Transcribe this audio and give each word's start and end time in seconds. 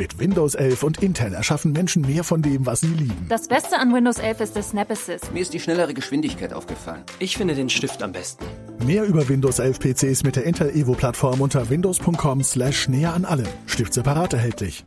Mit 0.00 0.18
Windows 0.18 0.54
11 0.54 0.82
und 0.82 1.02
Intel 1.02 1.34
erschaffen 1.34 1.72
Menschen 1.72 2.00
mehr 2.00 2.24
von 2.24 2.40
dem, 2.40 2.64
was 2.64 2.80
sie 2.80 2.86
lieben. 2.86 3.26
Das 3.28 3.48
Beste 3.48 3.78
an 3.78 3.92
Windows 3.92 4.16
11 4.16 4.40
ist 4.40 4.56
das 4.56 4.70
Snap 4.70 4.90
Assist. 4.90 5.30
Mir 5.34 5.42
ist 5.42 5.52
die 5.52 5.60
schnellere 5.60 5.92
Geschwindigkeit 5.92 6.54
aufgefallen. 6.54 7.02
Ich 7.18 7.36
finde 7.36 7.54
den 7.54 7.68
Stift 7.68 8.02
am 8.02 8.12
besten. 8.12 8.46
Mehr 8.86 9.04
über 9.04 9.28
Windows 9.28 9.58
11 9.58 9.78
PCs 9.78 10.22
mit 10.22 10.36
der 10.36 10.44
Intel 10.44 10.70
Evo 10.70 10.94
Plattform 10.94 11.42
unter 11.42 11.68
windows.com 11.68 12.42
slash 12.42 12.88
näher 12.88 13.12
an 13.12 13.26
allem. 13.26 13.46
Stift 13.66 13.92
separat 13.92 14.32
erhältlich. 14.32 14.86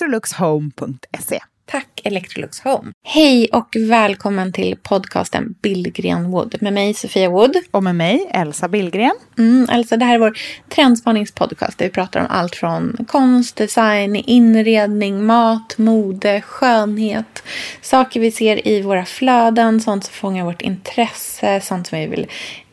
electroluxhome.se. 0.00 1.38
Tack 1.66 2.00
Electrolux 2.04 2.60
Home. 2.60 2.92
Hej 3.04 3.48
och 3.52 3.76
välkommen 3.78 4.52
till 4.52 4.76
podcasten 4.82 5.54
Billgren 5.62 6.30
Wood 6.30 6.56
med 6.60 6.72
mig 6.72 6.94
Sofia 6.94 7.30
Wood. 7.30 7.56
Och 7.70 7.82
med 7.82 7.94
mig 7.94 8.30
Elsa 8.30 8.68
Billgren. 8.68 9.14
Mm, 9.38 9.66
Elsa, 9.70 9.96
det 9.96 10.04
här 10.04 10.14
är 10.14 10.18
vår 10.18 10.38
trendspaningspodcast 10.68 11.78
där 11.78 11.86
vi 11.86 11.92
pratar 11.92 12.20
om 12.20 12.26
allt 12.30 12.56
från 12.56 12.96
konst, 13.08 13.56
design, 13.56 14.16
inredning, 14.16 15.26
mat, 15.26 15.78
mode, 15.78 16.40
skönhet. 16.40 17.42
Saker 17.80 18.20
vi 18.20 18.30
ser 18.30 18.68
i 18.68 18.82
våra 18.82 19.04
flöden, 19.04 19.80
sånt 19.80 20.04
som 20.04 20.12
fångar 20.12 20.44
vårt 20.44 20.62
intresse, 20.62 21.60
sånt 21.60 21.86
som 21.86 21.98
vi 21.98 22.06
vill 22.06 22.26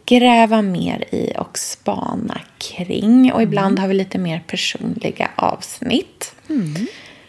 gräva 0.05 0.61
mer 0.61 1.03
i 1.11 1.33
och 1.37 1.57
spana 1.57 2.41
kring. 2.57 3.33
Och 3.33 3.41
ibland 3.41 3.79
har 3.79 3.87
vi 3.87 3.93
lite 3.93 4.17
mer 4.17 4.43
personliga 4.47 5.29
avsnitt. 5.35 6.35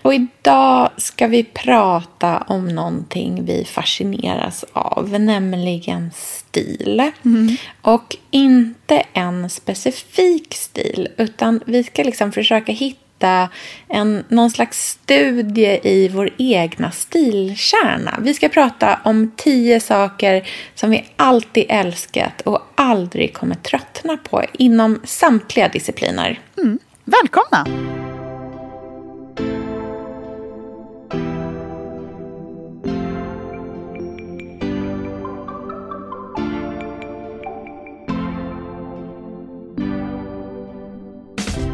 Och 0.09 0.15
idag 0.15 0.91
ska 0.97 1.27
vi 1.27 1.45
prata 1.45 2.39
om 2.39 2.69
någonting 2.69 3.45
vi 3.45 3.65
fascineras 3.65 4.65
av, 4.73 5.21
nämligen 5.21 6.11
stil. 6.15 7.11
Och 7.83 8.17
inte 8.31 9.03
en 9.13 9.51
specifik 9.51 10.55
stil, 10.55 11.09
utan 11.17 11.61
vi 11.67 11.85
ska 11.85 12.03
liksom 12.03 12.33
försöka 12.33 12.73
hitta 12.73 13.49
en, 13.89 14.25
någon 14.29 14.51
slags 14.51 14.89
studie 14.89 15.81
i 15.83 16.09
vår 16.09 16.31
egna 16.39 16.91
stilkärna. 16.91 18.19
Vi 18.23 18.35
ska 18.35 18.49
prata 18.49 19.01
om 19.05 19.33
tio 19.37 19.81
saker 19.81 20.49
som 20.75 20.91
vi 20.91 21.07
alltid 21.17 21.67
älskat 21.69 22.41
och 22.41 22.63
aldrig 22.75 23.35
kommer 23.35 23.55
tröttna 23.55 24.17
på 24.17 24.45
inom 24.53 25.01
samtliga 25.05 25.69
discipliner. 25.69 26.41
Välkomna! 27.05 27.97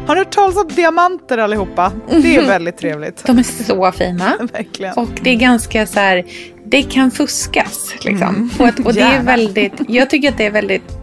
Har 0.07 0.15
ni 0.15 0.21
hört 0.21 0.31
talas 0.31 0.57
om 0.57 0.67
diamanter 0.67 1.37
allihopa? 1.37 1.91
Det 2.09 2.35
är 2.35 2.45
väldigt 2.45 2.77
trevligt. 2.77 3.23
De 3.25 3.39
är 3.39 3.43
så 3.43 3.91
fina. 3.91 4.37
Verkligen. 4.53 4.93
Och 4.93 5.09
det 5.23 5.29
är 5.29 5.35
ganska 5.35 5.87
så 5.87 5.99
här, 5.99 6.25
det 6.65 6.81
kan 6.83 7.11
fuskas 7.11 7.93
liksom. 8.01 8.49
Och, 8.59 8.67
att, 8.67 8.79
och 8.79 8.93
det 8.93 9.01
är 9.01 9.23
väldigt, 9.23 9.73
jag 9.87 10.09
tycker 10.09 10.29
att 10.29 10.37
det 10.37 10.45
är 10.45 10.51
väldigt 10.51 10.97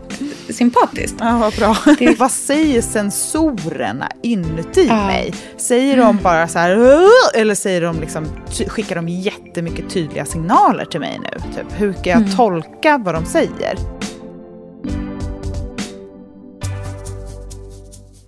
sympatiskt. 0.51 1.17
Ja, 1.21 1.39
vad 1.39 1.55
bra. 1.55 1.77
vad 2.19 2.31
säger 2.31 2.83
sensorerna 2.83 4.09
inuti 4.23 4.87
Ja. 4.89 5.07
mig? 5.07 5.35
Säger 5.57 5.97
de 5.97 6.17
bara 6.23 6.49
så 6.49 6.59
här 6.59 6.71
eller 7.35 7.55
säger 7.55 7.81
de 7.81 8.01
liksom, 8.01 8.27
skickar 8.69 8.97
de 8.97 9.09
jättemycket 9.09 9.91
tydliga 9.91 10.25
signaler 10.25 10.85
till 10.85 11.01
mig 11.01 11.21
nu? 11.23 11.39
Typ, 11.57 11.81
hur 11.81 11.93
ska 11.93 12.11
jag 12.11 12.37
tolka 12.37 12.99
vad 13.05 13.15
de 13.15 13.25
säger? 13.27 13.77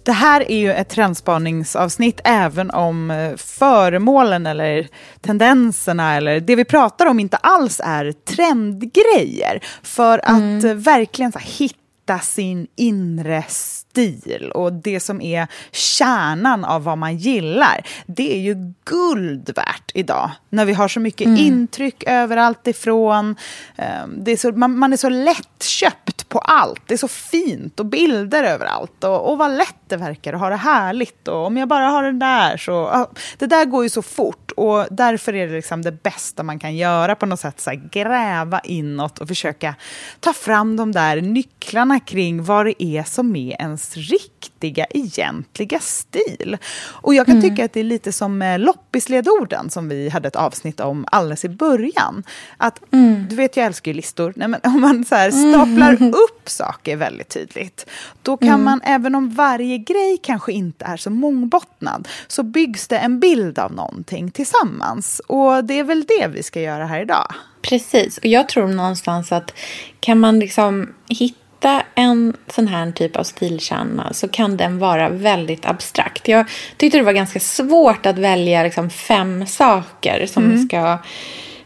Det 0.04 0.12
här 0.12 0.50
är 0.50 0.58
ju 0.58 0.72
ett 0.72 0.88
trendspaningsavsnitt 0.88 2.20
även 2.24 2.70
om 2.70 3.10
eh, 3.10 3.36
föremålen 3.36 4.46
eller 4.46 4.88
tendenserna 5.20 6.16
eller 6.16 6.40
det 6.40 6.56
vi 6.56 6.64
pratar 6.64 7.06
om 7.06 7.20
inte 7.20 7.36
alls 7.36 7.80
är 7.84 8.12
trendgrejer. 8.12 9.60
För 9.82 10.18
att 10.18 10.64
eh, 10.64 10.74
verkligen 10.74 11.32
så 11.32 11.38
hitta 11.38 12.18
sin 12.22 12.66
inre 12.76 13.44
stil 13.48 14.50
och 14.54 14.72
det 14.72 15.00
som 15.00 15.20
är 15.20 15.46
kärnan 15.72 16.64
av 16.64 16.84
vad 16.84 16.98
man 16.98 17.16
gillar. 17.16 17.86
Det 18.06 18.34
är 18.34 18.38
ju 18.40 18.72
guld 18.84 19.50
värt 19.56 19.90
idag 19.94 20.30
när 20.50 20.64
vi 20.64 20.72
har 20.72 20.88
så 20.88 21.00
mycket 21.00 21.26
intryck 21.38 22.04
överallt 22.06 22.66
ifrån. 22.66 23.36
Eh, 23.76 24.06
Det 24.18 24.32
är 24.32 24.36
så, 24.36 24.52
man, 24.52 24.78
man 24.78 24.92
är 24.92 24.96
så 24.96 25.08
lättköpt 25.08 26.13
på 26.34 26.38
allt. 26.38 26.82
Det 26.86 26.94
är 26.94 26.98
så 26.98 27.08
fint 27.08 27.80
och 27.80 27.86
bilder 27.86 28.44
överallt. 28.44 29.04
Och, 29.04 29.30
och 29.30 29.38
vad 29.38 29.50
lätt 29.50 29.76
det 29.88 29.96
verkar 29.96 30.32
att 30.32 30.40
ha 30.40 30.48
det 30.48 30.56
härligt. 30.56 31.28
Och 31.28 31.46
om 31.46 31.56
jag 31.56 31.68
bara 31.68 31.88
har 31.88 32.02
den 32.02 32.18
där 32.18 32.56
så... 32.56 33.06
det 33.38 33.46
där 33.46 33.64
går 33.64 33.82
ju 33.82 33.88
så 33.88 34.02
fort. 34.02 34.43
Och 34.56 34.86
därför 34.90 35.34
är 35.34 35.46
det 35.46 35.52
liksom 35.52 35.82
det 35.82 36.02
bästa 36.02 36.42
man 36.42 36.58
kan 36.58 36.76
göra 36.76 37.14
på 37.14 37.26
något 37.26 37.40
sätt, 37.40 37.60
så 37.60 37.70
här, 37.70 37.82
gräva 37.92 38.60
inåt 38.60 39.18
och 39.18 39.28
försöka 39.28 39.74
ta 40.20 40.32
fram 40.32 40.76
de 40.76 40.92
där 40.92 41.20
nycklarna 41.20 42.00
kring 42.00 42.44
vad 42.44 42.66
det 42.66 42.82
är 42.84 43.02
som 43.02 43.36
är 43.36 43.60
ens 43.60 43.96
riktiga, 43.96 44.86
egentliga 44.90 45.78
stil. 45.80 46.56
Och 46.86 47.14
jag 47.14 47.26
kan 47.26 47.36
Mm. 47.38 47.50
tycka 47.50 47.64
att 47.64 47.72
det 47.72 47.80
är 47.80 47.84
lite 47.84 48.12
som 48.12 48.38
med 48.38 48.60
loppisledorden 48.60 49.70
som 49.70 49.88
vi 49.88 50.08
hade 50.08 50.28
ett 50.28 50.36
avsnitt 50.36 50.80
om 50.80 51.04
alldeles 51.12 51.44
i 51.44 51.48
början. 51.48 52.22
Att, 52.56 52.80
Mm. 52.90 53.26
Du 53.28 53.36
vet, 53.36 53.56
jag 53.56 53.66
älskar 53.66 53.90
ju 53.90 53.96
listor. 53.96 54.32
Nej, 54.36 54.48
men 54.48 54.60
om 54.64 54.80
man 54.80 55.04
så 55.04 55.14
här 55.14 55.30
staplar 55.30 56.02
upp 56.24 56.48
saker 56.50 56.96
väldigt 56.96 57.28
tydligt, 57.28 57.86
då 58.22 58.36
kan 58.36 58.48
Mm. 58.48 58.64
man, 58.64 58.80
även 58.84 59.14
om 59.14 59.30
varje 59.30 59.78
grej 59.78 60.18
kanske 60.22 60.52
inte 60.52 60.84
är 60.84 60.96
så 60.96 61.10
mångbottnad, 61.10 62.08
så 62.26 62.42
byggs 62.42 62.88
det 62.88 62.98
en 62.98 63.20
bild 63.20 63.58
av 63.58 63.72
någonting 63.72 64.30
tillsammans. 64.44 65.20
Och 65.26 65.64
det 65.64 65.78
är 65.78 65.84
väl 65.84 66.04
det 66.04 66.26
vi 66.26 66.42
ska 66.42 66.60
göra 66.60 66.86
här 66.86 67.00
idag. 67.00 67.34
Precis, 67.62 68.18
och 68.18 68.26
jag 68.26 68.48
tror 68.48 68.68
någonstans 68.68 69.32
att 69.32 69.54
kan 70.00 70.20
man 70.20 70.38
liksom 70.38 70.94
hitta 71.08 71.82
en 71.94 72.36
sån 72.48 72.68
här 72.68 72.92
typ 72.92 73.16
av 73.16 73.24
stilkärna 73.24 74.12
så 74.12 74.28
kan 74.28 74.56
den 74.56 74.78
vara 74.78 75.08
väldigt 75.08 75.66
abstrakt. 75.66 76.28
Jag 76.28 76.46
tyckte 76.76 76.98
det 76.98 77.04
var 77.04 77.12
ganska 77.12 77.40
svårt 77.40 78.06
att 78.06 78.18
välja 78.18 78.62
liksom 78.62 78.90
fem 78.90 79.46
saker 79.46 80.26
som 80.26 80.68
ska 80.68 80.98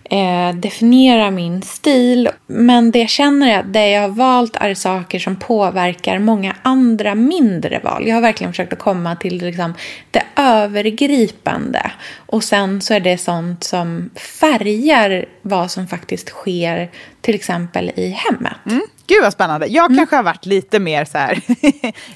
eh, 0.08 0.54
definiera 0.54 1.30
min 1.30 1.62
stil. 1.62 2.28
Men 2.46 2.90
det 2.90 2.98
jag 2.98 3.08
känner 3.08 3.52
är 3.52 3.58
att 3.58 3.72
det 3.72 3.90
jag 3.90 4.02
har 4.02 4.08
valt 4.08 4.56
är 4.56 4.74
saker 4.74 5.18
som 5.18 5.36
påverkar 5.36 6.18
många 6.18 6.56
andra 6.62 7.14
mindre 7.14 7.80
val. 7.84 8.08
Jag 8.08 8.14
har 8.14 8.22
verkligen 8.22 8.52
försökt 8.52 8.72
att 8.72 8.78
komma 8.78 9.16
till 9.16 9.38
liksom, 9.38 9.74
det 10.10 10.22
övergripande. 10.36 11.90
Och 12.16 12.44
sen 12.44 12.80
så 12.80 12.94
är 12.94 13.00
det 13.00 13.18
sånt 13.18 13.64
som 13.64 14.10
färgar 14.40 15.24
vad 15.42 15.70
som 15.70 15.86
faktiskt 15.86 16.28
sker 16.28 16.90
till 17.20 17.34
exempel 17.34 17.90
i 17.96 18.08
hemmet. 18.08 18.56
Mm. 18.66 18.82
Gud 19.06 19.22
vad 19.22 19.32
spännande. 19.32 19.66
Jag 19.66 19.96
kanske 19.96 20.16
har 20.16 20.22
varit 20.22 20.46
lite 20.46 20.78
mer 20.78 21.04
så 21.04 21.18
här... 21.18 21.40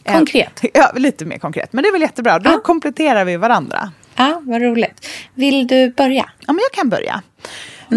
Konkret. 0.16 0.60
ja, 0.74 0.92
lite 0.96 1.24
mer 1.24 1.38
konkret. 1.38 1.72
Men 1.72 1.82
det 1.82 1.88
är 1.88 1.92
väl 1.92 2.02
jättebra. 2.02 2.38
Då 2.38 2.60
kompletterar 2.60 3.24
vi 3.24 3.36
varandra. 3.36 3.90
Ja, 4.16 4.42
vad 4.44 4.62
roligt. 4.62 5.08
Vill 5.34 5.66
du 5.66 5.90
börja? 5.90 6.30
Ja, 6.46 6.52
men 6.52 6.58
jag 6.58 6.72
kan 6.72 6.88
börja. 6.88 7.22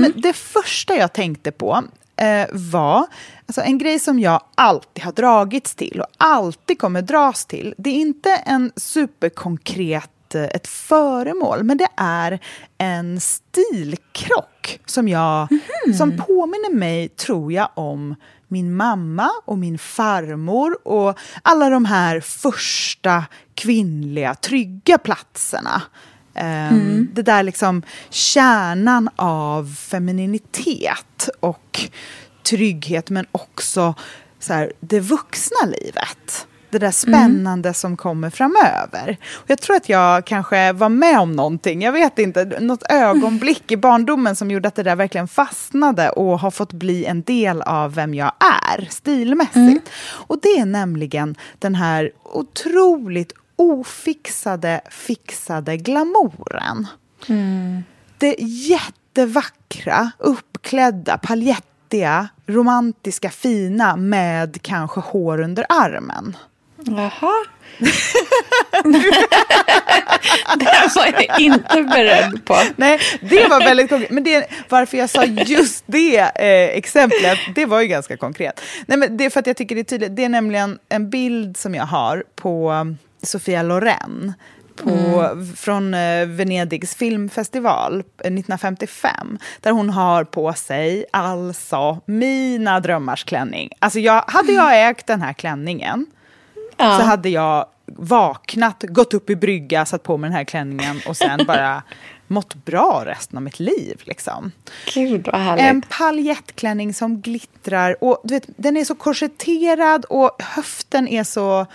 Men 0.01 0.13
det 0.15 0.33
första 0.33 0.95
jag 0.95 1.13
tänkte 1.13 1.51
på 1.51 1.83
eh, 2.15 2.47
var 2.51 3.05
alltså 3.45 3.61
en 3.61 3.77
grej 3.77 3.99
som 3.99 4.19
jag 4.19 4.41
alltid 4.55 5.03
har 5.03 5.11
dragits 5.11 5.75
till 5.75 6.01
och 6.01 6.07
alltid 6.17 6.79
kommer 6.79 7.01
dras 7.01 7.45
till. 7.45 7.73
Det 7.77 7.89
är 7.89 8.01
inte 8.01 8.29
en 8.29 8.71
superkonkret 8.75 10.35
eh, 10.35 10.43
ett 10.43 10.67
föremål, 10.67 11.63
men 11.63 11.77
det 11.77 11.89
är 11.97 12.39
en 12.77 13.19
stilkrock 13.19 14.79
som, 14.85 15.07
jag, 15.07 15.47
som 15.97 16.17
påminner 16.17 16.73
mig, 16.73 17.09
tror 17.09 17.53
jag, 17.53 17.69
om 17.73 18.15
min 18.47 18.75
mamma 18.75 19.29
och 19.45 19.57
min 19.57 19.77
farmor 19.77 20.87
och 20.87 21.19
alla 21.41 21.69
de 21.69 21.85
här 21.85 22.19
första 22.19 23.25
kvinnliga 23.55 24.35
trygga 24.35 24.97
platserna. 24.97 25.81
Um, 26.41 27.09
Det 27.13 27.21
där 27.21 27.43
liksom 27.43 27.81
kärnan 28.09 29.09
av 29.15 29.75
femininitet 29.75 31.29
och 31.39 31.89
trygghet 32.43 33.09
men 33.09 33.25
också 33.31 33.93
så 34.39 34.53
här, 34.53 34.73
det 34.79 34.99
vuxna 34.99 35.57
livet. 35.65 36.47
Det 36.69 36.79
där 36.79 36.91
spännande 36.91 37.73
som 37.73 37.97
kommer 37.97 38.29
framöver. 38.29 39.17
Och 39.33 39.49
jag 39.49 39.61
tror 39.61 39.75
att 39.75 39.89
jag 39.89 40.25
kanske 40.25 40.71
var 40.73 40.89
med 40.89 41.19
om 41.19 41.31
någonting, 41.31 41.81
jag 41.81 41.91
vet 41.91 42.19
inte, 42.19 42.45
något 42.59 42.83
ögonblick 42.89 43.71
i 43.71 43.77
barndomen 43.77 44.35
som 44.35 44.51
gjorde 44.51 44.67
att 44.67 44.75
det 44.75 44.83
där 44.83 44.95
verkligen 44.95 45.27
fastnade 45.27 46.09
och 46.09 46.39
har 46.39 46.51
fått 46.51 46.73
bli 46.73 47.05
en 47.05 47.21
del 47.21 47.61
av 47.61 47.95
vem 47.95 48.13
jag 48.13 48.31
är 48.39 48.87
stilmässigt. 48.89 49.89
Och 50.05 50.39
det 50.41 50.49
är 50.59 50.65
nämligen 50.65 51.35
den 51.59 51.75
här 51.75 52.11
otroligt 52.23 53.33
ofixade, 53.55 54.81
fixade 54.89 55.77
glamouren. 55.77 56.87
Det 58.17 58.35
jättevackra, 58.39 60.11
uppklädda, 60.19 61.17
paljettiga, 61.17 62.27
romantiska, 62.45 63.29
fina 63.29 63.95
med 63.95 64.61
kanske 64.61 64.99
hår 64.99 65.41
under 65.41 65.65
armen. 65.69 66.37
Jaha. 66.77 67.45
det 70.59 70.91
var 70.95 71.05
jag 71.05 71.39
inte 71.39 71.83
beredd 71.83 72.45
på. 72.45 72.57
Nej, 72.75 72.99
det 73.21 73.47
var 73.47 73.59
väldigt 73.59 73.89
konkret. 73.89 74.11
Men 74.11 74.23
det, 74.23 74.47
varför 74.69 74.97
jag 74.97 75.09
sa 75.09 75.23
just 75.25 75.83
det 75.87 76.17
eh, 76.19 76.77
exemplet, 76.77 77.39
det 77.55 77.65
var 77.65 77.81
ju 77.81 77.87
ganska 77.87 78.17
konkret. 78.17 78.61
Nej, 78.85 78.97
men 78.97 79.17
det 79.17 79.25
är 79.25 79.29
för 79.29 79.39
att 79.39 79.47
jag 79.47 79.57
tycker 79.57 79.75
det 79.75 79.81
är 79.81 79.83
tydligt. 79.83 80.15
Det 80.15 80.23
är 80.23 80.29
nämligen 80.29 80.79
en 80.89 81.09
bild 81.09 81.57
som 81.57 81.75
jag 81.75 81.85
har 81.85 82.23
på 82.35 82.85
Sofia 83.25 83.63
Loren. 83.63 84.33
På, 84.75 85.29
Från 85.55 85.93
eh, 85.93 86.25
Venedigs 86.25 86.95
filmfestival 86.95 87.93
eh, 87.93 88.01
1955. 88.03 89.37
Där 89.61 89.71
hon 89.71 89.89
har 89.89 90.23
på 90.23 90.53
sig 90.53 91.05
alltså 91.11 92.01
mina 92.05 92.79
drömmars 92.79 93.23
klänning. 93.23 93.69
Alltså 93.79 93.99
jag, 93.99 94.23
hade 94.27 94.51
jag 94.51 94.89
ägt 94.89 95.07
den 95.07 95.21
här 95.21 95.33
klänningen 95.33 96.05
Ja. 96.77 96.97
så 96.97 97.03
hade 97.03 97.29
jag 97.29 97.65
vaknat, 97.85 98.83
gått 98.83 99.13
upp 99.13 99.29
i 99.29 99.35
brygga, 99.35 99.85
satt 99.85 100.03
på 100.03 100.17
mig 100.17 100.29
den 100.29 100.37
här 100.37 100.43
klänningen 100.43 101.01
och 101.07 101.17
sen 101.17 101.39
bara 101.47 101.83
mått 102.27 102.65
bra 102.65 103.03
resten 103.05 103.37
av 103.37 103.43
mitt 103.43 103.59
liv. 103.59 104.01
Liksom. 104.03 104.51
Gud 104.93 105.27
vad 105.31 105.41
härligt. 105.41 105.65
En 105.65 105.81
paljettklänning 105.81 106.93
som 106.93 107.21
glittrar 107.21 108.03
och 108.03 108.21
du 108.23 108.33
vet, 108.33 108.45
den 108.47 108.77
är 108.77 108.85
så 108.85 108.95
korsetterad 108.95 110.05
och 110.05 110.31
höften 110.39 111.07
är 111.07 111.23
så... 111.23 111.65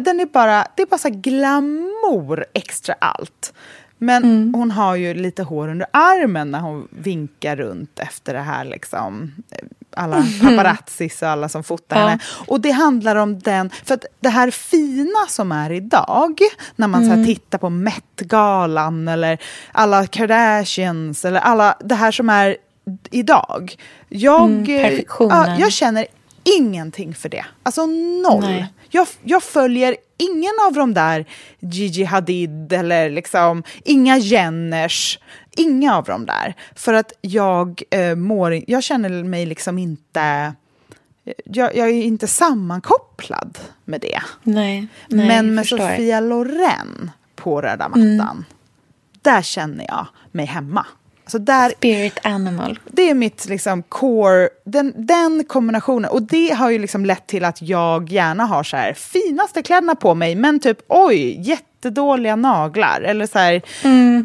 Den 0.00 0.20
är 0.20 0.26
bara, 0.26 0.66
det 0.76 0.82
är 0.82 0.86
bara 0.86 0.98
så 0.98 1.10
glamour 1.10 2.44
extra 2.52 2.94
allt. 2.98 3.52
Men 3.98 4.54
hon 4.54 4.70
har 4.70 4.94
ju 4.96 5.14
lite 5.14 5.42
hår 5.42 5.68
under 5.68 5.86
armen 5.90 6.50
när 6.50 6.60
hon 6.60 6.88
vinkar 6.90 7.56
runt 7.56 7.98
efter 7.98 8.34
det 8.34 8.40
här. 8.40 8.64
Liksom, 8.64 9.32
alla 9.96 10.24
paparazzis 10.42 11.22
och 11.22 11.28
alla 11.28 11.48
som 11.48 11.64
fotar 11.64 12.00
Ja. 12.00 12.06
henne. 12.06 12.22
Och 12.46 12.60
det 12.60 12.70
handlar 12.70 13.16
om 13.16 13.38
den... 13.38 13.70
För 13.84 13.94
att 13.94 14.04
det 14.20 14.28
här 14.28 14.50
fina 14.50 15.26
som 15.28 15.52
är 15.52 15.72
idag, 15.72 16.38
när 16.76 16.88
man 16.88 17.06
så 17.10 17.14
här 17.16 17.24
tittar 17.24 17.58
på 17.58 17.70
Met-galan 17.70 19.08
eller 19.08 19.38
alla 19.72 20.06
Kardashians 20.06 21.24
eller 21.24 21.40
alla 21.40 21.76
det 21.84 21.94
här 21.94 22.10
som 22.12 22.30
är 22.30 22.56
idag. 23.10 23.76
Jag, 24.08 24.50
Mm, 24.50 24.76
eh, 24.76 24.90
perfektionen. 24.90 25.36
ja, 25.50 25.56
jag 25.58 25.72
känner 25.72 26.06
ingenting 26.58 27.14
för 27.14 27.28
det. 27.28 27.44
Alltså 27.62 27.86
noll. 27.86 28.40
Nej. 28.40 28.72
Jag, 28.94 29.06
jag 29.22 29.42
följer 29.42 29.96
ingen 30.16 30.52
av 30.66 30.72
de 30.72 30.94
där 30.94 31.26
Gigi 31.58 32.04
Hadid 32.04 32.72
eller 32.72 33.10
liksom 33.10 33.62
inga 33.84 34.18
Jenners. 34.18 35.18
Inga 35.56 35.96
av 35.96 36.04
dem 36.04 36.26
där. 36.26 36.54
För 36.74 36.94
att 36.94 37.12
jag 37.20 37.82
eh, 37.90 38.14
mår... 38.14 38.60
Jag 38.66 38.82
känner 38.82 39.24
mig 39.24 39.46
liksom 39.46 39.78
inte... 39.78 40.54
Jag, 41.44 41.76
jag 41.76 41.88
är 41.88 42.02
inte 42.02 42.26
sammankopplad 42.26 43.58
med 43.84 44.00
det. 44.00 44.22
Nej, 44.42 44.86
nej, 45.08 45.26
Men 45.26 45.54
med. 45.54 45.66
Sofia 45.66 46.20
Loren 46.20 47.10
på 47.34 47.60
röda 47.60 47.88
mattan, 47.88 48.44
där 49.22 49.42
känner 49.42 49.84
jag 49.88 50.06
mig 50.32 50.46
hemma. 50.46 50.86
Alltså 51.24 51.38
där, 51.38 51.70
Spirit 51.70 52.18
animal. 52.22 52.78
det 52.86 53.10
är 53.10 53.14
mitt 53.14 53.46
liksom 53.48 53.82
core, 53.82 54.48
den, 54.64 54.92
den 54.96 55.44
kombinationen. 55.44 56.10
Och 56.10 56.22
det 56.22 56.50
har 56.54 56.70
ju 56.70 56.78
liksom 56.78 57.04
lett 57.06 57.26
till 57.26 57.44
att 57.44 57.62
jag 57.62 58.10
gärna 58.10 58.44
har 58.46 58.62
så 58.62 58.76
här 58.76 58.92
finaste 58.94 59.62
kläderna 59.62 59.94
på 59.94 60.14
mig, 60.14 60.34
men 60.34 60.60
typ 60.60 60.78
oj, 60.88 61.40
jättedåliga 61.48 62.36
naglar. 62.36 63.00
Eller 63.00 63.26
så 63.26 63.38
här, 63.38 63.62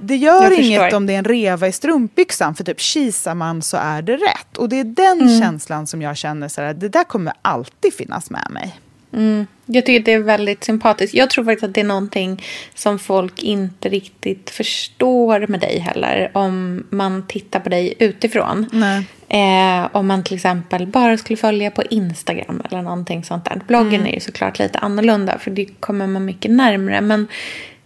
det 0.04 0.16
gör 0.16 0.60
inget 0.60 0.82
förstår. 0.82 0.98
om 0.98 1.06
det 1.06 1.14
är 1.14 1.18
en 1.18 1.24
reva 1.26 1.68
i 1.68 1.72
strumpbyxan, 1.72 2.56
för 2.56 2.64
typ 2.64 2.80
kisar 2.80 3.36
man 3.36 3.62
så 3.62 3.78
är 3.78 4.02
det 4.02 4.16
rätt. 4.16 4.58
Och 4.58 4.70
det 4.70 4.80
är 4.80 4.84
den 4.84 5.22
Mm. 5.22 5.40
känslan 5.42 5.88
som 5.88 6.02
jag 6.02 6.18
känner, 6.18 6.48
så 6.48 6.62
här, 6.62 6.74
det 6.74 6.90
där 6.90 7.04
kommer 7.04 7.34
alltid 7.42 7.94
finnas 7.94 8.30
med 8.30 8.48
mig. 8.50 8.80
Jag 9.66 9.86
tycker 9.86 10.00
det 10.06 10.14
är 10.14 10.20
väldigt 10.20 10.64
sympatiskt. 10.64 11.14
Jag 11.14 11.30
tror 11.30 11.46
faktiskt 11.46 11.64
att 11.64 11.74
det 11.74 11.82
är 11.82 11.86
någonting 11.86 12.44
som 12.74 13.00
folk 13.00 13.44
inte 13.44 13.90
riktigt 13.90 14.50
förstår 14.50 15.48
med 15.48 15.60
dig 15.60 15.80
heller. 15.80 16.32
Om 16.34 16.84
man 16.90 17.28
tittar 17.28 17.60
på 17.60 17.70
dig 17.70 17.94
utifrån. 18.00 18.66
Eh, 19.30 19.88
om 19.92 20.08
man 20.08 20.24
till 20.24 20.36
exempel 20.36 20.88
bara 20.88 21.18
skulle 21.18 21.38
följa 21.38 21.72
på 21.72 21.84
Instagram 21.84 22.62
eller 22.66 22.82
någonting 22.82 23.24
sånt 23.24 23.46
där. 23.46 23.62
Bloggen 23.68 24.08
är 24.08 24.14
ju 24.14 24.20
såklart 24.20 24.60
lite 24.60 24.80
annorlunda 24.80 25.40
för 25.40 25.52
det 25.52 25.66
kommer 25.66 26.08
man 26.08 26.26
mycket 26.26 26.52
närmre. 26.52 27.02
Men 27.02 27.28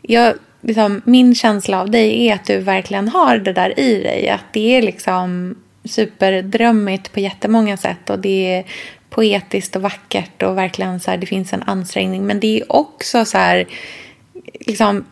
jag, 0.02 0.34
liksom, 0.62 1.02
min 1.06 1.36
känsla 1.36 1.82
av 1.82 1.90
dig 1.90 2.28
är 2.28 2.36
att 2.36 2.46
du 2.46 2.60
verkligen 2.60 3.08
har 3.08 3.38
det 3.38 3.54
där 3.54 3.80
i 3.80 4.04
dig. 4.04 4.30
Att 4.30 4.54
det 4.54 4.78
är 4.78 4.82
liksom 4.82 5.56
superdrömmigt 5.86 7.14
på 7.14 7.20
jättemånga 7.20 7.78
sätt. 7.78 8.10
Och 8.10 8.20
det 8.20 8.54
är 8.54 8.66
poetiskt 9.14 9.76
och 9.76 9.82
vackert 9.82 10.44
och 10.44 10.58
verkligen 10.58 11.00
så 11.00 11.12
här, 11.12 11.18
det 11.18 11.26
finns 11.26 11.54
en 11.54 11.64
ansträngning. 11.64 12.26
Men 12.26 12.40
det 12.40 12.60
är 12.60 12.72
också 12.72 13.26
så 13.26 13.38
här, 13.38 13.66
liksom, 14.60 15.06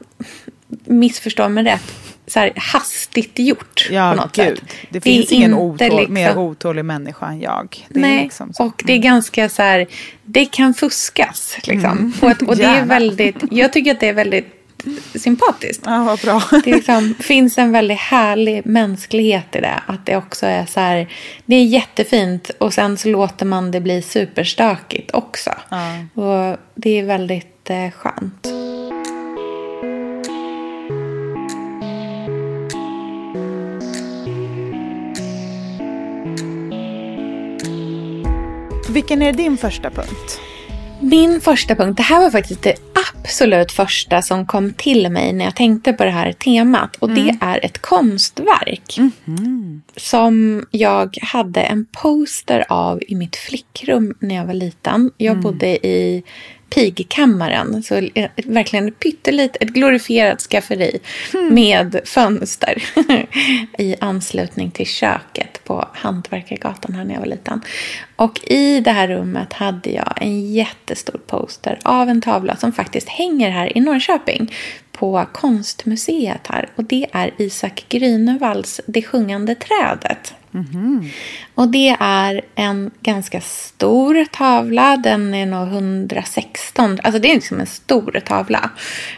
missförstå 0.86 1.50
mig 1.50 1.64
rätt, 1.64 1.94
så 2.28 2.40
här 2.40 2.54
hastigt 2.56 3.40
gjort 3.40 3.88
Ja, 3.92 4.12
på 4.16 4.22
något 4.22 4.36
gud. 4.36 4.58
sätt. 4.60 4.76
Det 4.90 5.02
finns 5.02 5.32
ingen 5.32 5.54
otål, 5.54 5.98
liksom- 5.98 6.14
mer 6.14 6.38
otålig 6.38 6.86
människa 6.86 7.26
än 7.28 7.42
jag. 7.42 7.88
Det 7.90 8.00
Nej, 8.00 8.24
liksom 8.24 8.54
så. 8.54 8.64
och 8.66 8.84
det 8.86 8.94
är 8.94 8.98
ganska 8.98 9.50
så 9.50 9.62
här, 9.62 9.88
det 10.24 10.46
kan 10.46 10.74
fuskas 10.74 11.58
liksom. 11.64 11.92
Mm. 11.92 12.14
Och, 12.22 12.30
att, 12.30 12.42
och 12.42 12.58
det 12.58 12.64
är 12.64 12.86
väldigt, 12.98 13.36
jag 13.52 13.74
tycker 13.74 13.92
att 13.92 14.00
det 14.00 14.08
är 14.08 14.14
väldigt 14.14 14.61
sympatiskt. 15.16 15.84
Ja, 15.86 16.04
vad 16.04 16.20
bra. 16.20 16.44
Det 16.64 16.72
liksom, 16.72 17.16
finns 17.20 17.58
en 17.58 17.72
väldigt 17.72 17.98
härlig 17.98 18.66
mänsklighet 18.66 19.56
i 19.56 19.60
det. 19.60 19.82
Att 19.86 20.06
det 20.06 20.18
också 20.18 20.46
är 20.46 20.66
så 20.66 20.80
här, 20.80 21.08
det 21.46 21.56
är 21.56 21.66
jättefint 21.66 22.50
och 22.60 22.74
sen 22.74 22.98
så 22.98 23.08
låter 23.08 23.46
man 23.46 23.72
det 23.72 23.82
bli 23.82 24.02
superstökigt 24.02 25.12
också. 25.14 25.50
Och 26.14 26.58
det 26.76 27.00
är 27.00 27.04
väldigt 27.04 27.70
eh, 27.70 27.92
skönt. 27.92 28.48
Vilken 38.90 39.22
är 39.22 39.34
din 39.34 39.58
första 39.58 39.90
punkt? 39.90 40.42
Min 41.02 41.42
första 41.42 41.76
punkt, 41.76 41.98
det 41.98 42.04
här 42.04 42.22
var 42.22 42.32
faktiskt 42.32 42.62
det 42.62 42.76
absolut 43.24 43.72
första 43.72 44.22
som 44.22 44.46
kom 44.46 44.74
till 44.74 45.10
mig 45.10 45.34
när 45.34 45.46
jag 45.46 45.56
tänkte 45.56 45.94
på 45.94 46.04
det 46.04 46.10
här 46.10 46.32
temat. 46.32 46.96
Och 46.96 47.10
det 47.10 47.38
är 47.42 47.66
ett 47.66 47.82
konstverk. 47.82 48.98
Som 49.96 50.66
jag 50.72 51.18
hade 51.22 51.62
en 51.62 51.86
poster 52.02 52.66
av 52.70 53.00
i 53.08 53.16
mitt 53.16 53.36
flickrum 53.36 54.16
när 54.20 54.36
jag 54.36 54.46
var 54.46 54.54
liten. 54.54 55.12
Jag 55.18 55.40
bodde 55.40 55.88
i 55.88 56.24
pigkammaren. 56.76 57.84
Så 57.84 57.96
eh, 57.96 58.30
verkligen 58.36 58.92
pyttelit, 58.92 59.58
ett 59.60 59.70
glorifierat 59.70 60.42
skafferi 60.42 61.00
med 61.52 62.00
fönster 62.06 62.84
i 63.78 63.96
anslutning 64.00 64.72
till 64.72 64.88
köket 64.88 65.64
på 65.64 65.88
Hantverkargatan 65.94 66.96
här 66.96 67.04
när 67.04 67.14
jag 67.14 67.22
var 67.22 67.28
liten. 67.28 67.62
Och 68.16 68.40
i 68.44 68.80
det 68.80 68.92
här 68.92 69.08
rummet 69.08 69.54
hade 69.54 69.90
jag 69.90 70.14
en 70.22 70.54
jättestor 70.54 71.20
poster 71.28 71.80
av 71.84 72.10
en 72.10 72.22
tavla 72.22 72.56
som 72.56 72.72
faktiskt 72.72 73.10
hänger 73.10 73.50
här 73.50 73.78
i 73.78 73.82
Norrköping 73.82 74.54
på 74.92 75.26
konstmuseet 75.34 76.48
här. 76.48 76.70
Och 76.76 76.84
det 76.84 77.08
är 77.12 77.32
Isak 77.38 77.86
Grünewalds 77.90 78.80
Det 78.86 79.02
sjungande 79.02 79.56
trädet. 79.56 80.34
Och 81.56 81.68
det 81.68 81.98
är 82.00 82.42
en 82.56 82.92
ganska 83.02 83.42
stor 83.42 84.26
tavla. 84.26 84.98
Den 84.98 85.34
är 85.34 85.46
nog 85.46 85.68
116. 85.68 87.00
Alltså 87.04 87.22
det 87.22 87.32
är 87.32 87.36
liksom 87.36 87.60
en 87.60 87.66
stor 87.66 88.22
tavla. 88.26 88.70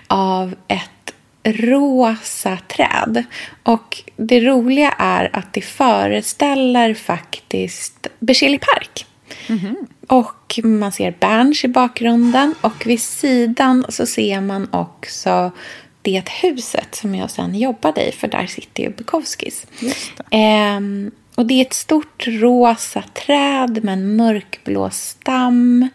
Av 0.08 0.56
ett 0.68 1.14
rosa 1.44 2.58
träd. 2.68 3.24
Och 3.64 4.04
det 4.16 4.40
roliga 4.40 4.92
är 4.98 5.30
att 5.34 5.54
det 5.54 5.62
föreställer 5.62 6.94
faktiskt 6.94 8.08
Berzelii 8.20 8.60
park. 8.60 9.06
Och 10.08 10.60
man 10.64 10.92
ser 10.92 11.16
Berns 11.20 11.64
i 11.64 11.68
bakgrunden. 11.68 12.56
Och 12.62 12.86
vid 12.86 13.02
sidan 13.02 13.86
så 13.90 14.06
ser 14.06 14.42
man 14.42 14.68
också 14.72 15.52
det 16.02 16.30
huset 16.30 16.96
som 16.96 17.16
jag 17.16 17.32
sen 17.32 17.56
jobbade 17.56 18.10
i. 18.10 18.12
För 18.12 18.28
där 18.28 18.48
sitter 18.48 18.84
ju 18.84 18.90
Bukowskis. 18.90 19.68
Ehm, 20.32 21.12
och 21.36 21.46
det 21.46 21.54
är 21.54 21.62
ett 21.62 21.74
stort 21.74 22.28
rosa 22.28 23.02
träd 23.02 23.84
med 23.84 23.94
en 23.94 24.16
mörkblå 24.16 24.90
stam. 24.90 25.90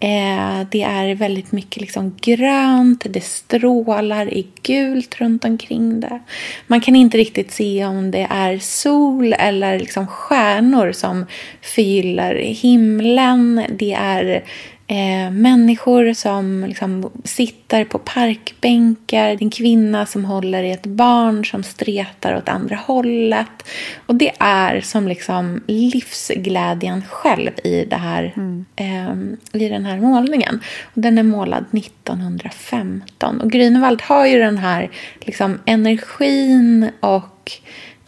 Eh, 0.00 0.66
det 0.70 0.82
är 0.82 1.14
väldigt 1.14 1.52
mycket 1.52 1.80
liksom 1.80 2.16
grönt. 2.20 3.06
Det 3.10 3.24
strålar 3.24 4.34
i 4.34 4.46
gult 4.62 5.20
runt 5.20 5.44
omkring 5.44 6.00
det. 6.00 6.20
Man 6.66 6.80
kan 6.80 6.96
inte 6.96 7.18
riktigt 7.18 7.52
se 7.52 7.84
om 7.84 8.10
det 8.10 8.26
är 8.30 8.58
sol 8.58 9.34
eller 9.38 9.78
liksom 9.78 10.06
stjärnor 10.06 10.92
som 10.92 11.26
förgyller 11.62 12.34
himlen. 12.34 13.64
Det 13.78 13.92
är 13.92 14.44
eh, 14.90 15.30
människor 15.30 16.12
som 16.12 16.64
liksom 16.68 17.10
sitter 17.24 17.84
på 17.84 17.98
parkbänkar. 17.98 19.26
Det 19.26 19.32
är 19.32 19.42
en 19.42 19.50
kvinna 19.50 20.06
som 20.06 20.24
håller 20.24 20.62
i 20.62 20.70
ett 20.70 20.86
barn 20.86 21.44
som 21.44 21.62
stretar 21.62 22.36
åt 22.36 22.48
andra 22.48 22.76
hållet. 22.76 23.70
Och 24.06 24.14
det 24.14 24.32
är 24.38 24.80
som 24.80 25.08
liksom 25.08 25.62
livsglädjen 25.66 27.02
själv 27.08 27.50
i, 27.64 27.84
det 27.84 27.96
här, 27.96 28.34
eh, 28.76 29.14
i 29.52 29.68
den 29.68 29.84
här 29.84 30.00
målningen. 30.00 30.60
Och 30.94 31.00
den 31.00 31.18
är 31.18 31.22
målad 31.22 31.64
1915. 31.72 33.40
Och 33.40 33.50
Grünewald 33.50 34.02
har 34.02 34.26
ju 34.26 34.38
den 34.38 34.58
här 34.58 34.90
liksom, 35.20 35.58
energin 35.64 36.90
och 37.00 37.52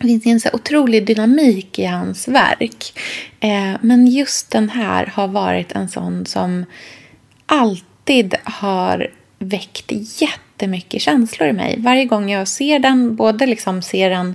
det 0.03 0.21
finns 0.21 0.27
en 0.47 0.51
så 0.51 0.57
otrolig 0.57 1.07
dynamik 1.07 1.79
i 1.79 1.85
hans 1.85 2.29
verk. 2.29 2.99
Eh, 3.41 3.73
men 3.81 4.07
just 4.07 4.51
den 4.51 4.69
här 4.69 5.07
har 5.07 5.29
varit 5.29 5.73
en 5.73 5.89
sån 5.89 6.27
som 6.27 6.65
alltid 7.47 8.35
har 8.45 9.11
väckt 9.39 9.93
jättemycket 10.21 11.03
känslor 11.03 11.49
i 11.49 11.53
mig. 11.53 11.77
Varje 11.79 12.05
gång 12.05 12.31
jag 12.31 12.49
ser 12.49 12.79
den, 12.79 13.17
både 13.17 13.47
liksom 13.47 13.83
ser 13.83 14.11
den 14.11 14.35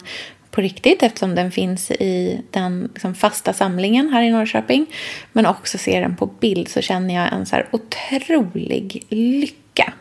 på 0.51 0.61
riktigt 0.61 1.03
eftersom 1.03 1.35
den 1.35 1.51
finns 1.51 1.91
i 1.91 2.41
den 2.51 2.89
liksom 2.93 3.15
fasta 3.15 3.53
samlingen 3.53 4.09
här 4.09 4.21
i 4.21 4.29
Norrköping. 4.29 4.85
Men 5.33 5.45
också 5.45 5.77
ser 5.77 6.01
den 6.01 6.15
på 6.15 6.25
bild 6.25 6.67
så 6.67 6.81
känner 6.81 7.15
jag 7.15 7.33
en 7.33 7.45
så 7.45 7.61
otrolig 7.71 9.05
lycka. 9.09 9.93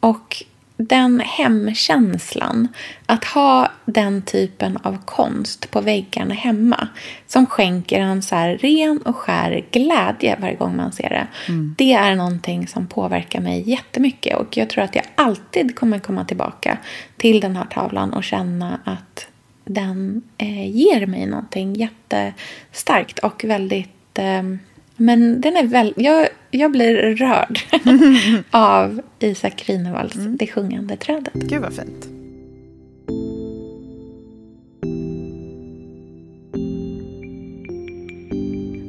Och 0.00 0.44
den 0.78 1.20
hemkänslan, 1.20 2.68
att 3.06 3.24
ha 3.24 3.70
den 3.84 4.22
typen 4.22 4.76
av 4.76 4.98
konst 5.04 5.70
på 5.70 5.80
väggarna 5.80 6.34
hemma 6.34 6.88
som 7.26 7.46
skänker 7.46 8.00
en 8.00 8.22
så 8.22 8.36
ren 8.36 9.02
och 9.04 9.16
skär 9.16 9.64
glädje 9.70 10.36
varje 10.40 10.54
gång 10.54 10.76
man 10.76 10.92
ser 10.92 11.08
det. 11.08 11.26
Det 11.76 11.92
är 11.92 12.14
någonting 12.14 12.66
som 12.66 12.86
påverkar 12.86 13.40
mig 13.40 13.70
jättemycket 13.70 14.36
och 14.36 14.56
jag 14.56 14.70
tror 14.70 14.84
att 14.84 14.94
jag 14.94 15.04
alltid 15.14 15.76
kommer 15.76 15.98
komma 15.98 16.24
tillbaka 16.24 16.78
till 17.16 17.40
den 17.40 17.56
här 17.56 17.64
tavlan 17.64 18.12
och 18.12 18.24
känna 18.24 18.80
att 18.84 19.28
den 19.64 20.22
eh, 20.38 20.76
ger 20.76 21.06
mig 21.06 21.26
någonting 21.26 21.74
jättestarkt 21.74 23.18
och 23.18 23.44
väldigt 23.44 24.18
eh, 24.18 24.42
men 25.00 25.40
den 25.40 25.56
är 25.56 25.66
väl, 25.66 25.94
jag, 25.96 26.28
jag 26.50 26.72
blir 26.72 27.16
rörd 27.16 27.60
av 28.50 29.00
Isak 29.18 29.66
Grinevalls 29.66 30.14
Det 30.14 30.46
sjungande 30.46 30.96
trädet. 30.96 31.34
Gud 31.34 31.62
vad 31.62 31.72
fint. 31.72 32.08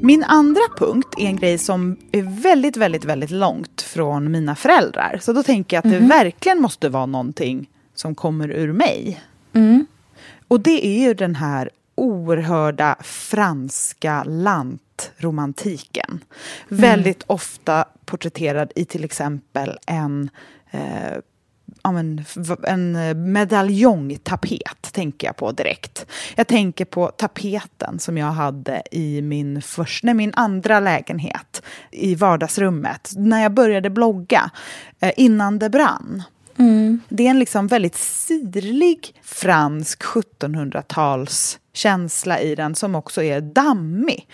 Min 0.02 0.24
andra 0.24 0.62
punkt 0.78 1.16
är 1.18 1.26
en 1.26 1.36
grej 1.36 1.58
som 1.58 1.98
är 2.12 2.42
väldigt, 2.42 2.78
väldigt, 2.78 3.06
väldigt 3.06 3.32
långt 3.32 3.82
från 3.82 4.32
mina 4.32 4.56
föräldrar. 4.56 5.18
Så 5.22 5.34
då 5.34 5.44
tänker 5.44 5.78
jag 5.78 5.86
att 5.86 6.00
det 6.00 6.08
verkligen 6.08 6.62
måste 6.62 6.90
vara 6.90 7.06
någonting 7.06 7.70
som 7.96 8.16
kommer 8.16 8.52
ur 8.52 8.74
mig. 8.74 9.22
Och 10.48 10.60
det 10.60 10.88
är 10.88 11.08
ju 11.08 11.14
den 11.14 11.36
här 11.36 11.70
oerhörda 11.96 12.96
franska 13.04 14.24
lantromantiken. 15.04 16.24
Väldigt 16.68 17.24
ofta 17.28 17.86
porträtterad 18.06 18.72
i 18.76 18.86
till 18.86 19.04
exempel 19.04 19.78
en 19.88 20.30
eh, 20.72 21.18
v- 22.36 22.56
en 22.68 22.98
medaljongtapet, 23.32 24.82
tänker 24.94 25.28
jag 25.28 25.36
på 25.36 25.52
direkt. 25.52 26.06
Jag 26.36 26.48
tänker 26.48 26.86
på 26.86 27.08
tapeten 27.08 28.00
som 28.00 28.18
jag 28.18 28.32
hade 28.32 28.82
i 28.92 29.22
min, 29.22 29.62
först, 29.62 30.04
nej, 30.04 30.14
min 30.14 30.34
andra 30.36 30.80
lägenhet 30.80 31.62
i 31.92 32.16
vardagsrummet 32.16 33.12
när 33.16 33.42
jag 33.44 33.54
började 33.54 33.90
blogga, 33.90 34.52
eh, 35.00 35.12
innan 35.18 35.60
det 35.60 35.70
brann. 35.70 36.24
Det 37.10 37.26
är 37.26 37.30
en 37.30 37.40
liksom 37.40 37.68
väldigt 37.68 37.96
sirlig 37.96 39.16
fransk 39.24 40.04
1700-tals 40.04 41.60
känsla 41.74 42.40
i 42.40 42.56
den 42.56 42.76
som 42.76 42.96
också 42.96 43.24
är 43.24 43.42
dammig. 43.42 44.28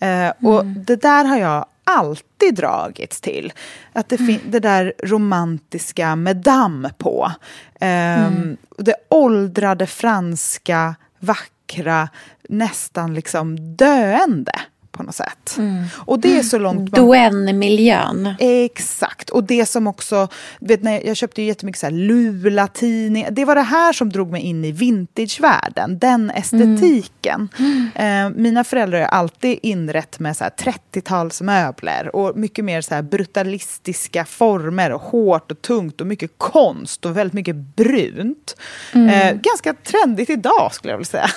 Eh, 0.00 0.32
och 0.42 0.66
det 0.66 0.96
där 0.96 1.24
har 1.24 1.36
jag 1.36 1.66
alltid 1.84 2.54
dragits 2.54 3.20
till. 3.20 3.52
Att 3.92 4.08
det, 4.08 4.16
fin- 4.18 4.40
det 4.50 4.60
där 4.60 4.92
romantiska 5.04 6.16
med 6.16 6.36
damm 6.36 6.88
på. 6.98 7.32
Ehm, 7.80 8.56
Det 8.78 8.94
åldrade 9.08 9.86
franska, 9.86 10.94
vackra, 11.18 12.08
nästan 12.48 13.14
liksom 13.14 13.76
döende 13.76 14.52
på 14.92 15.02
något 15.02 15.14
sätt. 15.14 15.58
Och 15.92 16.20
det 16.20 16.38
är 16.38 16.42
så 16.42 16.58
långt 16.58 16.92
man 16.92 17.00
Duenne-miljön. 17.00 18.34
Exakt. 18.38 19.30
Och 19.30 19.44
det 19.44 19.66
som 19.66 19.86
också... 19.86 20.28
Vet, 20.60 20.82
när 20.82 21.06
jag 21.06 21.16
köpte 21.16 21.42
ju 21.42 21.48
jättemycket 21.48 21.80
så 21.80 21.86
här 21.86 21.92
Lula-tidningar. 21.92 23.30
Det 23.30 23.44
var 23.44 23.54
det 23.54 23.60
här 23.60 23.92
som 23.92 24.10
drog 24.10 24.30
mig 24.30 24.42
in 24.42 24.64
i 24.64 24.72
vintagevärlden. 24.72 25.98
Den 25.98 26.30
estetiken. 26.30 27.48
Eh, 27.94 28.30
mina 28.34 28.64
föräldrar 28.64 29.00
har 29.00 29.06
alltid 29.06 29.58
inrett 29.62 30.18
med 30.18 30.36
så 30.36 30.44
här 30.44 30.50
30-talsmöbler. 30.50 32.08
Och 32.08 32.36
mycket 32.36 32.64
mer 32.64 32.80
så 32.80 32.94
här 32.94 33.02
brutalistiska 33.02 34.24
former. 34.24 34.92
Och 34.92 35.02
hårt 35.02 35.50
och 35.50 35.62
tungt 35.62 36.00
och 36.00 36.06
mycket 36.06 36.30
konst. 36.38 37.06
Och 37.06 37.16
väldigt 37.16 37.34
mycket 37.34 37.56
brunt. 37.56 38.56
Eh, 38.92 39.32
ganska 39.32 39.74
trendigt 39.74 40.30
idag 40.30 40.74
skulle 40.74 40.92
jag 40.92 40.98
vilja 40.98 41.04
säga. 41.04 41.30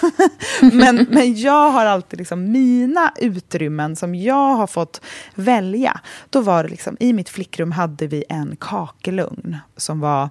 men, 0.73 1.07
men 1.09 1.35
jag 1.35 1.69
har 1.69 1.85
alltid 1.85 2.19
liksom 2.19 2.51
mina 2.51 3.13
utrymmen 3.43 3.95
som 3.95 4.15
jag 4.15 4.55
har 4.55 4.67
fått 4.67 5.01
välja. 5.35 5.99
Då 6.29 6.41
var 6.41 6.63
det 6.63 6.69
liksom, 6.69 6.97
i 6.99 7.13
mitt 7.13 7.29
flickrum 7.29 7.71
hade 7.71 8.07
vi 8.07 8.23
en 8.29 8.55
kakelugn 8.55 9.57
som 9.77 9.99
var 9.99 10.29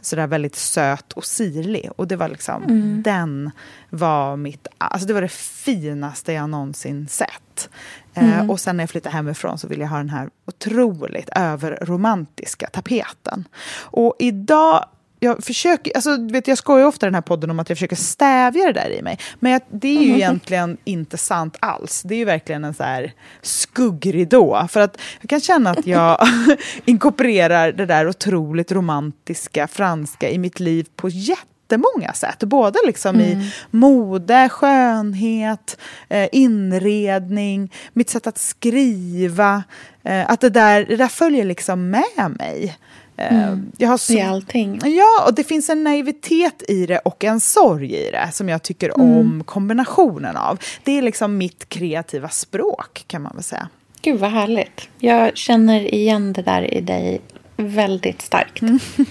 sådär 0.00 0.26
väldigt 0.26 0.56
söt 0.56 1.12
och 1.12 1.24
sirlig. 1.24 1.90
Och 1.96 2.08
det 2.08 2.16
var 2.16 2.28
liksom, 2.28 2.62
den 3.02 3.50
var 3.90 4.36
mitt, 4.36 4.66
alltså 4.78 5.06
det 5.08 5.14
var 5.14 5.22
det 5.22 5.32
finaste 5.32 6.32
jag 6.32 6.50
någonsin 6.50 7.08
sett. 7.08 7.68
Eh, 8.14 8.50
och 8.50 8.60
sen 8.60 8.76
när 8.76 8.82
jag 8.82 8.90
flyttade 8.90 9.14
hemifrån 9.14 9.58
så 9.58 9.68
ville 9.68 9.82
jag 9.82 9.88
ha 9.88 9.96
den 9.96 10.10
här 10.10 10.30
otroligt 10.46 11.28
överromantiska 11.36 12.66
tapeten. 12.66 13.44
Och 13.80 14.16
idag 14.18 14.84
jag 15.24 15.44
försöker, 15.44 15.92
alltså, 15.94 16.16
vet, 16.32 16.48
jag 16.48 16.58
skojar 16.58 16.86
ofta 16.86 17.06
i 17.06 17.08
den 17.08 17.14
här 17.14 17.22
podden 17.22 17.50
om 17.50 17.60
att 17.60 17.68
jag 17.68 17.78
försöker 17.78 17.96
stävja 17.96 18.66
det 18.66 18.72
där 18.72 18.90
i 18.90 19.02
mig. 19.02 19.18
Men 19.40 19.52
jag, 19.52 19.62
det 19.70 19.88
är 19.88 20.02
ju 20.02 20.14
egentligen 20.14 20.76
inte 20.84 21.16
sant 21.16 21.56
alls. 21.60 22.02
Det 22.02 22.14
är 22.14 22.18
ju 22.18 22.24
verkligen 22.24 22.64
en 22.64 22.74
så 22.74 22.82
här 22.82 23.12
skuggridå. 23.42 24.66
För 24.70 24.80
att 24.80 25.00
jag 25.20 25.30
kan 25.30 25.40
känna 25.40 25.70
att 25.70 25.86
jag 25.86 26.18
inkorporerar 26.84 27.72
det 27.72 27.86
där 27.86 28.08
otroligt 28.08 28.72
romantiska 28.72 29.68
franska 29.68 30.30
i 30.30 30.38
mitt 30.38 30.60
liv 30.60 30.86
på 30.96 31.08
jättemånga 31.08 32.12
sätt. 32.12 32.38
Både 32.38 32.78
liksom 32.86 33.20
i 33.20 33.52
mode, 33.70 34.48
skönhet, 34.48 35.80
eh, 36.08 36.28
inredning, 36.32 37.72
mitt 37.92 38.10
sätt 38.10 38.26
att 38.26 38.38
skriva. 38.38 39.64
Eh, 40.02 40.30
att 40.30 40.40
det 40.40 40.50
där, 40.50 40.84
det 40.84 40.96
där 40.96 41.08
följer 41.08 41.44
liksom 41.44 41.90
med 41.90 42.36
mig. 42.38 42.76
Eh, 43.16 43.56
Jag 43.78 43.88
har 43.88 43.96
så, 43.98 44.12
I 44.12 44.20
allting. 44.20 44.80
Ja, 44.84 45.24
och 45.26 45.34
det 45.34 45.44
finns 45.44 45.70
en 45.70 45.84
naivitet 45.84 46.62
i 46.68 46.86
det 46.86 46.98
och 46.98 47.24
en 47.24 47.40
sorg 47.40 47.94
i 47.94 48.10
det 48.10 48.28
som 48.32 48.48
jag 48.48 48.62
tycker 48.62 49.00
om 49.00 49.42
kombinationen 49.46 50.36
av. 50.36 50.58
Det 50.84 50.98
är 50.98 51.02
liksom 51.02 51.36
mitt 51.38 51.68
kreativa 51.68 52.28
språk 52.28 53.04
kan 53.06 53.22
man 53.22 53.32
väl 53.34 53.42
säga. 53.44 53.68
Gud 54.02 54.20
vad 54.20 54.30
härligt. 54.30 54.88
Jag 54.98 55.36
känner 55.36 55.94
igen 55.94 56.32
det 56.32 56.42
där 56.42 56.74
i 56.74 56.80
dig 56.80 57.20
väldigt 57.56 58.22
starkt. 58.22 58.62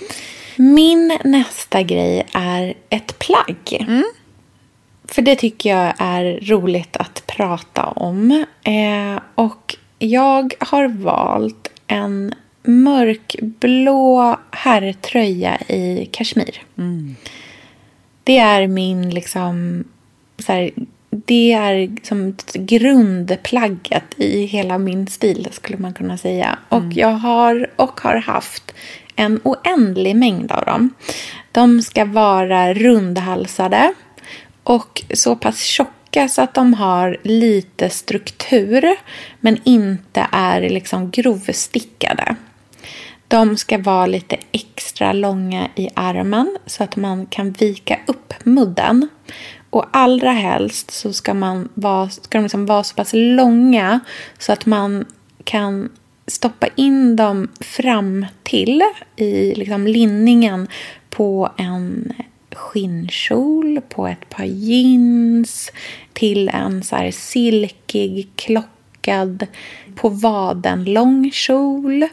Min 0.58 1.20
nästa 1.24 1.82
grej 1.82 2.28
är 2.34 2.74
ett 2.90 3.20
plagg. 3.20 3.88
För 5.08 5.22
det 5.22 5.36
tycker 5.36 5.70
jag 5.78 5.94
är 5.98 6.40
roligt 6.42 6.98
att 6.98 7.24
prata 7.28 7.84
om. 7.86 8.46
Eh, 8.64 9.22
och 9.36 9.76
jag 10.00 10.54
har 10.60 10.88
valt 10.88 11.70
en 11.88 12.34
mörkblå 12.64 14.38
herrtröja 14.52 15.58
i 15.68 16.10
kashmir. 16.12 16.62
Det 18.24 18.38
är 18.38 18.68
min 18.68 19.10
liksom... 19.10 19.84
Så 20.40 20.52
här, 20.52 20.72
det 21.10 21.54
är 21.54 21.92
som 22.04 22.36
grundplagget 22.54 24.04
i 24.18 24.46
hela 24.46 24.78
min 24.78 25.08
stil 25.08 25.48
skulle 25.52 25.78
man 25.78 25.94
kunna 25.94 26.18
säga. 26.18 26.60
Och 26.70 26.84
jag 26.94 27.12
har 27.14 27.70
och 27.76 28.02
har 28.02 28.16
haft 28.16 28.74
en 29.16 29.40
oändlig 29.44 30.16
mängd 30.16 30.52
av 30.52 30.66
dem. 30.66 30.90
De 31.52 31.82
ska 31.82 32.06
vara 32.06 32.74
rundhalsade 32.74 33.94
och 34.64 35.04
så 35.14 35.36
pass 35.36 35.62
tjocka 35.62 36.28
så 36.28 36.42
att 36.42 36.54
de 36.54 36.74
har 36.74 37.18
lite 37.24 37.90
struktur 37.90 38.96
men 39.40 39.58
inte 39.64 40.28
är 40.32 40.62
liksom 40.70 41.12
grovstickade. 41.12 42.36
De 43.34 43.58
ska 43.58 43.78
vara 43.78 44.06
lite 44.06 44.38
extra 44.52 45.14
långa 45.14 45.70
i 45.76 45.90
armen 45.94 46.58
så 46.66 46.84
att 46.84 46.96
man 46.96 47.26
kan 47.26 47.52
vika 47.52 48.00
upp 48.08 48.34
mudden. 48.44 49.08
Och 49.70 49.86
allra 49.92 50.32
helst 50.32 50.92
så 50.92 51.14
ska, 51.14 51.34
man 51.34 51.70
vara, 51.74 52.10
ska 52.10 52.38
de 52.38 52.42
liksom 52.42 52.66
vara 52.66 52.84
så 52.84 52.96
pass 52.96 53.12
långa 53.14 54.00
så 54.38 54.54
att 54.54 54.66
man 54.66 55.06
kan 55.44 55.90
stoppa 56.28 56.68
in 56.76 57.16
dem 57.16 57.48
fram 57.60 58.26
till 58.44 58.82
i 59.16 59.54
liksom 59.56 59.88
linningen 59.88 60.68
på 61.10 61.52
en 61.58 62.14
skinnkjol, 62.52 63.82
på 63.90 64.08
ett 64.08 64.30
par 64.30 64.46
jeans, 64.46 65.72
till 66.14 66.50
en 66.50 66.84
så 66.84 66.96
här 66.96 67.12
silkig, 67.12 68.30
klockad, 68.36 69.48
på 69.96 70.10
vaden 70.10 70.84
lång 70.84 71.32
kjol. 71.32 72.08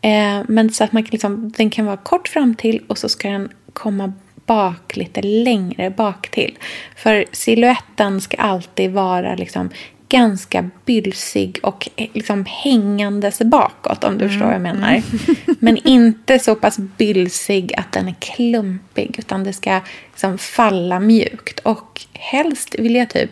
Eh, 0.00 0.40
men 0.48 0.70
så 0.70 0.84
att 0.84 0.92
man 0.92 1.02
kan 1.02 1.10
liksom, 1.10 1.52
den 1.56 1.70
kan 1.70 1.86
vara 1.86 1.96
kort 1.96 2.28
fram 2.28 2.54
till 2.54 2.82
och 2.86 2.98
så 2.98 3.08
ska 3.08 3.28
den 3.28 3.48
komma 3.72 4.12
bak 4.46 4.96
lite 4.96 5.22
längre 5.22 5.90
bak 5.90 6.28
till. 6.30 6.58
För 6.96 7.24
siluetten 7.32 8.20
ska 8.20 8.36
alltid 8.36 8.92
vara 8.92 9.34
liksom 9.34 9.70
ganska 10.08 10.70
bylsig 10.84 11.58
och 11.62 11.88
eh, 11.96 12.08
liksom 12.12 12.44
hängandes 12.48 13.38
bakåt 13.38 14.04
om 14.04 14.18
du 14.18 14.28
förstår 14.28 14.44
vad 14.44 14.54
jag 14.54 14.62
menar. 14.62 15.02
Men 15.58 15.76
inte 15.76 16.38
så 16.38 16.54
pass 16.54 16.78
bylsig 16.78 17.74
att 17.74 17.92
den 17.92 18.08
är 18.08 18.14
klumpig 18.20 19.14
utan 19.18 19.44
det 19.44 19.52
ska 19.52 19.80
liksom 20.10 20.38
falla 20.38 21.00
mjukt. 21.00 21.60
Och 21.60 22.00
helst 22.12 22.74
vill 22.78 22.94
jag 22.94 23.10
typ 23.10 23.30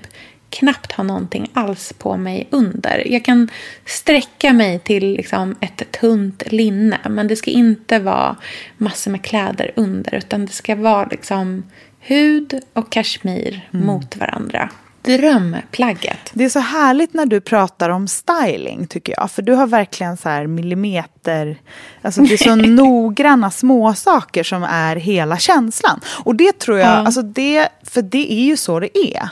knappt 0.50 0.92
ha 0.92 1.04
någonting 1.04 1.50
alls 1.52 1.92
på 1.98 2.16
mig 2.16 2.48
under. 2.50 3.02
Jag 3.06 3.24
kan 3.24 3.48
sträcka 3.84 4.52
mig 4.52 4.78
till 4.78 5.04
liksom 5.12 5.56
ett 5.60 5.92
tunt 6.00 6.42
linne 6.46 6.98
men 7.08 7.28
det 7.28 7.36
ska 7.36 7.50
inte 7.50 7.98
vara 7.98 8.36
massor 8.76 9.10
med 9.10 9.22
kläder 9.24 9.72
under 9.76 10.14
utan 10.14 10.46
det 10.46 10.52
ska 10.52 10.74
vara 10.76 11.06
liksom 11.10 11.64
hud 12.00 12.60
och 12.72 12.92
kashmir 12.92 13.68
mot 13.70 14.16
varandra. 14.16 14.70
Drömplagget. 15.02 16.30
Det 16.32 16.44
är 16.44 16.48
så 16.48 16.58
härligt 16.60 17.14
när 17.14 17.26
du 17.26 17.40
pratar 17.40 17.90
om 17.90 18.08
styling 18.08 18.86
tycker 18.86 19.14
jag. 19.16 19.30
För 19.30 19.42
du 19.42 19.52
har 19.52 19.66
verkligen 19.66 20.16
så 20.16 20.28
här 20.28 20.46
millimeter... 20.46 21.58
Alltså 22.02 22.20
det 22.22 22.32
är 22.34 22.36
så 22.38 22.54
noggranna 22.84 23.50
småsaker 23.50 24.42
som 24.42 24.62
är 24.62 24.96
hela 24.96 25.38
känslan. 25.38 26.00
Och 26.24 26.34
det 26.34 26.58
tror 26.58 26.78
jag, 26.78 26.88
Ja. 26.88 26.92
alltså 26.92 27.22
det, 27.22 27.68
för 27.82 28.02
det 28.02 28.32
är 28.32 28.44
ju 28.44 28.56
så 28.56 28.80
det 28.80 28.98
är. 28.98 29.28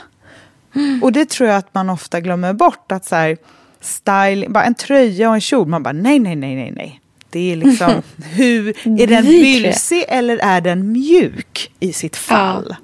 Och 1.01 1.11
det 1.11 1.29
tror 1.29 1.49
jag 1.49 1.57
att 1.57 1.73
man 1.73 1.89
ofta 1.89 2.21
glömmer 2.21 2.53
bort. 2.53 2.91
Att 2.91 3.05
så 3.05 3.15
här, 3.15 3.37
styling, 3.81 4.53
bara 4.53 4.63
en 4.63 4.75
tröja 4.75 5.29
och 5.29 5.35
en 5.35 5.41
kjol, 5.41 5.67
man 5.67 5.83
bara 5.83 5.93
nej, 5.93 6.19
nej, 6.19 6.35
nej, 6.35 6.55
nej, 6.55 6.71
nej. 6.75 7.01
Det 7.29 7.51
är 7.51 7.55
liksom, 7.55 8.01
hur, 8.23 8.67
är 9.01 9.07
den 9.07 9.25
bylsig 9.25 10.05
eller 10.07 10.37
är 10.37 10.61
den 10.61 10.91
mjuk 10.91 11.71
i 11.79 11.93
sitt 11.93 12.15
fall? 12.15 12.75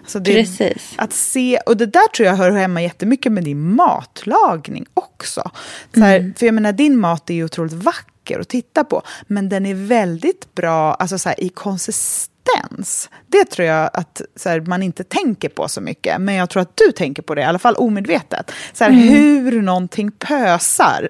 Alltså 0.00 0.18
det, 0.18 0.32
Precis. 0.32 0.92
Att 0.96 1.12
se, 1.12 1.58
och 1.66 1.76
det 1.76 1.86
där 1.86 2.08
tror 2.08 2.28
jag 2.28 2.36
hör 2.36 2.50
hemma 2.50 2.82
jättemycket 2.82 3.32
med 3.32 3.44
din 3.44 3.74
matlagning 3.74 4.86
också. 4.94 5.50
Så 5.94 6.00
här, 6.00 6.32
För 6.36 6.46
jag 6.46 6.54
menar, 6.54 6.72
din 6.72 6.98
mat 6.98 7.30
är 7.30 7.34
ju 7.34 7.44
otroligt 7.44 7.72
vacker 7.72 8.40
att 8.40 8.48
titta 8.48 8.84
på, 8.84 9.02
men 9.26 9.48
den 9.48 9.66
är 9.66 9.74
väldigt 9.74 10.54
bra 10.54 10.94
alltså 10.94 11.18
så 11.18 11.28
här, 11.28 11.40
i 11.44 11.48
konsistens. 11.48 12.30
Det 13.26 13.44
tror 13.44 13.68
jag 13.68 13.90
att 13.92 14.20
här, 14.44 14.60
man 14.60 14.82
inte 14.82 15.04
tänker 15.04 15.48
på 15.48 15.68
så 15.68 15.80
mycket, 15.80 16.20
men 16.20 16.34
jag 16.34 16.50
tror 16.50 16.62
att 16.62 16.76
du 16.86 16.92
tänker 16.92 17.22
på 17.22 17.34
det, 17.34 17.40
i 17.40 17.44
alla 17.44 17.58
fall 17.58 17.74
omedvetet. 17.74 18.52
Så 18.72 18.84
här, 18.84 18.90
Hur 18.90 19.62
någonting 19.62 20.10
pösar. 20.10 21.08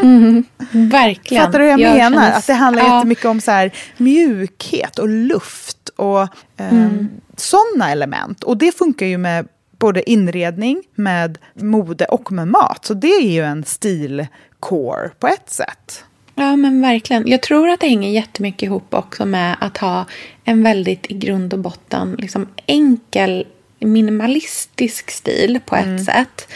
Verkligen. 0.90 1.44
Fattar 1.46 1.58
du 1.58 1.64
hur 1.64 1.70
jag, 1.70 1.80
Jag 1.80 1.94
menar? 1.94 2.20
känner- 2.22 2.38
Att 2.38 2.46
det 2.46 2.52
handlar 2.54 2.82
Ja. 2.84 2.96
jättemycket 2.96 3.24
om 3.24 3.40
så 3.40 3.50
här, 3.50 3.72
mjukhet 3.96 4.98
och 4.98 5.08
luft 5.08 5.88
och 5.96 6.22
eh, 6.22 6.28
Mm. 6.56 7.08
sådana 7.36 7.90
element. 7.92 8.44
Och 8.44 8.56
det 8.56 8.72
funkar 8.78 9.06
ju 9.06 9.18
med 9.18 9.48
både 9.78 10.10
inredning, 10.10 10.82
med 10.94 11.38
mode 11.54 12.04
och 12.04 12.32
med 12.32 12.48
mat. 12.48 12.84
Så 12.84 12.94
det 12.94 13.08
är 13.14 13.30
ju 13.30 13.42
en 13.44 13.64
stilcore 13.64 15.08
på 15.18 15.26
ett 15.26 15.50
sätt. 15.50 16.04
Ja, 16.34 16.56
men 16.56 16.82
verkligen. 16.82 17.28
Jag 17.28 17.42
tror 17.42 17.68
att 17.68 17.80
det 17.80 17.88
hänger 17.88 18.10
jättemycket 18.10 18.62
ihop 18.62 18.94
också 18.94 19.26
med 19.26 19.56
att 19.60 19.78
ha 19.78 20.04
en 20.44 20.62
väldigt 20.62 21.10
i 21.10 21.14
grund 21.14 21.52
och 21.52 21.58
botten 21.58 22.16
liksom 22.18 22.48
enkel 22.66 23.46
minimalistisk 23.80 25.10
stil 25.10 25.60
på 25.66 25.76
ett 25.76 26.04
sätt. 26.04 26.48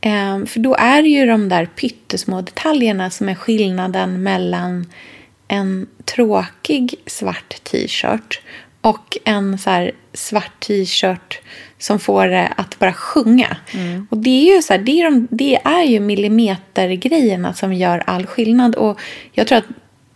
Ehm, 0.00 0.46
för 0.46 0.60
då 0.60 0.74
är 0.74 1.02
det 1.02 1.08
ju 1.08 1.26
de 1.26 1.48
där 1.48 1.66
pyttesmå 1.66 2.40
detaljerna 2.40 3.10
som 3.10 3.28
är 3.28 3.34
skillnaden 3.34 4.22
mellan 4.22 4.86
en 5.48 5.86
tråkig 6.04 6.94
svart 7.06 7.64
t-shirt 7.64 8.40
och 8.80 9.18
en 9.24 9.58
så 9.58 9.90
svart 10.12 10.60
t-shirt 10.60 11.40
som 11.80 11.98
får 11.98 12.26
det 12.26 12.52
att 12.56 12.78
bara 12.78 12.92
sjunga. 12.92 13.56
Och 14.10 14.18
det 14.18 14.50
är 14.50 14.56
ju 14.56 14.62
så 14.62 14.72
här, 14.72 14.80
det 14.80 15.00
är, 15.00 15.04
de, 15.04 15.28
det 15.30 15.56
är 15.64 15.82
ju 15.84 16.00
millimetergrejerna 16.00 17.54
som 17.54 17.72
gör 17.72 18.02
all 18.06 18.26
skillnad. 18.26 18.74
Och 18.74 19.00
jag 19.32 19.46
tror 19.46 19.58
att 19.58 19.68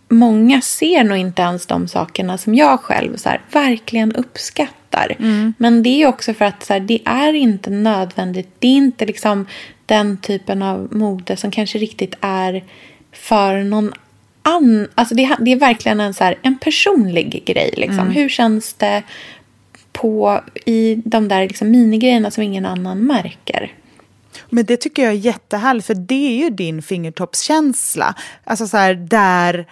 många 0.09 0.61
ser 0.61 1.05
nog 1.05 1.19
inte 1.19 1.43
ens 1.43 1.67
de 1.67 1.89
sakerna 1.89 2.39
som 2.39 2.55
jag 2.55 2.81
själv 2.81 3.17
så 3.17 3.29
här, 3.29 3.41
verkligen 3.53 4.13
uppskattar. 4.13 5.17
Men 5.59 5.83
det 5.83 6.03
är 6.03 6.07
också 6.07 6.35
för 6.35 6.45
att 6.45 6.65
så 6.65 6.73
här, 6.73 6.81
det 6.81 7.01
är 7.05 7.33
inte 7.33 7.71
nödvändigt. 7.71 8.49
Det 8.59 8.69
är 8.69 8.77
inte 8.77 9.07
liksom 9.07 9.47
den 9.87 10.17
typen 10.17 10.63
av 10.63 10.89
mode 10.91 11.37
som 11.37 11.51
kanske 11.51 11.79
riktigt 11.79 12.15
är 12.21 12.65
för 13.13 13.65
någon 13.65 13.93
annan. 14.43 14.89
Alltså 14.95 15.15
det, 15.15 15.37
det 15.41 15.53
är 15.53 15.57
verkligen 15.57 16.01
en, 16.01 16.15
så 16.15 16.25
här, 16.25 16.39
en 16.43 16.59
personlig 16.59 17.43
grej. 17.47 17.75
Liksom. 17.77 18.11
Hur 18.11 18.29
känns 18.29 18.75
det 18.75 19.03
på, 19.95 20.41
i 20.67 21.03
de 21.05 21.29
där 21.29 21.41
liksom, 21.41 21.71
minigrejerna 21.71 22.31
som 22.31 22.43
ingen 22.43 22.67
annan 22.67 22.99
märker? 22.99 23.73
Men 24.51 24.65
det 24.65 24.77
tycker 24.77 25.03
jag 25.03 25.13
är 25.13 25.17
jättehärligt, 25.17 25.87
för 25.87 25.95
det 25.95 26.27
är 26.27 26.45
ju 26.45 26.51
din 26.51 26.83
fingertoppskänsla. 26.83 28.15
Alltså 28.45 28.67
så 28.67 28.77
här, 28.77 28.95
där 28.95 29.67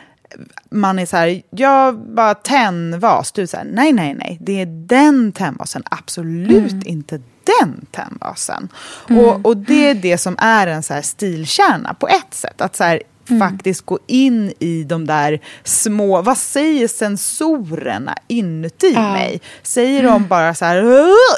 man 0.71 0.99
är 0.99 1.07
så 1.07 1.17
här, 1.17 1.43
jag 1.51 1.99
bara 1.99 2.35
tennvas. 2.35 3.33
Du 3.33 3.47
säger 3.47 3.65
nej, 3.65 3.93
nej, 3.93 4.15
nej, 4.15 4.39
det 4.41 4.61
är 4.61 4.67
den 4.67 5.33
tennvasen, 5.33 5.83
absolut 5.91 6.87
inte 6.87 7.21
den 7.61 7.87
tennvasen. 7.91 8.69
Och, 9.09 9.47
och 9.47 9.57
det 9.57 9.89
är 9.89 9.95
det 9.95 10.19
som 10.19 10.37
är 10.39 10.67
en 10.67 10.83
så 10.83 10.95
här 10.95 11.03
stilkärna 11.03 11.95
på 11.95 12.09
ett 12.09 12.35
sätt. 12.35 12.61
Att 12.61 12.77
så 12.77 12.85
här, 12.85 13.03
faktiskt 13.39 13.87
gå 13.87 13.99
in 14.07 14.53
i 14.59 14.85
de 14.85 15.07
där 15.07 15.41
små, 15.65 16.23
vad 16.23 16.39
säger 16.39 16.89
sensorerna 16.89 18.15
inuti 18.29 18.93
mig? 18.93 19.41
Säger 19.63 20.03
de 20.03 20.27
bara 20.27 20.55
så 20.55 20.65
här, 20.65 20.85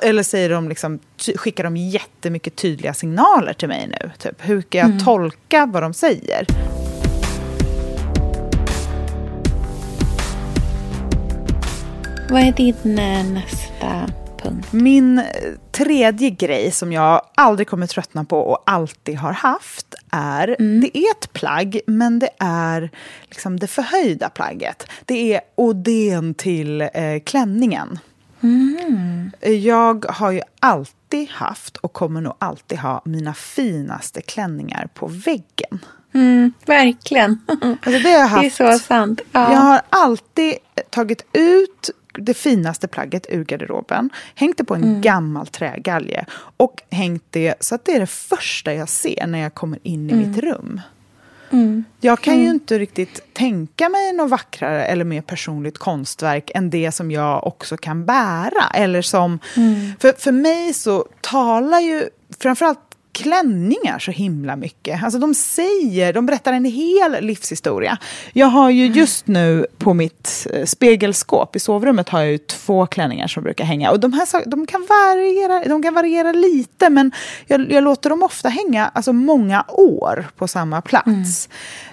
eller 0.02 0.22
säger 0.22 0.50
de 0.50 0.68
liksom, 0.68 0.98
skickar 1.36 1.64
de 1.64 1.76
jättemycket 1.76 2.56
tydliga 2.56 2.94
signaler 2.94 3.52
till 3.52 3.68
mig 3.68 3.86
nu? 3.86 4.10
Typ, 4.18 4.36
hur 4.38 4.62
ska 4.62 4.78
jag 4.78 5.04
tolka 5.04 5.66
vad 5.66 5.82
de 5.82 5.94
säger? 5.94 6.46
Vad 12.30 12.42
är 12.42 12.52
din 12.52 12.98
eh, 12.98 13.24
nästa 13.24 14.23
punkt? 14.44 14.72
Min 14.72 15.18
eh, 15.18 15.24
tredje 15.72 16.30
grej 16.30 16.70
som 16.70 16.92
jag 16.92 17.22
aldrig 17.35 17.68
kommer 17.68 17.87
tröttna 17.87 18.24
på 18.24 18.38
och 18.38 18.62
alltid 18.66 19.16
har 19.16 19.33
haft 19.33 19.94
är, 20.11 20.46
det 20.80 20.98
är 20.98 21.11
ett 21.11 21.33
plagg, 21.33 21.80
men 21.87 22.18
det 22.18 22.28
är 22.38 22.90
liksom 23.22 23.61
det 23.61 23.66
förhöjda 23.66 24.28
plagget. 24.28 24.87
Det 25.04 25.35
är 25.35 25.40
odén 25.54 26.35
till 26.35 26.80
eh, 26.80 26.88
klänningen. 27.24 27.98
Jag 29.62 30.04
har 30.09 30.30
ju 30.30 30.40
alltid 30.61 31.28
haft 31.30 31.76
och 31.76 31.92
kommer 31.92 32.20
nog 32.20 32.35
alltid 32.38 32.78
ha 32.78 33.02
mina 33.04 33.35
finaste 33.35 34.20
klänningar 34.22 34.88
på 34.94 35.07
väggen. 35.07 35.78
Mm, 36.14 36.52
verkligen. 36.66 37.38
Alltså 37.46 37.90
det, 37.90 37.90
har 37.90 37.92
jag 37.92 38.02
Det 38.02 38.11
är 38.11 38.26
haft. 38.26 38.57
så 38.57 38.78
sant. 38.78 39.20
Ja. 39.33 39.52
Jag 39.52 39.61
har 39.61 39.80
alltid 39.88 40.54
tagit 40.90 41.26
ut 41.33 41.90
det 42.18 42.35
finaste 42.35 42.88
plagget 42.88 43.27
ur 43.29 43.44
garderoben, 43.44 44.11
hängt 44.35 44.59
det 44.59 44.64
på 44.64 44.74
en 44.74 45.00
gammal 45.00 45.46
trägalge 45.46 46.27
och 46.57 46.83
hängt 46.90 47.24
det 47.31 47.55
så 47.61 47.74
att 47.74 47.85
det 47.85 47.92
är 47.92 48.00
det 48.00 48.07
första 48.07 48.74
jag 48.74 48.88
ser 48.88 49.27
när 49.27 49.38
jag 49.38 49.55
kommer 49.55 49.79
in 49.83 50.11
i 50.11 50.14
mitt 50.14 50.38
rum. 50.38 50.81
Jag 52.00 52.20
kan 52.20 52.38
ju 52.40 52.50
inte 52.50 52.79
riktigt 52.79 53.35
tänka 53.35 53.88
mig 53.88 54.12
något 54.12 54.31
vackrare 54.31 54.85
eller 54.85 55.05
mer 55.05 55.20
personligt 55.20 55.79
konstverk 55.79 56.50
än 56.55 56.70
det 56.70 56.92
som 56.92 57.11
jag 57.11 57.46
också 57.46 57.77
kan 57.77 58.05
bära. 58.07 58.68
Eller 58.74 59.03
som, 59.03 59.38
för, 60.00 60.20
för 60.20 60.33
mig 60.33 60.74
så 60.74 61.07
talar 61.20 61.81
ju 61.81 62.09
framförallt 62.38 62.79
klänningar 63.14 63.98
så 63.98 64.11
himla 64.11 64.57
mycket. 64.57 65.03
Alltså 65.03 65.18
de 65.18 65.35
säger, 65.35 66.12
de 66.12 66.27
berättar 66.27 66.53
en 66.53 66.64
hel 66.64 67.24
livshistoria. 67.24 67.98
Jag 68.33 68.46
har 68.46 68.70
ju 68.70 68.87
just 68.87 69.27
nu 69.27 69.66
på 69.79 69.94
mitt 69.94 70.46
eh, 70.53 70.64
spegelskåp 70.64 71.57
i 71.57 71.61
sovrummet 71.61 72.09
har 72.09 72.20
jag 72.20 72.31
ju 72.31 72.38
två 72.38 72.87
klänningar 72.87 73.27
som 73.27 73.42
brukar 73.42 73.64
hänga. 73.64 73.90
Och 73.90 74.00
de 74.00 74.12
här 74.12 74.50
de 74.50 74.66
kan 74.66 74.87
variera, 74.88 75.68
de 75.68 75.83
kan 75.83 75.94
variera 75.94 76.33
lite 76.33 76.90
men 76.90 77.12
jag, 77.46 77.72
jag 77.72 77.85
låter 77.85 78.11
dem 78.11 78.22
ofta 78.22 78.48
hänga 78.48 78.90
alltså 78.94 79.12
många 79.12 79.64
år 79.68 80.27
på 80.37 80.48
samma 80.48 80.81
plats. 80.81 81.48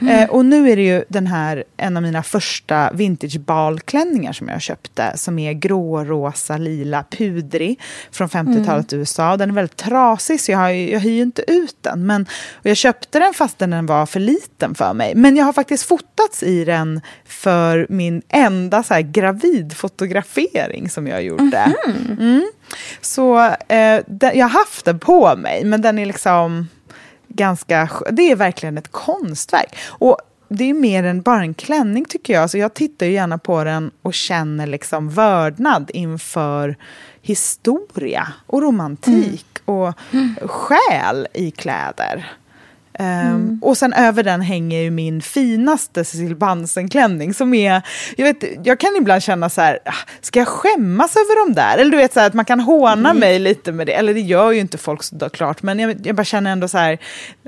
Eh, 0.10 0.30
och 0.30 0.46
nu 0.46 0.70
är 0.70 0.76
det 0.76 0.86
ju 0.86 1.04
den 1.08 1.28
här, 1.28 1.64
en 1.78 1.98
av 1.98 2.04
mina 2.04 2.24
första 2.24 2.92
vintage 2.92 3.40
balklänningar 3.40 4.34
som 4.34 4.48
jag 4.48 4.62
köpte 4.62 5.12
som 5.16 5.40
är 5.40 5.54
grå, 5.54 6.04
rosa, 6.04 6.58
lila, 6.58 7.04
pudrig 7.10 7.80
från 8.12 8.28
50-talet 8.28 8.94
i 8.94 8.96
USA. 8.96 9.38
Den 9.38 9.50
är 9.50 9.54
väldigt 9.54 9.78
trasig 9.78 10.42
så 10.42 10.52
jag, 10.52 10.60
har, 10.60 10.70
jag 10.70 11.00
hyr 11.12 11.16
ju 11.18 11.22
inte 11.22 11.52
ut 11.52 11.76
den. 11.82 12.06
Men, 12.06 12.26
jag 12.62 12.78
köpte 12.78 13.20
den 13.20 13.34
fastän 13.34 13.70
den 13.70 13.86
var 13.86 14.06
för 14.06 14.20
liten 14.20 14.76
för 14.76 14.94
mig. 14.94 15.16
Men 15.16 15.36
jag 15.36 15.46
har 15.46 15.54
faktiskt 15.54 15.84
fotats 15.84 16.44
i 16.44 16.66
den 16.66 17.02
för 17.26 17.88
min 17.90 18.22
enda 18.30 18.84
så 18.84 18.94
här, 18.94 19.02
gravidfotografering 19.02 20.90
som 20.90 21.08
jag 21.08 21.24
gjorde. 21.24 21.74
Mm. 22.20 22.52
Så 23.02 23.40
eh, 23.68 24.02
den, 24.08 24.38
jag 24.38 24.46
har 24.46 24.60
haft 24.60 24.86
den 24.86 25.00
på 25.00 25.36
mig, 25.36 25.66
men 25.66 25.82
den 25.82 26.00
är 26.00 26.06
liksom 26.06 26.68
ganska... 27.28 27.86
sk- 27.86 28.12
Det 28.12 28.32
är 28.32 28.36
verkligen 28.36 28.78
ett 28.78 28.92
konstverk. 28.92 29.78
Och 29.88 30.18
det 30.50 30.70
är 30.70 30.74
mer 30.74 31.04
än 31.04 31.22
bara 31.22 31.42
en 31.42 31.54
klänning 31.54 32.06
tycker 32.06 32.34
jag. 32.34 32.50
Så 32.50 32.58
jag 32.58 32.74
tittar 32.74 33.06
ju 33.06 33.12
gärna 33.12 33.38
på 33.38 33.64
den 33.64 33.92
och 34.02 34.14
känner 34.14 34.68
liksom 34.68 35.10
vördnad 35.10 35.92
inför 35.94 36.76
historia 37.22 38.28
och 38.48 38.62
romantik 38.62 39.46
och 39.72 39.94
själ 40.52 41.28
i 41.34 41.52
kläder. 41.52 42.32
Ehm, 42.94 43.60
Och 43.64 43.78
sen 43.78 43.94
över 43.94 44.24
den 44.24 44.42
hänger 44.42 44.82
ju 44.82 44.92
min 44.92 45.22
finaste 45.22 46.04
Cecil 46.06 46.36
Bansen-klänning 46.36 47.34
som 47.34 47.54
är, 47.54 47.82
jag, 48.18 48.26
vet, 48.26 48.44
jag 48.64 48.80
kan 48.80 48.96
ibland 48.98 49.24
känna 49.24 49.50
så 49.50 49.62
här, 49.62 49.80
"Ah, 49.86 49.94
ska 50.22 50.40
jag 50.40 50.48
skämmas 50.48 51.16
över 51.16 51.48
de 51.48 51.54
där? 51.54 51.78
Eller 51.78 51.92
du 51.92 51.98
vet 51.98 52.14
så 52.14 52.20
här, 52.20 52.28
att 52.28 52.34
man 52.34 52.46
kan 52.46 52.60
håna 52.60 53.14
mig 53.14 53.40
lite 53.40 53.72
med 53.72 53.88
det, 53.88 53.94
eller 53.94 54.14
det 54.14 54.20
gör 54.20 54.52
ju 54.52 54.60
inte 54.60 54.78
folk 54.78 55.04
såklart, 55.04 55.64
men 55.64 55.80
jag, 55.80 56.08
jag 56.08 56.16
bara 56.16 56.24
känner 56.24 56.52
ändå 56.52 56.68
så 56.68 56.78
här, 56.78 56.98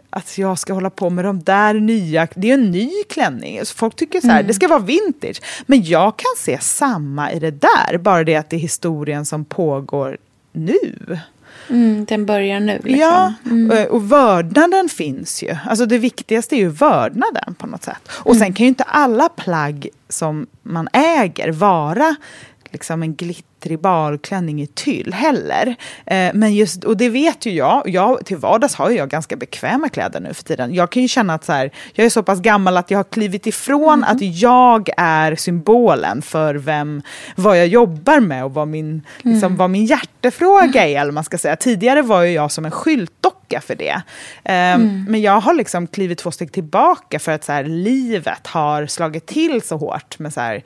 att 0.09 0.37
jag 0.37 0.59
ska 0.59 0.73
hålla 0.73 0.89
på 0.89 1.09
med 1.09 1.25
de 1.25 1.43
där 1.43 1.73
nya, 1.73 2.27
det 2.35 2.49
är 2.49 2.53
en 2.53 2.71
ny 2.71 2.89
klänning, 3.09 3.59
så 3.65 3.75
folk 3.75 3.95
tycker 3.95 4.21
så 4.21 4.27
här, 4.27 4.43
det 4.43 4.53
ska 4.53 4.67
vara 4.67 4.79
vintage. 4.79 5.41
Men 5.65 5.83
jag 5.83 6.17
kan 6.17 6.31
se 6.37 6.57
samma 6.61 7.31
i 7.31 7.39
det 7.39 7.51
där, 7.51 7.97
bara 7.97 8.23
det 8.23 8.35
att 8.35 8.49
det 8.49 8.55
är 8.55 8.59
historien 8.59 9.25
som 9.25 9.45
pågår 9.45 10.17
nu. 10.51 11.19
Mm, 11.69 12.05
den 12.05 12.25
börjar 12.25 12.59
nu. 12.59 12.73
Liksom. 12.83 12.99
Ja, 12.99 13.33
och- 13.71 13.95
och 13.95 14.11
vördnaden 14.11 14.89
finns 14.89 15.43
ju. 15.43 15.55
Alltså 15.65 15.85
det 15.85 15.97
viktigaste 15.97 16.55
är 16.55 16.57
ju 16.57 16.69
vördnaden 16.69 17.55
på 17.57 17.67
något 17.67 17.83
sätt. 17.83 18.09
Och 18.11 18.35
sen 18.35 18.53
kan 18.53 18.63
ju 18.63 18.67
inte 18.67 18.83
alla 18.83 19.29
plagg 19.29 19.87
som 20.09 20.47
man 20.63 20.87
äger 20.93 21.51
vara 21.51 22.15
liksom 22.73 23.03
en 23.03 23.15
glittrig 23.15 23.79
balklänning 23.79 24.61
i 24.61 24.67
tyll 24.67 25.13
heller. 25.13 25.75
Eh, 26.05 26.31
men 26.33 26.53
just, 26.53 26.83
och 26.83 26.97
det 26.97 27.09
vet 27.09 27.45
ju 27.45 27.51
jag, 27.51 27.89
jag, 27.89 28.25
till 28.25 28.37
vardags 28.37 28.75
har 28.75 28.89
jag 28.89 29.09
ganska 29.09 29.35
bekväma 29.35 29.89
kläder 29.89 30.19
nu 30.19 30.33
för 30.33 30.43
tiden. 30.43 30.73
Jag 30.73 30.89
kan 30.89 31.01
ju 31.01 31.07
känna 31.07 31.33
att 31.33 31.45
så 31.45 31.51
här, 31.51 31.71
jag 31.93 32.05
är 32.05 32.09
så 32.09 32.23
pass 32.23 32.39
gammal 32.39 32.77
att 32.77 32.91
jag 32.91 32.99
har 32.99 33.03
klivit 33.03 33.47
ifrån 33.47 34.03
att 34.03 34.21
jag 34.21 34.89
är 34.97 35.35
symbolen 35.35 36.21
för 36.21 36.55
vem, 36.55 37.01
vad 37.35 37.59
jag 37.59 37.67
jobbar 37.67 38.19
med 38.19 38.45
och 38.45 38.53
vad 38.53 38.67
min, 38.67 39.01
liksom, 39.21 39.55
vad 39.55 39.69
min 39.69 39.85
hjärtefråga 39.85 40.87
är. 40.87 41.01
Eller 41.01 41.11
man 41.11 41.23
ska 41.23 41.37
säga. 41.37 41.55
Tidigare 41.55 42.01
var 42.01 42.21
ju 42.21 42.31
jag 42.31 42.51
som 42.51 42.65
en 42.65 42.71
skyltdocka 42.71 43.61
för 43.61 43.75
det. 43.75 44.01
Ehm, 44.43 45.05
Men 45.09 45.21
jag 45.21 45.39
har 45.39 45.53
liksom 45.53 45.87
klivit 45.87 46.17
två 46.17 46.31
steg 46.31 46.51
tillbaka 46.51 47.19
för 47.19 47.31
att 47.31 47.43
så 47.43 47.51
här, 47.51 47.63
livet 47.63 48.47
har 48.47 48.87
slagit 48.87 49.25
till 49.25 49.61
så 49.61 49.77
hårt 49.77 50.19
med 50.19 50.33
så 50.33 50.39
här, 50.39 50.63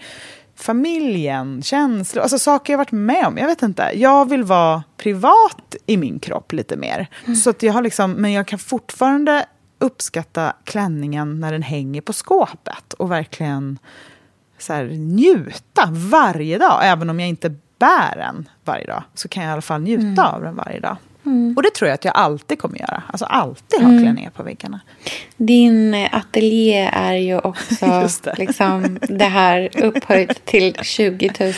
familjen, 0.57 1.61
känslor, 1.61 2.21
alltså 2.21 2.39
saker 2.39 2.73
jag 2.73 2.77
varit 2.77 2.91
med 2.91 3.27
om. 3.27 3.37
Jag 3.37 3.47
vet 3.47 3.61
inte. 3.61 3.91
Jag 3.93 4.29
vill 4.29 4.43
vara 4.43 4.83
privat 4.97 5.75
i 5.85 5.97
min 5.97 6.19
kropp 6.19 6.51
lite 6.53 6.75
mer. 6.75 7.07
Så 7.43 7.49
att 7.49 7.63
jag 7.63 7.73
har 7.73 7.81
liksom, 7.81 8.11
men 8.11 8.31
jag 8.33 8.47
kan 8.47 8.59
fortfarande 8.59 9.45
uppskatta 9.79 10.53
klänningen 10.63 11.39
när 11.39 11.51
den 11.51 11.61
hänger 11.61 12.01
på 12.01 12.13
skåpet 12.13 12.93
och 12.93 13.11
verkligen 13.11 13.79
så 14.57 14.73
här, 14.73 14.85
njuta 14.85 15.87
varje 15.91 16.57
dag. 16.57 16.79
Även 16.83 17.09
om 17.09 17.19
jag 17.19 17.29
inte 17.29 17.49
bär 17.79 18.15
den 18.15 18.49
varje 18.65 18.85
dag 18.85 19.03
så 19.13 19.27
kan 19.27 19.43
jag 19.43 19.49
i 19.49 19.53
alla 19.53 19.61
fall 19.61 19.81
njuta 19.81 20.31
av 20.31 20.41
den 20.41 20.55
varje 20.55 20.79
dag. 20.79 20.97
Och 21.55 21.63
det 21.63 21.73
tror 21.73 21.87
jag 21.87 21.95
att 21.95 22.05
jag 22.05 22.15
alltid 22.15 22.59
kommer 22.59 22.79
göra. 22.79 23.03
Alltså 23.07 23.25
alltid 23.25 23.81
ha 23.81 23.89
klänningar 23.89 24.29
på 24.29 24.43
väggarna. 24.43 24.79
Din 25.37 25.93
eh, 25.93 26.15
ateljé 26.15 26.89
är 26.93 27.13
ju 27.13 27.37
också 27.43 28.01
Just 28.01 28.23
det. 28.23 28.35
Liksom, 28.37 28.99
det 29.01 29.25
här 29.25 29.69
upphöjt 29.83 30.45
till 30.45 30.75
20 30.81 31.31
000. 31.39 31.53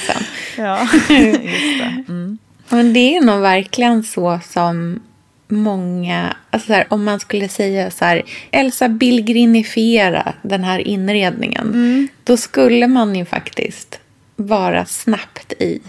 Ja, 0.58 0.88
just 1.10 1.80
det. 1.80 2.04
Mm. 2.08 2.38
Men 2.70 2.94
det 2.94 3.16
är 3.16 3.22
nog 3.22 3.42
verkligen 3.42 4.04
så 4.04 4.40
som 4.44 5.00
många, 5.48 6.36
alltså 6.50 6.68
så 6.68 6.74
här, 6.74 6.86
om 6.90 7.04
man 7.04 7.20
skulle 7.20 7.50
säga 7.50 7.92
så 7.92 8.06
här, 8.06 8.24
Elsa 8.52 8.90
Billgrinifiera 8.90 10.34
den 10.42 10.64
här 10.64 10.80
inredningen, 10.80 12.08
då 12.24 12.38
skulle 12.38 12.88
man 12.88 13.16
ju 13.16 13.26
faktiskt 13.26 14.00
vara 14.36 14.86
snabbt 14.86 15.54
i 15.54 15.82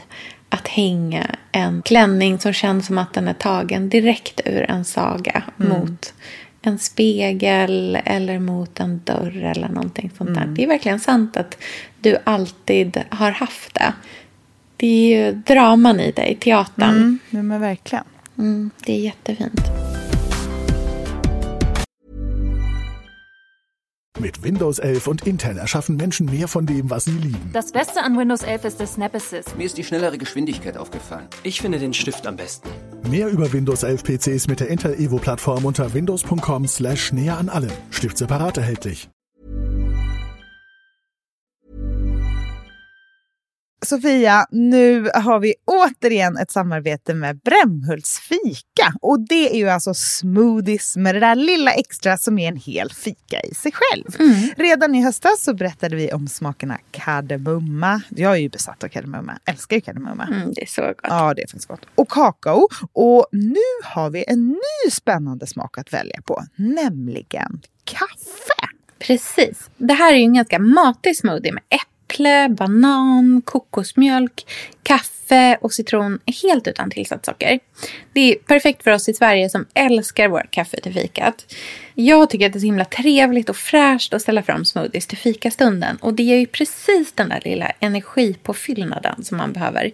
att 0.51 0.69
hänga 0.69 1.27
en 1.53 1.83
klänning 1.83 2.39
som 2.39 2.53
känns 2.53 2.87
som 2.87 2.99
att 2.99 3.15
den 3.15 3.29
är 3.29 3.35
tagen 3.35 3.89
direkt 3.89 4.41
ur 4.45 4.71
en 4.71 4.85
saga 4.85 5.43
mot 5.57 6.15
en 6.63 6.79
spegel 6.79 7.99
eller 8.05 8.39
mot 8.39 8.81
en 8.81 9.01
dörr 9.05 9.45
eller 9.45 9.69
någonting 9.69 10.11
sånt 10.19 10.35
där. 10.35 10.47
Det 10.47 10.65
är 10.65 10.67
verkligen 10.67 11.01
sant 11.01 11.37
att 11.37 11.57
du 12.01 12.17
alltid 12.25 13.03
har 13.09 13.31
haft 13.31 13.75
det. 13.75 13.93
Det 14.77 14.87
är 14.87 15.27
ju 15.27 15.33
draman 15.33 16.01
i 16.01 16.13
dig, 16.13 16.37
teatern. 16.41 17.19
Mm, 17.31 17.49
men 17.49 17.61
verkligen. 17.61 18.05
Mm, 18.39 18.71
det 18.87 18.93
är 18.93 19.01
jättefint. 19.01 19.61
Mit 24.21 24.43
Windows 24.43 24.79
11 24.79 25.07
und 25.07 25.27
Intel 25.27 25.57
erschaffen 25.57 25.97
Menschen 25.97 26.27
mehr 26.27 26.47
von 26.47 26.67
dem, 26.67 26.91
was 26.91 27.07
sie 27.07 27.13
lieben. 27.13 27.51
Das 27.55 27.73
Beste 27.73 28.03
an 28.03 28.19
Windows 28.19 28.43
11 28.43 28.65
ist 28.67 28.79
der 28.79 28.87
Snap 28.87 29.15
Assist. 29.15 29.57
Mir 29.57 29.65
ist 29.65 29.79
die 29.79 29.85
schnellere 29.85 30.19
Geschwindigkeit 30.19 30.77
aufgefallen. 30.77 31.27
Ich 31.43 31.63
finde 31.63 31.79
den 31.79 31.95
Stift 31.95 32.27
am 32.27 32.37
besten. 32.37 32.69
Mehr 33.09 33.29
über 33.29 33.51
Windows 33.51 33.83
11 33.83 34.05
PCs 34.05 34.47
mit 34.47 34.61
der 34.61 34.69
Intel 34.69 34.93
Evo 35.01 35.17
Plattform 35.17 35.65
unter 35.65 35.95
windows.com 35.95 36.67
slash 36.69 37.15
näher 37.15 37.39
an 37.39 37.49
allem. 37.49 37.73
Stift 37.91 38.19
separat 38.19 38.59
erhältlich. 38.59 39.09
Sofia, 43.87 44.47
nu 44.51 45.11
har 45.15 45.39
vi 45.39 45.55
återigen 45.65 46.37
ett 46.37 46.51
samarbete 46.51 47.15
med 47.15 47.39
Brämhults 47.39 48.21
fika. 48.21 48.95
Och 49.01 49.21
det 49.21 49.55
är 49.55 49.59
ju 49.59 49.69
alltså 49.69 49.95
smoothies 49.95 50.97
med 50.97 51.15
det 51.15 51.21
där 51.21 51.35
lilla 51.35 51.73
extra 51.73 52.17
som 52.17 52.39
är 52.39 52.49
en 52.49 52.57
hel 52.57 52.91
fika 52.93 53.41
i 53.41 53.55
sig 53.55 53.73
själv. 53.75 54.35
Redan 54.57 54.95
i 54.95 55.03
höstas 55.03 55.43
så 55.43 55.55
berättade 55.55 55.97
vi 55.97 56.13
om 56.13 56.29
smakerna 56.29 56.79
kardemumma. 56.91 58.03
Jag 58.09 58.33
är 58.33 58.37
ju 58.37 58.49
besatt 58.49 58.85
av 58.85 58.89
kardemumma, 58.89 59.39
älskar 59.45 59.77
ju 59.77 59.81
kardemumma. 59.81 60.25
Mm, 60.25 60.53
det 60.55 60.63
är 60.63 60.67
så 60.67 60.83
gott. 60.83 60.97
Ja, 61.03 61.35
det 61.35 61.51
finns 61.51 61.67
gott. 61.67 61.81
Och 61.95 62.09
kakao. 62.09 62.69
Och 62.93 63.27
nu 63.33 63.55
har 63.85 64.11
vi 64.11 64.25
en 64.29 64.49
ny 64.49 64.91
spännande 64.91 65.47
smak 65.47 65.79
att 65.79 65.93
välja 65.93 66.23
på, 66.25 66.45
nämligen 66.57 67.61
kaffe. 67.85 68.69
Precis. 68.99 69.71
Det 69.77 69.95
här 69.95 70.13
är 70.13 70.17
ju 70.17 70.25
en 70.25 70.35
ganska 70.35 70.59
matig 70.59 71.17
smoothie 71.17 71.53
med 71.53 71.63
äpple, 71.69 71.87
banan, 72.51 73.43
kokosmjölk, 73.45 74.47
kaffe 74.83 75.59
och 75.61 75.73
citron 75.73 76.19
helt 76.43 76.67
utan 76.67 76.91
tillsatt 76.91 77.25
socker. 77.25 77.61
Det 78.13 78.21
är 78.21 78.35
perfekt 78.35 78.83
för 78.83 78.91
oss 78.91 79.09
i 79.09 79.15
Sverige 79.15 79.51
som 79.51 79.67
älskar 79.75 80.29
vårt 80.29 80.51
kaffe 80.51 80.81
till 80.81 80.95
fikat. 80.95 81.55
Jag 81.95 82.31
tycker 82.31 82.47
att 82.47 82.53
det 82.53 82.59
är 82.59 82.61
så 82.61 82.67
himla 82.67 82.85
trevligt 82.85 83.49
och 83.49 83.57
fräscht 83.57 84.15
att 84.15 84.23
ställa 84.23 84.43
fram 84.43 84.65
smoothies 84.65 85.07
till 85.07 85.19
fikastunden. 85.19 85.97
Och 85.97 86.15
det 86.15 86.23
ger 86.23 86.37
ju 86.37 86.47
precis 86.47 87.13
den 87.13 87.29
där 87.29 87.41
lilla 87.45 87.73
energipåfyllnaden 87.81 89.25
som 89.25 89.37
man 89.37 89.53
behöver. 89.53 89.93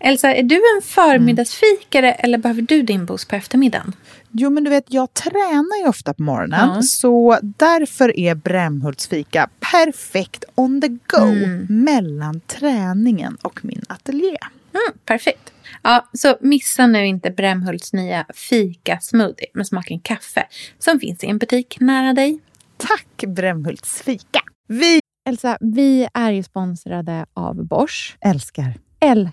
Elsa, 0.00 0.34
är 0.34 0.42
du 0.42 0.54
en 0.76 0.82
förmiddagsfikare 0.82 2.12
eller 2.12 2.38
behöver 2.38 2.62
du 2.62 2.82
din 2.82 3.06
boost 3.06 3.28
på 3.28 3.36
eftermiddagen? 3.36 3.92
Jo, 4.30 4.50
men 4.50 4.64
du 4.64 4.70
vet, 4.70 4.84
jag 4.88 5.14
tränar 5.14 5.82
ju 5.82 5.88
ofta 5.88 6.14
på 6.14 6.22
morgonen. 6.22 6.68
Ja. 6.74 6.82
Så 6.82 7.38
därför 7.42 8.16
är 8.20 8.34
Brämhults 8.34 9.08
fika 9.08 9.48
perfekt 9.72 10.44
on 10.54 10.80
the 10.80 10.88
go 10.88 11.20
Mm. 11.26 11.66
mellan 11.68 12.40
träningen 12.40 13.36
och 13.42 13.64
min 13.64 13.82
ateljé. 13.88 14.36
Mm, 14.72 14.98
perfekt. 15.04 15.52
Ja, 15.82 16.08
så 16.12 16.36
missa 16.40 16.86
nu 16.86 17.06
inte 17.06 17.30
Brämhults 17.30 17.92
nya 17.92 18.26
fika-smoothie 18.34 19.46
med 19.54 19.66
smaken 19.66 20.00
kaffe 20.00 20.46
som 20.78 21.00
finns 21.00 21.24
i 21.24 21.26
en 21.26 21.38
butik 21.38 21.76
nära 21.80 22.12
dig. 22.12 22.38
Tack 22.76 23.24
Brämhults 23.26 24.02
fika! 24.02 24.40
Vi 24.68 25.00
Elsa, 25.28 25.58
vi 25.60 26.08
är 26.14 26.30
ju 26.32 26.42
sponsrade 26.42 27.26
av 27.34 27.64
Bosch. 27.66 28.16
älskar 28.20 28.74
Älskar 29.00 29.32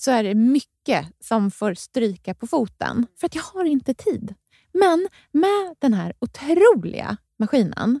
så 0.00 0.10
är 0.10 0.22
det 0.24 0.34
mycket 0.34 1.06
som 1.20 1.50
får 1.50 1.74
stryka 1.74 2.34
på 2.34 2.46
foten. 2.46 3.06
För 3.20 3.26
att 3.26 3.34
jag 3.34 3.42
har 3.42 3.64
inte 3.64 3.94
tid. 3.94 4.34
Men 4.72 5.08
med 5.32 5.76
den 5.78 5.94
här 5.94 6.12
otroliga 6.18 7.16
maskinen 7.38 8.00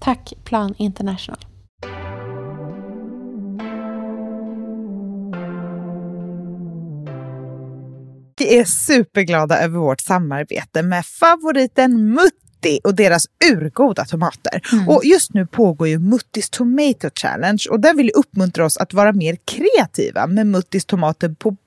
Tack 0.00 0.32
Plan 0.44 0.74
International. 0.78 1.38
Vi 8.38 8.58
är 8.58 8.64
superglada 8.64 9.62
över 9.62 9.78
vårt 9.78 10.00
samarbete 10.00 10.82
med 10.82 11.06
favoriten 11.06 12.10
Mutti 12.10 12.80
och 12.84 12.94
deras 12.94 13.24
urgoda 13.52 14.04
tomater. 14.04 14.62
Och 14.88 15.04
just 15.04 15.34
nu 15.34 15.46
pågår 15.46 15.88
ju 15.88 15.98
Muttis 15.98 16.50
Tomato 16.50 17.10
Challenge 17.14 17.64
och 17.70 17.80
den 17.80 17.96
vill 17.96 18.10
uppmuntra 18.14 18.64
oss 18.64 18.76
att 18.76 18.94
vara 18.94 19.12
mer 19.12 19.36
kreativa 19.44 20.26
med 20.26 20.46
Muttis 20.46 20.84
tomater 20.84 21.28
på 21.28 21.56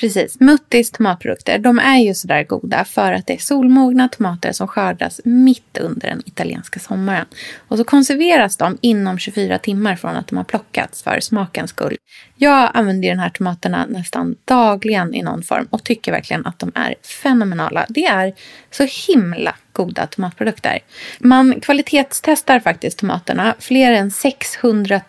Precis. 0.00 0.40
Muttis 0.40 0.90
tomatprodukter, 0.90 1.58
de 1.58 1.78
är 1.78 1.98
ju 1.98 2.14
sådär 2.14 2.44
goda 2.44 2.84
för 2.84 3.12
att 3.12 3.26
det 3.26 3.32
är 3.32 3.38
solmogna 3.38 4.08
tomater 4.08 4.52
som 4.52 4.68
skördas 4.68 5.20
mitt 5.24 5.78
under 5.78 6.08
den 6.08 6.22
italienska 6.26 6.80
sommaren. 6.80 7.26
Och 7.68 7.78
så 7.78 7.84
konserveras 7.84 8.56
de 8.56 8.78
inom 8.80 9.18
24 9.18 9.58
timmar 9.58 9.96
från 9.96 10.16
att 10.16 10.26
de 10.26 10.36
har 10.36 10.44
plockats 10.44 11.02
för 11.02 11.20
smakens 11.20 11.70
skull. 11.70 11.96
Jag 12.36 12.70
använder 12.74 13.08
ju 13.08 13.14
de 13.14 13.20
här 13.20 13.30
tomaterna 13.30 13.86
nästan 13.86 14.36
dagligen 14.44 15.14
i 15.14 15.22
någon 15.22 15.42
form 15.42 15.66
och 15.70 15.84
tycker 15.84 16.12
verkligen 16.12 16.46
att 16.46 16.58
de 16.58 16.72
är 16.74 16.94
fenomenala. 17.22 17.86
Det 17.88 18.06
är 18.06 18.34
så 18.70 19.12
himla 19.12 19.54
goda 19.78 20.06
tomatprodukter. 20.06 20.78
Man 21.18 21.60
kvalitetstestar 21.60 22.60
faktiskt 22.60 22.98
tomaterna 22.98 23.54
fler 23.58 23.92
än 23.92 24.10
600 24.10 25.00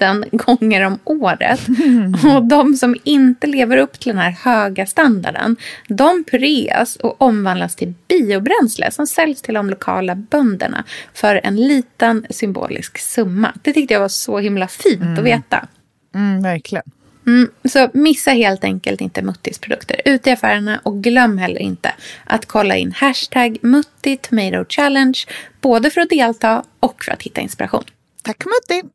000 0.00 0.24
gånger 0.32 0.82
om 0.82 0.98
året. 1.04 1.60
Och 2.36 2.44
de 2.44 2.74
som 2.74 2.96
inte 3.04 3.46
lever 3.46 3.76
upp 3.76 4.00
till 4.00 4.12
den 4.12 4.22
här 4.22 4.30
höga 4.30 4.86
standarden, 4.86 5.56
de 5.88 6.24
pureas 6.30 6.96
och 6.96 7.22
omvandlas 7.22 7.76
till 7.76 7.94
biobränsle 8.08 8.90
som 8.90 9.06
säljs 9.06 9.42
till 9.42 9.54
de 9.54 9.70
lokala 9.70 10.14
bönderna 10.14 10.84
för 11.14 11.40
en 11.44 11.56
liten 11.56 12.26
symbolisk 12.30 12.98
summa. 12.98 13.52
Det 13.62 13.72
tyckte 13.72 13.94
jag 13.94 14.00
var 14.00 14.08
så 14.08 14.38
himla 14.38 14.68
fint 14.68 15.18
att 15.18 15.24
veta. 15.24 15.68
Mm, 16.14 16.42
verkligen. 16.42 16.84
Mm, 17.28 17.50
så 17.64 17.90
missa 17.94 18.30
helt 18.30 18.64
enkelt 18.64 19.00
inte 19.00 19.22
Muttis 19.22 19.58
produkter 19.58 20.00
ute 20.04 20.30
i 20.30 20.32
affärerna 20.32 20.80
och 20.82 21.02
glöm 21.02 21.38
heller 21.38 21.60
inte 21.60 21.94
att 22.24 22.46
kolla 22.46 22.76
in 22.76 22.92
hashtag 22.92 23.58
Mutti 23.62 24.16
Tomato 24.16 24.64
Challenge 24.68 25.18
både 25.60 25.90
för 25.90 26.00
att 26.00 26.08
delta 26.08 26.64
och 26.80 27.04
för 27.04 27.12
att 27.12 27.22
hitta 27.22 27.40
inspiration. 27.40 27.84
Tack 28.22 28.44
Mutti! 28.44 28.88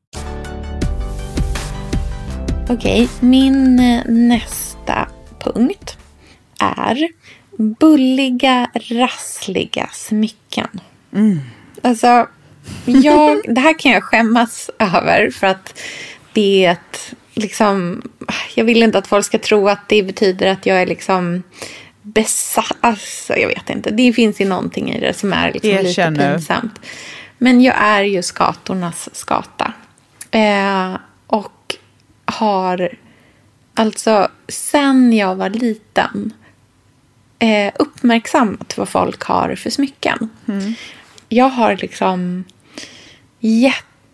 Okej, 2.70 3.10
min 3.20 3.80
eh, 3.80 4.02
nästa 4.06 5.08
punkt 5.40 5.98
är 6.60 7.08
bulliga, 7.58 8.70
rassliga 8.74 9.90
smycken. 9.94 10.82
Alltså, 11.82 12.28
jag, 12.86 13.42
det 13.56 13.62
här 13.62 13.80
kan 13.80 13.92
jag 13.92 14.04
skämmas 14.04 14.70
över 14.80 15.30
för 15.30 15.48
att 15.48 15.80
det 16.34 16.66
är 16.66 16.72
ett 16.72 17.16
liksom, 17.34 18.02
jag 18.56 18.66
vill 18.66 18.84
inte 18.84 18.98
att 18.98 19.08
folk 19.08 19.26
ska 19.26 19.40
tro 19.40 19.70
att 19.70 19.90
det 19.90 20.04
betyder 20.04 20.48
att 20.48 20.66
jag 20.66 20.82
är 20.82 20.86
liksom 20.86 21.44
besatt. 22.02 22.78
Alltså, 22.82 23.36
jag 23.38 23.48
vet 23.48 23.70
inte. 23.70 23.92
Det 23.92 24.14
finns 24.14 24.42
ju 24.42 24.46
någonting 24.46 24.92
i 24.92 25.00
det 25.00 25.14
som 25.14 25.34
är 25.34 25.54
liksom 25.54 25.70
lite 25.70 26.12
pinsamt. 26.12 26.80
Men 27.38 27.62
jag 27.62 27.76
är 27.78 28.04
ju 28.04 28.24
skatornas 28.24 29.10
skata. 29.16 29.74
Eh, 30.32 30.98
och 31.28 31.76
har 32.26 32.90
alltså 33.74 34.28
sen 34.48 35.14
jag 35.14 35.36
var 35.36 35.50
liten 35.50 36.34
eh, 37.40 37.74
uppmärksammat 37.80 38.78
vad 38.78 38.90
folk 38.90 39.24
har 39.24 39.56
för 39.56 39.70
smycken. 39.70 40.30
Jag 41.30 41.50
har 41.50 41.78
liksom 41.78 42.44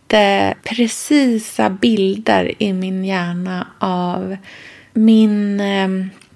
jätteprecisa 0.10 1.70
bilder 1.70 2.54
i 2.60 2.74
min 2.74 3.06
hjärna 3.06 3.68
av 3.80 4.38
min 4.94 5.60
eh, 5.60 5.90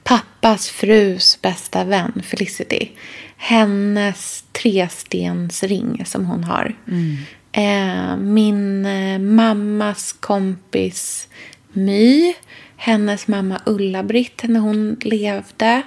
pappas 0.03 0.69
frus 0.69 1.41
bästa 1.41 1.83
vän 1.83 2.21
Felicity. 2.23 2.89
Hennes 3.37 4.43
trestensring 4.51 6.05
som 6.05 6.25
hon 6.25 6.43
har. 6.43 6.75
Eh, 7.51 8.17
min 8.17 8.85
eh, 8.85 9.19
mammas 9.19 10.13
kompis 10.13 11.27
My. 11.73 12.33
Hennes 12.77 13.27
mamma 13.27 13.61
Ulla-Britt 13.65 14.43
när 14.43 14.59
hon 14.59 14.97
levde. 15.01 15.81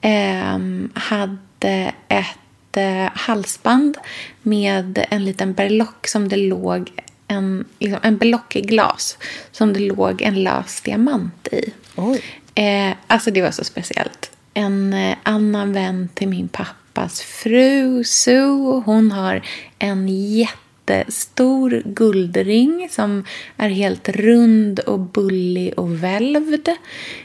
Eh, 0.00 0.58
hade 0.94 1.92
ett 2.08 2.76
eh, 2.76 3.10
halsband 3.14 3.98
med 4.42 5.04
en 5.10 5.24
liten 5.24 5.52
berlock 5.52 6.06
som 6.06 6.28
det 6.28 6.36
låg 6.36 6.90
en, 7.34 7.64
liksom, 7.78 8.00
en 8.02 8.16
berlock 8.16 8.56
i 8.56 8.60
glas 8.60 9.18
som 9.52 9.72
det 9.72 9.80
låg 9.80 10.22
en 10.22 10.42
lös 10.42 10.80
diamant 10.80 11.48
i. 11.52 11.72
Eh, 12.54 12.96
alltså 13.06 13.30
det 13.30 13.42
var 13.42 13.50
så 13.50 13.64
speciellt. 13.64 14.30
En 14.54 14.92
eh, 14.92 15.16
annan 15.22 15.72
vän 15.72 16.08
till 16.14 16.28
min 16.28 16.48
pappas 16.48 17.20
fru, 17.20 18.04
Sue, 18.04 18.82
hon 18.84 19.12
har 19.12 19.42
en 19.78 20.08
jättestor 20.08 21.82
guldring 21.84 22.88
som 22.90 23.24
är 23.56 23.68
helt 23.68 24.08
rund 24.08 24.78
och 24.78 25.00
bullig 25.00 25.74
och 25.76 26.04
välvd. 26.04 26.68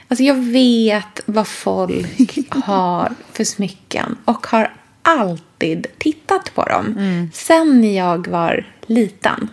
Alltså 0.07 0.23
jag 0.23 0.35
vet 0.35 1.21
vad 1.25 1.47
folk 1.47 2.37
har 2.65 3.13
för 3.33 3.43
smycken 3.43 4.17
och 4.25 4.47
har 4.47 4.73
alltid 5.01 5.87
tittat 5.97 6.55
på 6.55 6.63
dem 6.63 7.29
sen 7.33 7.93
jag 7.93 8.27
var 8.27 8.65
liten. 8.85 9.49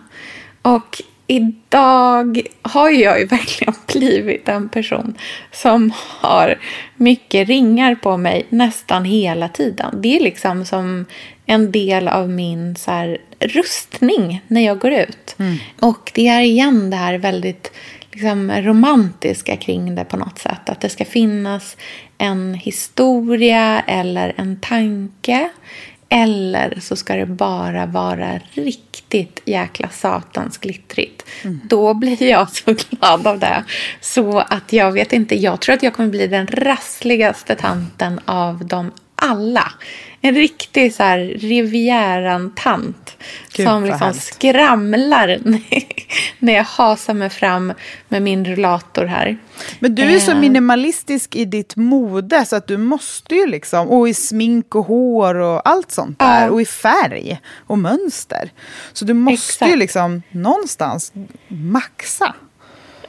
Och 0.75 1.01
idag 1.27 2.41
har 2.61 2.89
jag 2.89 3.19
ju 3.19 3.25
verkligen 3.37 3.73
blivit 3.87 4.49
en 4.49 4.69
person 4.69 5.17
som 5.51 5.91
har 5.95 6.59
mycket 6.95 7.47
ringar 7.47 7.95
på 7.95 8.17
mig 8.17 8.45
nästan 8.49 9.05
hela 9.05 9.49
tiden. 9.49 10.01
Det 10.01 10.17
är 10.17 10.19
liksom 10.19 10.65
som 10.65 11.05
en 11.45 11.71
del 11.71 12.07
av 12.07 12.29
min 12.29 12.75
så 12.75 12.91
här, 12.91 13.17
rustning 13.39 14.41
när 14.47 14.61
jag 14.61 14.79
går 14.79 14.91
ut. 14.91 15.35
Och 15.79 16.11
det 16.15 16.27
är 16.27 16.41
igen 16.41 16.89
det 16.89 16.97
här 16.97 17.17
väldigt 17.17 17.71
liksom, 18.11 18.51
romantiska 18.51 19.57
kring 19.57 19.95
det 19.95 20.05
på 20.05 20.17
något 20.17 20.39
sätt. 20.39 20.69
Att 20.69 20.81
det 20.81 20.89
ska 20.89 21.05
finnas 21.05 21.77
en 22.17 22.53
historia 22.53 23.83
eller 23.87 24.33
en 24.37 24.59
tanke. 24.59 25.49
Eller 26.09 26.79
så 26.79 26.95
ska 26.95 27.15
det 27.15 27.25
bara 27.25 27.85
vara 27.85 28.39
riktigt 28.53 28.86
jäkla 29.45 29.89
satans 29.89 30.57
glittrigt. 30.57 31.25
Då 31.63 31.93
blir 31.93 32.23
jag 32.23 32.49
så 32.49 32.73
glad 32.73 33.27
av 33.27 33.39
det. 33.39 33.63
Så 34.01 34.39
att 34.39 34.73
jag 34.73 34.91
vet 34.91 35.13
inte, 35.13 35.35
jag 35.35 35.59
tror 35.61 35.75
att 35.75 35.83
jag 35.83 35.93
kommer 35.93 36.09
bli 36.09 36.27
den 36.27 36.47
rassligaste 36.47 37.55
tanten 37.55 38.19
av 38.25 38.65
dem 38.65 38.91
alla. 39.15 39.71
En 40.21 40.35
riktig 40.35 40.93
så 40.93 41.03
här 41.03 41.19
Rivieran-tant. 41.19 43.06
Gud, 43.53 43.67
som 43.67 43.83
liksom 43.85 44.13
skramlar 44.13 45.39
när 46.39 46.53
jag 46.53 46.63
hasar 46.63 47.13
mig 47.13 47.29
fram 47.29 47.73
med 48.07 48.21
min 48.21 48.45
rullator 48.45 49.05
här. 49.05 49.37
Men 49.79 49.95
du 49.95 50.03
är 50.03 50.19
så 50.19 50.31
Eh. 50.31 50.39
minimalistisk 50.39 51.35
i 51.35 51.45
ditt 51.45 51.75
mode 51.75 52.45
så 52.45 52.55
att 52.55 52.67
du 52.67 52.77
måste 52.77 53.35
ju 53.35 53.47
liksom, 53.47 53.87
och 53.87 54.09
i 54.09 54.13
smink 54.13 54.75
och 54.75 54.85
hår 54.85 55.35
och 55.35 55.69
allt 55.69 55.91
sånt 55.91 56.19
där, 56.19 56.43
Ja. 56.45 56.49
och 56.51 56.61
i 56.61 56.65
färg 56.65 57.39
och 57.67 57.77
mönster. 57.77 58.51
Så 58.93 59.05
du 59.05 59.13
måste 59.13 59.65
ju 59.65 59.69
Exakt. 59.69 59.79
liksom 59.79 60.21
någonstans 60.31 61.11
maxa. 61.47 62.35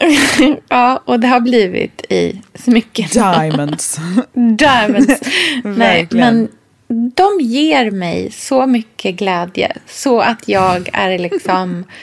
Ja, 0.68 1.02
och 1.04 1.20
det 1.20 1.28
har 1.28 1.40
blivit 1.40 2.12
i 2.12 2.40
smycken. 2.54 3.08
Diamonds. 3.12 3.98
Diamonds. 4.58 5.20
Nej, 5.64 6.08
men 6.10 6.48
de 6.88 7.40
ger 7.40 7.90
mig 7.90 8.30
så 8.32 8.66
mycket 8.66 9.14
glädje 9.14 9.76
så 9.86 10.20
att 10.20 10.48
jag 10.48 10.88
är 10.92 11.18
liksom... 11.18 11.84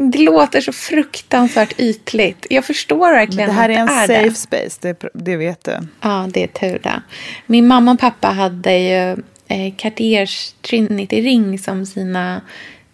Det 0.00 0.18
låter 0.18 0.60
så 0.60 0.72
fruktansvärt 0.72 1.80
ytligt. 1.80 2.46
Jag 2.50 2.64
förstår 2.64 3.12
verkligen 3.12 3.48
det 3.48 3.54
här 3.54 3.68
är 3.68 3.74
en 3.74 3.88
att 3.88 4.08
det 4.08 4.14
safe 4.14 4.28
det. 4.28 4.34
space, 4.34 4.78
det, 4.80 5.08
det 5.14 5.36
vet 5.36 5.64
du. 5.64 5.78
Ja, 6.00 6.28
det 6.32 6.42
är 6.42 6.46
tur 6.46 6.78
det. 6.82 7.02
Min 7.46 7.66
mamma 7.66 7.92
och 7.92 7.98
pappa 7.98 8.28
hade 8.28 8.78
ju 8.78 9.22
eh, 9.48 9.74
Cartiers 9.76 10.54
Trinity-ring 10.62 11.58
som 11.58 11.86
sina 11.86 12.40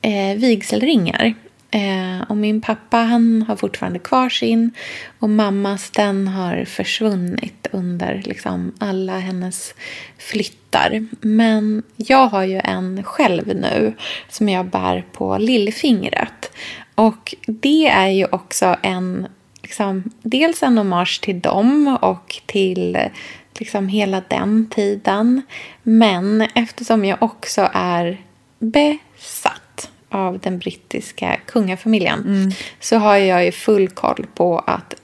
eh, 0.02 0.38
vigselringar. 0.38 1.34
Eh, 1.74 2.22
och 2.28 2.36
min 2.36 2.60
pappa 2.60 2.96
han 2.96 3.44
har 3.48 3.56
fortfarande 3.56 3.98
kvar 3.98 4.28
sin 4.28 4.70
och 5.18 5.30
mammas 5.30 5.90
den 5.90 6.28
har 6.28 6.64
försvunnit 6.64 7.66
under 7.72 8.22
liksom, 8.24 8.72
alla 8.78 9.18
hennes 9.18 9.74
flyttar. 10.18 11.06
Men 11.20 11.82
jag 11.96 12.26
har 12.26 12.42
ju 12.42 12.60
en 12.64 13.02
själv 13.04 13.46
nu 13.46 13.94
som 14.28 14.48
jag 14.48 14.66
bär 14.66 15.04
på 15.12 15.38
lillfingret. 15.38 16.52
Och 16.94 17.34
det 17.46 17.88
är 17.88 18.08
ju 18.08 18.26
också 18.26 18.76
en 18.82 19.26
liksom, 19.62 20.10
dels 20.22 20.62
en 20.62 20.78
hommage 20.78 21.20
till 21.20 21.40
dem 21.40 21.98
och 22.02 22.40
till 22.46 22.98
liksom, 23.58 23.88
hela 23.88 24.22
den 24.28 24.68
tiden. 24.70 25.42
Men 25.82 26.48
eftersom 26.54 27.04
jag 27.04 27.22
också 27.22 27.70
är 27.72 28.20
besatt 28.58 29.13
av 30.14 30.38
den 30.38 30.58
brittiska 30.58 31.40
kungafamiljen 31.46 32.52
så 32.80 32.96
har 32.96 33.16
jag 33.16 33.44
ju 33.44 33.52
full 33.52 33.88
koll 33.88 34.26
på 34.34 34.58
att 34.58 34.94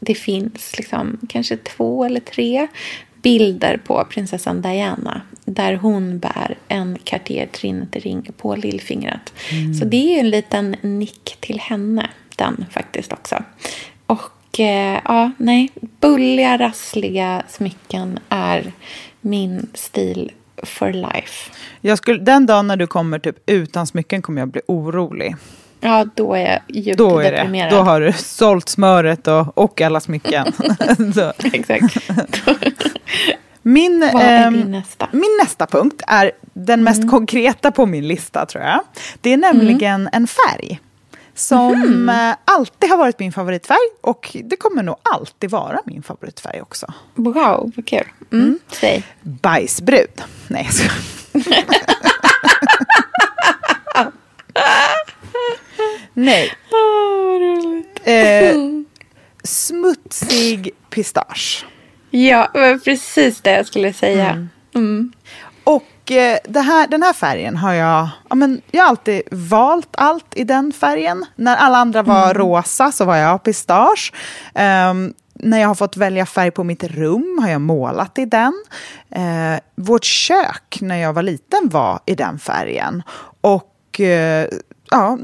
det 0.00 0.14
finns 0.14 0.76
liksom, 0.76 1.18
kanske 1.28 1.56
två 1.56 2.04
eller 2.04 2.20
tre 2.20 2.66
bilder 3.22 3.80
på 3.84 4.04
prinsessan 4.10 4.62
Diana 4.62 5.20
där 5.44 5.74
hon 5.74 6.18
bär 6.18 6.58
en 6.68 6.98
Cartier 7.04 7.46
Trinity-ring 7.46 8.30
på 8.36 8.56
lillfingret. 8.56 9.32
Så 9.78 9.84
det 9.84 9.96
är 9.96 10.14
ju 10.14 10.20
en 10.20 10.30
liten 10.30 10.76
nick 10.82 11.36
till 11.40 11.60
henne, 11.60 12.10
den 12.36 12.64
faktiskt 12.70 13.12
också. 13.12 13.42
Och 14.06 14.60
eh, 14.60 15.00
ja, 15.04 15.30
nej, 15.38 15.70
bulliga, 16.00 16.58
rassliga 16.58 17.42
smycken 17.48 18.18
är 18.28 18.72
min 19.20 19.66
stil 19.74 20.32
for 20.62 20.92
life. 20.92 21.50
Jag 21.80 21.98
skulle, 21.98 22.18
den 22.18 22.46
dagen 22.46 22.66
när 22.66 22.76
du 22.76 22.86
kommer 22.86 23.18
typ 23.18 23.36
utan 23.46 23.86
smycken 23.86 24.22
kommer 24.22 24.40
jag 24.42 24.48
bli 24.48 24.60
orolig. 24.66 25.36
Ja, 25.80 26.06
då 26.14 26.34
är 26.34 26.40
jag 26.52 26.60
djupt 26.76 26.98
Då 26.98 27.18
är 27.18 27.30
det. 27.30 27.36
deprimerad. 27.36 27.72
Då 27.72 27.76
har 27.76 28.00
du 28.00 28.12
sålt 28.12 28.68
smöret 28.68 29.28
och, 29.28 29.58
och 29.58 29.80
alla 29.80 30.00
smycken. 30.00 30.46
Exakt. 31.52 31.96
Min, 33.62 34.02
ehm, 34.02 34.60
nästa? 34.60 35.08
min 35.12 35.38
nästa 35.42 35.66
punkt 35.66 36.02
är 36.06 36.32
den 36.52 36.84
mest 36.84 37.10
konkreta 37.10 37.70
på 37.70 37.86
min 37.86 38.08
lista 38.08 38.46
tror 38.46 38.64
jag. 38.64 38.80
Det 39.20 39.32
är 39.32 39.36
nämligen 39.36 40.08
en 40.12 40.26
färg. 40.26 40.80
Som 41.36 42.08
eh, 42.08 42.36
alltid 42.44 42.90
har 42.90 42.96
varit 42.96 43.18
min 43.18 43.32
favoritfärg 43.32 43.88
och 44.00 44.36
det 44.44 44.56
kommer 44.56 44.82
nog 44.82 44.96
alltid 45.02 45.50
vara 45.50 45.80
min 45.84 46.02
favoritfärg 46.02 46.62
också. 46.62 46.86
Wow, 47.14 47.72
vad 47.76 47.86
kul. 47.86 48.06
Mm. 48.32 48.58
Säg. 48.72 49.04
Bajsbrud. 49.22 50.22
Nej, 50.48 50.64
jag 50.64 50.74
skojar. 50.74 50.92
Nej. 56.14 56.52
Eh, 58.04 58.56
smutsig 59.42 60.70
pistage. 60.90 61.66
Ja, 62.10 62.50
precis 62.84 63.40
det 63.40 63.50
jag 63.50 63.66
skulle 63.66 63.92
säga. 63.92 64.48
Mm. 64.74 65.12
Och 66.06 66.12
eh, 66.12 66.38
här, 66.54 66.88
den 66.88 67.02
här 67.02 67.12
färgen 67.12 67.56
har 67.56 67.72
jag... 67.72 68.08
Ja, 68.28 68.34
men 68.34 68.60
jag 68.70 68.82
har 68.82 68.88
alltid 68.88 69.22
valt 69.30 69.88
allt 69.92 70.26
i 70.34 70.44
den 70.44 70.72
färgen. 70.72 71.26
När 71.36 71.56
alla 71.56 71.78
andra 71.78 72.02
var 72.02 72.34
rosa 72.34 72.92
så 72.92 73.04
var 73.04 73.16
jag 73.16 73.42
pistage. 73.42 74.12
Ehm, 74.54 75.14
när 75.34 75.58
jag 75.58 75.68
har 75.68 75.74
fått 75.74 75.96
välja 75.96 76.26
färg 76.26 76.50
på 76.50 76.64
mitt 76.64 76.84
rum 76.84 77.38
har 77.42 77.50
jag 77.50 77.60
målat 77.60 78.18
i 78.18 78.24
den. 78.24 78.64
Eh, 79.10 79.60
vårt 79.76 80.04
kök 80.04 80.78
när 80.80 80.96
jag 80.96 81.12
var 81.12 81.22
liten 81.22 81.68
var 81.68 82.00
i 82.06 82.14
den 82.14 82.38
färgen. 82.38 83.02
Och 83.40 84.00
eh, 84.00 84.48
ja, 84.90 85.18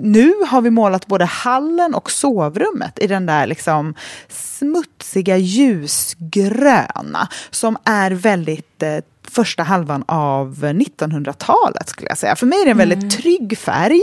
nu 0.00 0.32
har 0.46 0.60
vi 0.60 0.70
målat 0.70 1.06
både 1.06 1.24
hallen 1.24 1.94
och 1.94 2.10
sovrummet 2.10 2.98
i 2.98 3.06
den 3.06 3.26
där 3.26 3.46
liksom 3.46 3.94
smutsiga 4.28 5.36
ljusgröna 5.36 7.28
som 7.50 7.76
är 7.84 8.10
väldigt 8.10 8.82
eh, 8.82 8.98
första 9.30 9.62
halvan 9.62 10.04
av 10.06 10.56
1900-talet 10.56 11.88
skulle 11.88 12.08
jag 12.08 12.18
säga. 12.18 12.36
För 12.36 12.46
mig 12.46 12.60
är 12.60 12.64
det 12.64 12.70
en 12.70 12.78
väldigt 12.78 13.10
trygg 13.10 13.58
färg 13.58 14.00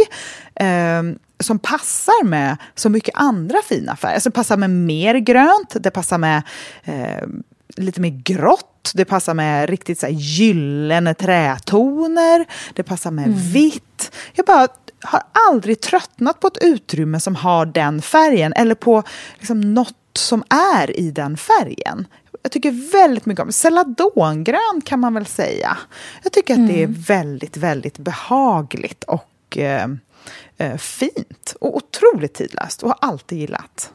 eh, 0.56 1.04
som 1.40 1.60
passar 1.60 2.24
med 2.24 2.58
så 2.76 2.90
mycket 2.90 3.16
andra 3.18 3.58
fina 3.66 3.96
färger. 3.96 4.14
Alltså 4.14 4.30
det 4.30 4.36
passar 4.36 4.58
med 4.58 4.70
mer 4.70 5.16
grönt, 5.16 5.76
det 5.80 5.92
passar 5.92 6.18
med 6.18 6.44
eh, 6.84 7.28
lite 7.76 8.02
mer 8.02 8.22
grått, 8.24 8.92
det 8.94 9.06
passar 9.06 9.34
med 9.34 9.70
riktigt 9.70 10.00
så 10.00 10.06
här 10.06 10.14
gyllene 10.14 11.14
trätoner, 11.14 12.46
det 12.74 12.84
passar 12.84 13.12
med 13.12 13.30
vitt. 13.30 14.12
Jag 14.34 14.46
bara 14.46 14.68
har 15.02 15.24
aldrig 15.50 15.82
tröttnat 15.82 16.40
på 16.40 16.48
ett 16.48 16.64
utrymme 16.64 17.20
som 17.20 17.36
har 17.36 17.66
den 17.66 18.02
färgen 18.02 18.54
eller 18.54 18.76
på 18.76 19.04
liksom 19.38 19.74
något 19.74 19.96
som 20.14 20.44
är 20.76 21.00
i 21.00 21.12
den 21.12 21.38
färgen. 21.38 22.08
Jag 22.44 22.52
tycker 22.52 22.92
väldigt 22.92 23.26
mycket 23.26 23.46
om 23.46 23.52
celadongrön 23.52 24.82
kan 24.86 25.00
man 25.00 25.14
väl 25.14 25.26
säga. 25.26 25.78
Jag 26.24 26.32
tycker 26.32 26.54
att 26.54 26.68
det 26.68 26.84
är 26.84 26.88
väldigt, 26.88 27.58
väldigt 27.58 27.98
behagligt 27.98 29.04
och 29.04 29.58
eh, 29.58 29.88
eh, 30.58 30.78
fint 30.78 31.56
och 31.62 31.76
otroligt 31.76 32.34
tidlöst 32.34 32.84
och 32.84 32.90
har 32.90 32.98
alltid 33.02 33.40
gillat. 33.40 33.92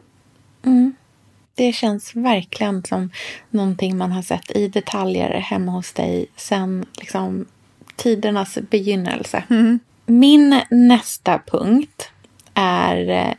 Det 1.55 1.73
känns 1.73 2.17
verkligen 2.17 2.85
som 2.85 3.11
någonting 3.51 3.97
man 3.97 4.13
har 4.13 4.23
sett 4.23 4.57
i 4.57 4.69
detaljer 4.69 5.31
hemma 5.31 5.73
hos 5.73 5.93
dig 5.93 6.27
sen 6.37 6.87
liksom, 6.97 7.47
tidernas 7.97 8.59
begynnelse. 8.71 9.43
Min 10.07 10.61
nästa 10.71 11.41
punkt 11.47 12.11
är 12.55 13.09
eh, 13.09 13.35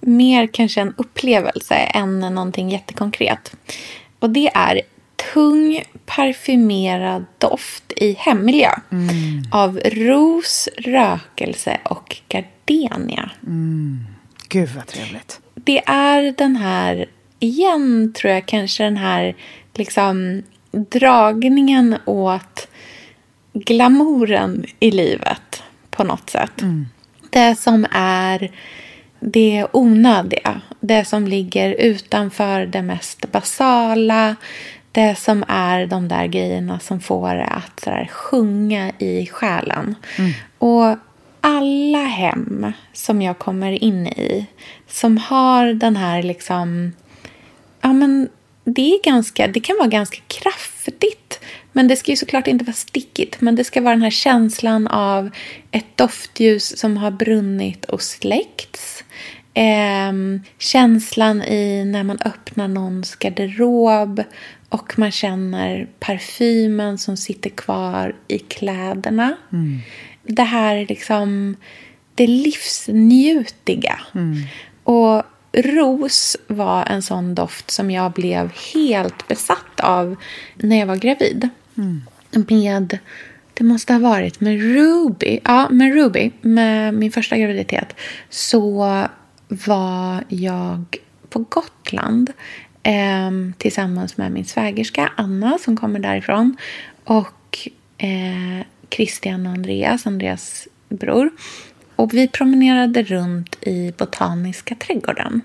mer 0.00 0.46
kanske 0.46 0.80
en 0.80 0.94
upplevelse 0.98 1.74
än 1.74 2.20
någonting 2.20 2.70
jättekonkret. 2.70 3.56
Och 4.18 4.30
det 4.30 4.50
är 4.54 4.80
tung 5.32 5.82
parfymerad 6.06 7.24
doft 7.38 7.92
i 7.96 8.12
hemmiljö 8.12 8.70
av 9.52 9.80
ros, 9.84 10.68
rökelse 10.78 11.80
och 11.84 12.16
gardenia. 12.28 13.30
Gud 14.48 14.68
vad 14.68 14.86
trevligt. 14.86 15.40
Det 15.54 15.82
är 15.86 16.34
den 16.38 16.56
här, 16.56 17.06
igen 17.38 18.12
tror 18.16 18.32
jag 18.32 18.46
kanske 18.46 18.84
den 18.84 18.96
här 18.96 19.36
liksom 19.74 20.42
dragningen 20.70 21.96
åt 22.04 22.68
glamouren 23.52 24.64
i 24.80 24.90
livet 24.90 25.62
på 25.90 26.04
något 26.04 26.30
sätt. 26.30 26.62
Det 27.30 27.54
som 27.58 27.86
är 27.92 28.50
det 29.20 29.66
onödiga. 29.72 30.60
Det 30.80 31.04
som 31.04 31.26
ligger 31.26 31.74
utanför 31.78 32.66
det 32.66 32.82
mest 32.82 33.32
basala. 33.32 34.36
Det 34.92 35.14
som 35.14 35.44
är 35.48 35.86
de 35.86 36.08
där 36.08 36.26
grejerna 36.26 36.78
som 36.78 37.00
får 37.00 37.34
det 37.34 37.44
att 37.44 37.80
så 37.80 37.90
där, 37.90 38.08
sjunga 38.12 38.92
i 38.98 39.26
själen. 39.26 39.94
Och 40.58 40.96
alla 41.40 42.04
hem 42.04 42.72
som 42.92 43.22
jag 43.22 43.38
kommer 43.38 43.82
in 43.84 44.06
i 44.06 44.46
som 44.88 45.16
har 45.18 45.66
den 45.66 45.96
här 45.96 46.22
liksom... 46.22 46.92
Ja, 47.88 47.92
men 47.92 48.28
det, 48.64 48.94
är 48.94 49.02
ganska, 49.02 49.46
det 49.46 49.60
kan 49.60 49.76
vara 49.76 49.88
ganska 49.88 50.18
kraftigt. 50.26 51.40
Men 51.72 51.88
det 51.88 51.96
ska 51.96 52.10
ju 52.10 52.16
såklart 52.16 52.46
inte 52.46 52.64
vara 52.64 52.74
stickigt. 52.74 53.40
Men 53.40 53.56
det 53.56 53.64
ska 53.64 53.80
vara 53.80 53.94
den 53.94 54.02
här 54.02 54.10
känslan 54.10 54.86
av 54.86 55.30
ett 55.70 55.96
doftljus 55.96 56.78
som 56.78 56.96
har 56.96 57.10
brunnit 57.10 57.84
och 57.84 58.02
släckts. 58.02 59.04
Ehm, 59.54 60.40
känslan 60.58 61.42
i 61.42 61.84
när 61.84 62.04
man 62.04 62.18
öppnar 62.24 62.68
någons 62.68 63.16
garderob 63.16 64.22
och 64.68 64.98
man 64.98 65.10
känner 65.10 65.88
parfymen 66.00 66.98
som 66.98 67.16
sitter 67.16 67.50
kvar 67.50 68.16
i 68.28 68.38
kläderna. 68.38 69.36
Det 70.22 70.42
här 70.42 70.86
liksom 70.88 71.56
det 72.14 72.26
livsnjutiga. 72.26 74.00
Och 74.84 75.22
ros 75.52 76.36
var 76.46 76.84
en 76.86 77.02
sån 77.02 77.34
doft 77.34 77.70
som 77.70 77.90
jag 77.90 78.12
blev 78.12 78.52
helt 78.74 79.28
besatt 79.28 79.80
av 79.80 80.16
när 80.54 80.78
jag 80.78 80.86
var 80.86 80.96
gravid. 80.96 81.48
Med, 82.30 82.98
det 83.54 83.64
måste 83.64 83.92
ha 83.92 84.00
varit 84.00 84.40
med 84.40 84.60
Ruby. 84.60 85.40
Ja, 85.44 85.68
med 85.70 85.94
Ruby, 85.94 86.30
med 86.40 86.94
min 86.94 87.12
första 87.12 87.36
graviditet, 87.36 87.96
så 88.30 89.06
var 89.48 90.24
jag 90.28 90.96
på 91.28 91.38
Gotland 91.38 92.32
eh, 92.82 93.30
tillsammans 93.58 94.16
med 94.16 94.32
min 94.32 94.44
svägerska 94.44 95.12
Anna 95.16 95.58
som 95.58 95.76
kommer 95.76 95.98
därifrån 95.98 96.56
och 97.04 97.68
eh, 97.98 98.66
Christian 98.90 99.46
och 99.46 99.52
Andreas, 99.52 100.06
Andreas 100.06 100.68
bror. 100.88 101.30
Och 101.98 102.14
vi 102.14 102.28
promenerade 102.28 103.02
runt 103.02 103.56
i 103.60 103.92
Botaniska 103.98 104.74
trädgården. 104.74 105.40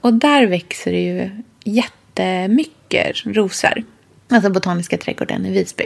Och 0.00 0.14
där 0.14 0.46
växer 0.46 0.92
det 0.92 1.02
ju 1.02 1.30
jättemycket 1.64 3.16
rosor. 3.24 3.84
Alltså 4.28 4.50
Botaniska 4.50 4.98
trädgården 4.98 5.46
i 5.46 5.52
Visby. 5.52 5.84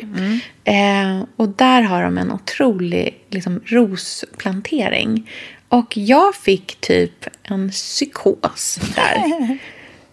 Eh, 0.65 1.23
och 1.37 1.49
där 1.49 1.83
har 1.83 2.03
de 2.03 2.19
en 2.19 2.33
otrolig 2.33 3.25
liksom, 3.31 3.61
rosplantering. 3.65 5.31
Och 5.69 5.97
jag 5.97 6.35
fick 6.35 6.81
typ 6.81 7.27
en 7.43 7.71
psykos 7.71 8.79
där. 8.95 9.59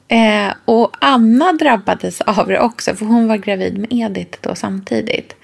Eh, 0.10 0.54
och 0.66 0.96
Anna 1.02 1.54
drabbades 1.54 2.22
av 2.22 2.48
det 2.48 2.60
också, 2.60 2.96
för 2.96 3.06
hon 3.06 3.28
var 3.28 3.38
gravid 3.38 3.78
med 3.78 3.88
Edith 3.92 4.38
då 4.42 4.56
samtidigt. 4.56 5.36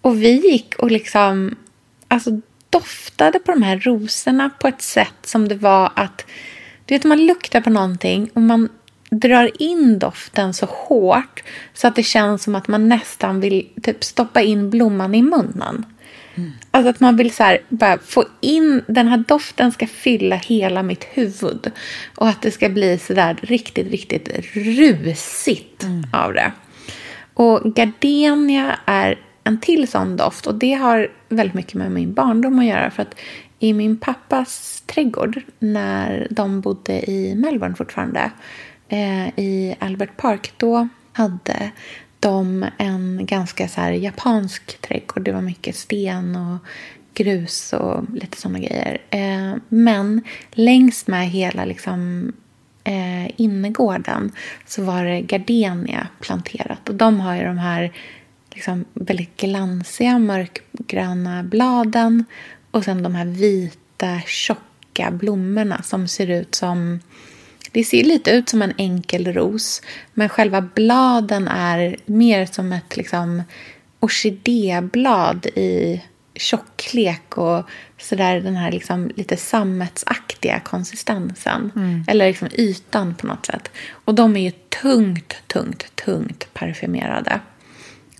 Och 0.00 0.22
vi 0.22 0.50
gick 0.50 0.74
och 0.78 0.90
liksom 0.90 1.56
alltså, 2.08 2.40
doftade 2.76 3.38
på 3.38 3.52
de 3.52 3.62
här 3.62 3.78
rosorna 3.78 4.50
på 4.60 4.68
ett 4.68 4.82
sätt 4.82 5.16
som 5.22 5.48
det 5.48 5.54
var 5.54 5.92
att... 5.96 6.26
Du 6.86 6.94
vet, 6.94 7.04
man 7.04 7.26
luktar 7.26 7.60
på 7.60 7.70
någonting 7.70 8.30
och 8.34 8.42
man 8.42 8.68
drar 9.10 9.62
in 9.62 9.98
doften 9.98 10.54
så 10.54 10.66
hårt 10.66 11.42
så 11.74 11.88
att 11.88 11.96
det 11.96 12.02
känns 12.02 12.42
som 12.42 12.54
att 12.54 12.68
man 12.68 12.88
nästan 12.88 13.40
vill 13.40 13.68
typ 13.82 14.04
stoppa 14.04 14.42
in 14.42 14.70
blomman 14.70 15.14
i 15.14 15.22
munnen. 15.22 15.86
Alltså 16.70 16.90
att 16.90 17.00
man 17.00 17.16
vill 17.16 17.34
så 17.34 17.42
här, 17.42 17.58
bara 17.68 17.98
få 17.98 18.24
in, 18.40 18.82
den 18.86 19.08
här 19.08 19.24
doften 19.28 19.72
ska 19.72 19.86
fylla 19.86 20.36
hela 20.36 20.82
mitt 20.82 21.04
huvud. 21.04 21.70
Och 22.16 22.28
att 22.28 22.42
det 22.42 22.50
ska 22.50 22.68
bli 22.68 22.98
så 22.98 23.14
där 23.14 23.38
riktigt, 23.42 23.90
riktigt 23.90 24.28
rusigt 24.54 25.86
av 26.12 26.32
det. 26.32 26.52
Och 27.34 27.74
gardenia 27.74 28.78
är 28.86 29.18
en 29.44 29.60
till 29.60 29.88
sån 29.88 30.16
doft. 30.16 30.46
Och 30.46 30.54
det 30.54 30.72
har 30.72 31.10
väldigt 31.28 31.54
mycket 31.54 31.74
med 31.74 31.92
min 31.92 32.14
barndom 32.14 32.58
att 32.58 32.66
göra. 32.66 32.90
För 32.90 33.02
att 33.02 33.14
i 33.58 33.72
min 33.72 33.96
pappas 33.96 34.82
trädgård, 34.86 35.40
när 35.58 36.26
de 36.30 36.60
bodde 36.60 37.10
i 37.10 37.34
Melbourne 37.34 37.74
fortfarande, 37.74 38.30
eh, 38.88 39.28
i 39.28 39.76
Albert 39.78 40.16
Park, 40.16 40.52
då 40.56 40.88
hade 41.12 41.70
de 42.20 42.66
en 42.78 43.26
ganska 43.26 43.68
så 43.68 43.80
här 43.80 43.92
japansk 43.92 44.80
trädgård. 44.80 45.22
Det 45.22 45.32
var 45.32 45.40
mycket 45.40 45.76
sten 45.76 46.36
och 46.36 46.58
grus 47.14 47.72
och 47.72 48.04
lite 48.14 48.40
sådana 48.40 48.58
grejer. 48.58 48.98
Eh, 49.10 49.54
men 49.68 50.22
längs 50.50 51.06
med 51.06 51.28
hela 51.28 51.64
liksom, 51.64 52.32
eh, 52.84 53.40
innergården 53.40 54.32
så 54.66 54.82
var 54.82 55.04
det 55.04 55.20
gardenia 55.20 56.08
planterat. 56.20 56.88
Och 56.88 56.94
de 56.94 57.20
har 57.20 57.34
ju 57.34 57.44
de 57.44 57.58
här 57.58 57.92
liksom, 58.56 58.84
väldigt 58.94 59.36
glansiga 59.36 60.18
mörkgröna 60.18 61.42
bladen 61.42 62.24
och 62.70 62.84
sen 62.84 63.02
de 63.02 63.14
här 63.14 63.24
vita 63.24 64.20
tjocka 64.26 65.10
blommorna 65.10 65.82
som 65.82 66.08
ser 66.08 66.30
ut 66.30 66.54
som 66.54 67.00
det 67.72 67.84
ser 67.84 68.04
lite 68.04 68.30
ut 68.30 68.48
som 68.48 68.62
en 68.62 68.72
enkel 68.76 69.32
ros, 69.32 69.82
men 70.14 70.28
själva 70.28 70.60
bladen 70.60 71.48
är 71.48 71.96
mer 72.06 72.46
som 72.46 72.72
ett 72.72 72.96
liksom, 72.96 73.42
orkidéblad 74.00 75.46
i 75.46 76.02
tjocklek 76.34 77.38
och 77.38 77.68
sådär 77.98 78.40
den 78.40 78.56
här 78.56 78.72
liksom 78.72 79.10
lite 79.16 79.36
sammetsaktiga 79.36 80.60
konsistensen. 80.60 81.72
Eller 82.08 82.28
liksom 82.28 82.48
ytan 82.52 83.14
på 83.14 83.26
något 83.26 83.46
sätt. 83.46 83.70
Och 83.90 84.14
de 84.14 84.36
är 84.36 84.40
ju 84.40 84.52
tungt, 84.82 85.36
tungt, 85.46 85.96
tungt 85.96 86.48
parfymerade. 86.54 87.40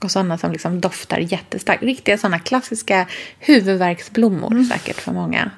Och 0.03 0.11
sådana 0.11 0.39
som 0.39 0.53
liksom 0.53 0.81
doftar 0.81 1.19
jättestarkt. 1.19 1.83
Riktiga 1.83 2.19
sådana 2.19 2.39
klassiska 2.39 3.07
huvudvärksblommor 3.39 4.65
säkert 4.65 5.01
för 5.01 5.13
många. 5.13 5.51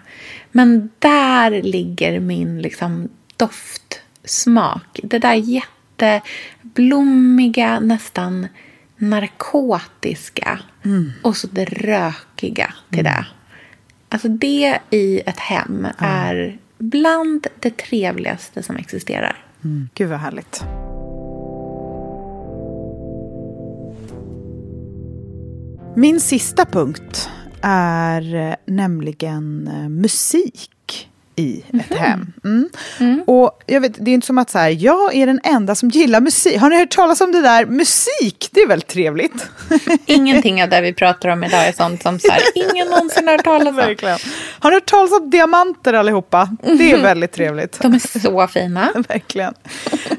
Men 0.53 0.91
där 0.99 1.63
ligger 1.63 2.21
min 2.21 2.63
liksom 2.63 3.09
doftsmak. 3.37 5.01
Det 5.03 5.19
där 5.19 5.35
jätteblommiga, 5.35 7.81
nästan 7.81 8.47
narkotiska. 8.97 10.61
Och 11.23 11.37
så 11.37 11.47
det 11.47 11.65
rökiga 11.65 12.75
till 12.91 13.05
det. 13.05 13.27
Alltså 14.09 14.29
det 14.29 14.79
i 14.91 15.21
ett 15.27 15.39
hem 15.39 15.87
är 15.99 16.59
bland 16.79 17.47
det 17.61 17.77
trevligaste 17.77 18.63
som 18.63 18.77
existerar. 18.77 19.45
Mm. 19.65 19.89
Gud 19.95 20.09
vad 20.09 20.21
härligt. 20.21 20.65
Min 25.99 26.21
sista 26.21 26.65
punkt 26.65 27.31
är 27.63 28.35
eh, 28.35 28.55
nämligen 28.67 29.69
eh, 29.69 29.89
musik 29.89 31.09
i 31.37 31.65
ett 31.73 31.99
hem. 31.99 32.33
Mm. 32.45 32.69
Mm. 33.01 33.23
Och 33.27 33.63
jag 33.67 33.81
vet, 33.81 34.05
det 34.05 34.11
är 34.11 34.15
inte 34.15 34.27
som 34.27 34.39
att 34.39 34.51
så 34.51 34.59
här, 34.59 34.69
jag 34.69 35.15
är 35.15 35.27
den 35.27 35.41
enda 35.45 35.75
som 35.75 35.89
gillar 35.89 36.21
musik. 36.21 36.61
Har 36.61 36.71
ni 36.71 36.79
hört 36.79 36.91
talas 36.91 37.21
om 37.21 37.33
det 37.33 37.41
där? 37.41 37.67
Musik, 37.67 38.49
det 38.51 38.61
är 38.61 38.67
väldigt 38.67 38.89
trevligt. 38.89 39.51
Ingenting 40.07 40.63
av 40.63 40.69
det 40.69 40.81
vi 40.81 40.95
pratar 40.95 41.29
om 41.29 41.45
idag 41.45 41.69
är 41.69 41.73
sånt 41.73 42.03
som 42.03 42.19
så 42.19 42.33
här, 42.33 42.43
ingen 42.73 42.89
någonsin 42.89 43.27
har 43.27 43.33
hört 43.33 43.45
talas 43.45 43.69
om. 43.69 43.77
Verkligen. 43.77 44.19
Har 44.59 44.71
ni 44.71 44.77
hört 44.77 44.87
talas 44.87 45.13
om 45.13 45.31
diamanter 45.31 45.95
allihopa? 45.95 46.57
Det 46.63 46.93
är 46.93 47.03
väldigt 47.03 47.33
trevligt. 47.33 47.81
De 47.81 47.95
är 47.95 48.21
så 48.21 48.47
fina. 48.47 48.93
Verkligen. 49.09 49.55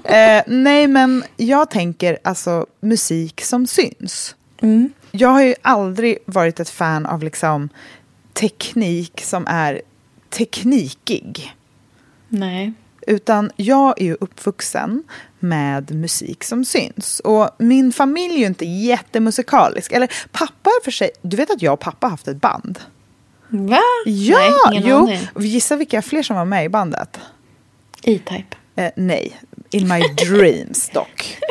Eh, 0.04 0.44
nej, 0.48 0.88
men 0.88 1.24
jag 1.38 1.70
tänker 1.70 2.18
alltså 2.24 2.66
musik 2.82 3.42
som 3.42 3.68
syns. 3.68 4.36
Mm. 4.62 4.90
Jag 5.12 5.30
har 5.30 5.42
ju 5.42 5.56
aldrig 5.62 6.18
varit 6.26 6.60
ett 6.60 6.70
fan 6.70 7.06
av 7.06 7.24
liksom 7.24 7.70
teknik 8.34 9.22
som 9.24 9.48
är 9.48 9.82
teknikig. 10.30 11.56
Nej. 12.30 12.74
Utan 13.08 13.52
jag 13.56 14.02
är 14.02 14.06
ju 14.06 14.18
uppvuxen 14.20 15.04
med 15.40 15.92
musik 15.96 16.44
som 16.44 16.66
syns. 16.66 17.20
Och 17.20 17.50
min 17.58 17.94
familj 17.94 18.34
är 18.34 18.40
ju 18.40 18.46
inte 18.46 18.66
jättemusikalisk. 18.66 19.92
Eller 19.92 20.12
pappa 20.32 20.70
för 20.84 20.92
sig, 20.92 21.10
du 21.22 21.38
vet 21.38 21.52
att 21.52 21.62
jag 21.62 21.74
och 21.74 21.80
pappa 21.80 22.08
har 22.08 22.12
haft 22.12 22.28
ett 22.28 22.42
band? 22.42 22.80
Va? 23.48 23.80
Ja, 24.06 24.70
Nej, 24.70 24.84
jo. 24.86 24.98
Aning. 24.98 25.20
Gissa 25.40 25.76
vilka 25.76 26.02
fler 26.02 26.24
som 26.24 26.36
var 26.36 26.46
med 26.46 26.66
i 26.66 26.70
bandet? 26.70 27.20
E-Type. 28.04 28.56
Eh, 28.76 28.92
nej, 28.96 29.40
In 29.72 29.88
My 29.88 30.00
Dreams 30.00 30.90
dock. 30.90 31.38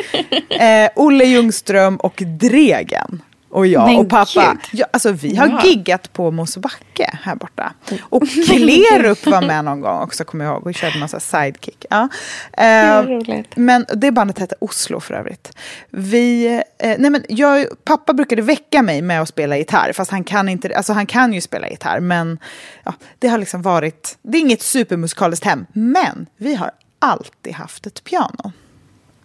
Eh, 0.49 0.89
Olle 0.95 1.25
Ljungström 1.25 1.97
och 1.97 2.23
Dregen. 2.25 3.21
Och 3.51 3.67
jag 3.67 3.85
Men 3.87 3.97
och 3.97 4.09
pappa. 4.09 4.57
Ja, 4.71 4.85
alltså, 4.93 5.11
vi 5.11 5.35
har 5.35 5.47
Ja. 5.47 5.61
giggat 5.65 6.13
på 6.13 6.31
Mosebacke 6.31 7.19
här 7.23 7.35
borta. 7.35 7.73
Och 8.01 8.23
Klerup 8.47 9.25
var 9.25 9.41
med 9.41 9.65
någon 9.65 9.81
gång 9.81 10.01
också, 10.01 10.23
kommer 10.23 10.45
jag 10.45 10.53
ihåg. 10.53 10.67
Och 10.67 10.73
körde 10.75 10.99
här 10.99 11.19
sidekick. 11.19 11.85
Ja. 11.89 12.09
Eh, 12.53 12.95
Vad 12.95 13.07
roligt. 13.09 13.51
men 13.55 13.85
det 13.95 14.11
bandet 14.11 14.39
hette 14.39 14.55
Oslo 14.61 14.99
för 14.99 15.13
övrigt. 15.13 15.57
Vi, 15.89 16.47
eh, 16.79 16.95
nej 16.99 17.09
men 17.11 17.23
jag, 17.29 17.65
pappa 17.83 18.13
brukade 18.13 18.41
väcka 18.41 18.81
mig 18.81 19.01
med 19.01 19.21
att 19.21 19.29
spela 19.29 19.57
gitarr. 19.57 19.91
Fast 19.93 20.11
han 20.11 20.23
kan, 20.23 20.49
inte, 20.49 20.77
alltså 20.77 20.93
han 20.93 21.05
kan 21.05 21.33
ju 21.33 21.41
spela 21.41 21.69
gitarr. 21.69 21.99
Men 21.99 22.39
ja, 22.83 22.93
det 23.19 23.27
har 23.27 23.37
liksom 23.37 23.61
varit, 23.61 24.17
det 24.21 24.37
är 24.37 24.41
inget 24.41 24.61
supermusikaliskt 24.61 25.45
hem. 25.45 25.65
Men 25.73 26.25
vi 26.37 26.55
har 26.55 26.71
alltid 26.99 27.53
haft 27.53 27.85
ett 27.87 28.03
piano. 28.03 28.51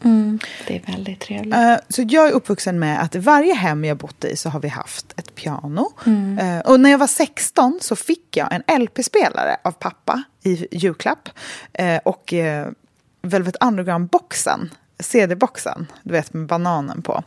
Mm. 0.02 0.38
Det 0.66 0.76
är 0.76 0.92
väldigt 0.92 1.20
trevligt. 1.20 1.54
Eh, 1.54 1.76
Så 1.88 2.02
jag 2.08 2.28
är 2.28 2.32
uppvuxen 2.32 2.78
med 2.78 3.02
att 3.02 3.14
i 3.14 3.18
varje 3.18 3.54
hem 3.54 3.84
jag 3.84 3.96
bott 3.96 4.24
i 4.24 4.36
så 4.36 4.48
har 4.48 4.60
vi 4.60 4.68
haft 4.68 5.14
ett 5.16 5.34
piano. 5.34 5.90
Eh, 6.40 6.58
Och 6.58 6.80
när 6.80 6.90
jag 6.90 6.98
var 6.98 7.06
16 7.06 7.78
så 7.82 7.96
fick 7.96 8.36
jag 8.36 8.48
en 8.66 8.80
LP-spelare 8.82 9.56
av 9.64 9.70
pappa 9.72 10.22
i 10.42 10.66
julklapp. 10.76 11.28
Eh, 11.72 11.96
Och 12.04 12.34
Velvet 13.22 13.56
Underground-boxen, 13.64 14.70
CD-boxen, 14.98 15.86
du 16.02 16.12
vet 16.12 16.34
med 16.34 16.46
bananen 16.46 17.02
på. 17.02 17.22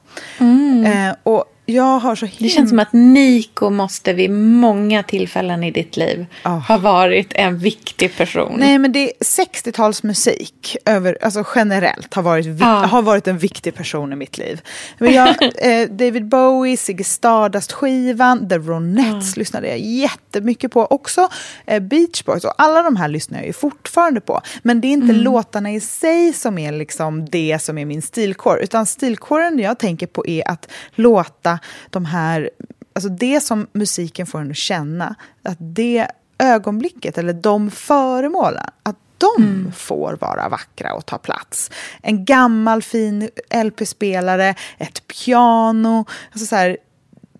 Eh, 0.85 1.15
Och 1.23 1.45
jag 1.69 1.99
har 1.99 2.15
så 2.15 2.25
Mm. 2.25 2.35
Det 2.39 2.49
känns 2.49 2.69
som 2.69 2.79
att 2.79 2.93
Nico 2.93 3.69
måste 3.69 4.13
vid 4.13 4.31
många 4.31 5.03
tillfällen 5.03 5.63
i 5.63 5.71
ditt 5.71 5.97
liv 5.97 6.25
Ah. 6.43 6.49
ha 6.49 6.77
varit 6.77 7.33
en 7.33 7.57
viktig 7.59 8.17
person. 8.17 8.55
Nej, 8.59 8.77
men 8.79 8.91
det 8.91 8.99
är 8.99 9.11
60-talsmusik 9.23 10.77
över, 10.85 11.17
alltså 11.21 11.43
generellt 11.55 12.13
har 12.13 12.23
varit, 12.23 12.45
vi- 12.45 12.57
Ja. 12.59 12.65
har 12.67 13.01
varit 13.01 13.27
en 13.27 13.37
viktig 13.37 13.75
person 13.75 14.13
i 14.13 14.15
mitt 14.15 14.37
liv. 14.37 14.61
Men 14.97 15.13
jag, 15.13 15.27
eh, 15.41 15.87
David 15.89 16.25
Bowie, 16.27 16.77
Ziggy 16.77 17.03
Stardust-skivan, 17.03 18.49
The 18.49 18.57
Ronettes 18.57 19.37
lyssnade 19.37 19.67
jag 19.67 19.79
jättemycket 19.79 20.71
på. 20.71 20.85
Också 20.85 21.29
eh, 21.65 21.79
Beach 21.79 22.23
Boys 22.23 22.43
och 22.43 22.53
alla 22.57 22.81
de 22.83 22.95
här 22.95 23.07
lyssnar 23.07 23.37
jag 23.37 23.47
ju 23.47 23.53
fortfarande 23.53 24.21
på. 24.21 24.41
Men 24.61 24.81
det 24.81 24.87
är 24.87 24.91
inte 24.93 25.13
låtarna 25.13 25.71
i 25.71 25.79
sig 25.79 26.33
som 26.33 26.57
är 26.57 26.71
liksom 26.71 27.25
det 27.29 27.57
som 27.61 27.77
är 27.77 27.85
min 27.85 28.01
stilkår. 28.01 28.59
Utan 28.63 28.85
stilkåren 28.85 29.59
jag 29.59 29.79
tänker 29.79 30.07
på 30.07 30.27
är 30.27 30.47
att 30.49 30.67
låta 30.95 31.56
de 31.89 32.05
här 32.05 32.49
alltså 32.93 33.09
det 33.09 33.41
som 33.41 33.67
musiken 33.73 34.27
får 34.27 34.39
en 34.39 34.51
att 34.51 34.57
känna, 34.57 35.15
att 35.43 35.57
det 35.59 36.07
ögonblicket 36.39 37.17
eller 37.17 37.33
de 37.33 37.71
föremålen, 37.71 38.63
att 38.83 38.95
de 39.17 39.71
får 39.75 40.17
vara 40.21 40.49
vackra 40.49 40.93
och 40.93 41.05
ta 41.05 41.17
plats. 41.17 41.71
En 42.01 42.25
gammal 42.25 42.81
fin 42.83 43.29
LP-spelare, 43.63 44.55
ett 44.77 45.07
piano, 45.07 46.05
alltså 46.31 46.45
så 46.45 46.55
här, 46.55 46.77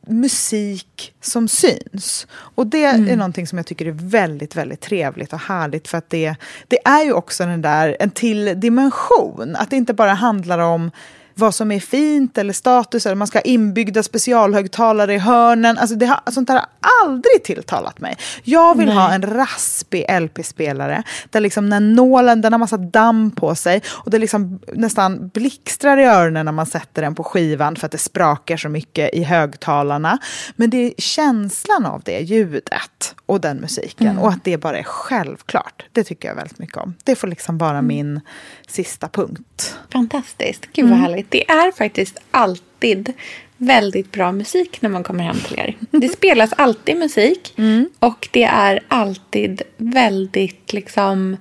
musik 0.07 1.13
som 1.21 1.47
syns. 1.47 2.27
Och 2.31 2.67
det 2.67 2.83
är 2.83 3.15
någonting 3.15 3.47
som 3.47 3.57
jag 3.57 3.65
tycker 3.65 3.85
är 3.85 3.91
väldigt, 3.91 4.55
väldigt 4.55 4.81
trevligt 4.81 5.33
och 5.33 5.39
härligt 5.39 5.87
för 5.87 5.97
att 5.97 6.09
det, 6.09 6.35
det 6.67 6.79
är 6.85 7.03
ju 7.03 7.13
också 7.13 7.45
den 7.45 7.61
där, 7.61 7.97
en 7.99 8.11
till 8.11 8.59
dimension. 8.59 9.55
Att 9.55 9.69
det 9.69 9.75
inte 9.75 9.93
bara 9.93 10.13
handlar 10.13 10.59
om 10.59 10.91
vad 11.39 11.55
som 11.55 11.71
är 11.71 11.79
fint 11.79 12.37
eller 12.37 12.53
status 12.53 13.05
eller 13.05 13.15
man 13.15 13.27
ska 13.27 13.37
ha 13.37 13.43
inbyggda 13.43 14.03
specialhögtalare 14.03 15.13
i 15.13 15.17
hörnen. 15.17 15.77
Alltså 15.77 15.95
det 15.95 16.05
har, 16.05 16.31
sånt 16.31 16.47
där 16.47 16.55
har 16.55 16.67
aldrig 17.05 17.43
tilltalat 17.43 17.99
mig. 17.99 18.17
Jag 18.43 18.77
vill 18.77 18.89
ha 18.89 19.13
en 19.13 19.21
raspig 19.21 20.05
LP-spelare 20.21 21.03
där 21.29 21.39
liksom 21.39 21.69
när 21.69 21.79
nålen, 21.79 22.41
den 22.41 22.53
har 22.53 22.59
massa 22.59 22.77
damm 22.77 23.31
på 23.31 23.55
sig 23.55 23.81
och 23.87 24.11
det 24.11 24.19
liksom 24.19 24.59
nästan 24.73 25.27
blixtrar 25.27 25.97
i 25.97 26.03
öronen 26.03 26.45
när 26.45 26.51
man 26.51 26.65
sätter 26.65 27.01
den 27.01 27.15
på 27.15 27.23
skivan 27.23 27.75
för 27.75 27.85
att 27.85 27.91
det 27.91 27.97
sprakar 27.97 28.57
så 28.57 28.69
mycket 28.69 29.13
i 29.13 29.23
högtalarna. 29.23 30.17
Men 30.55 30.69
det 30.69 30.77
är 30.77 30.93
känslan 30.97 31.85
av 31.85 32.01
det 32.05 32.19
ljudet 32.19 33.15
och 33.25 33.41
den 33.41 33.57
musiken 33.57 34.17
och 34.17 34.29
att 34.29 34.43
det 34.43 34.57
bara 34.57 34.79
är 34.79 34.83
självklart. 34.83 35.85
Det 35.91 36.03
tycker 36.03 36.27
jag 36.27 36.35
väldigt 36.35 36.59
mycket 36.59 36.77
om. 36.77 36.93
Det 37.03 37.15
får 37.15 37.27
liksom 37.27 37.57
vara 37.57 37.81
min 37.81 38.21
sista 38.67 39.07
punkt. 39.09 39.75
Fantastiskt. 39.93 40.67
Gud 40.73 40.89
vad 40.89 40.99
härligt. 40.99 41.26
Det 41.29 41.49
är 41.49 41.71
faktiskt 41.71 42.19
alltid 42.31 43.13
väldigt 43.57 44.11
bra 44.11 44.31
musik 44.31 44.81
när 44.81 44.89
man 44.89 45.03
kommer 45.03 45.23
hem 45.23 45.37
till 45.47 45.59
er. 45.59 45.75
Det 45.91 46.09
spelas 46.09 46.53
alltid 46.53 46.97
musik 46.97 47.53
och 47.99 48.29
det 48.31 48.43
är 48.43 48.79
alltid 48.87 49.61
väldigt 49.77 50.73
liksom 50.73 51.37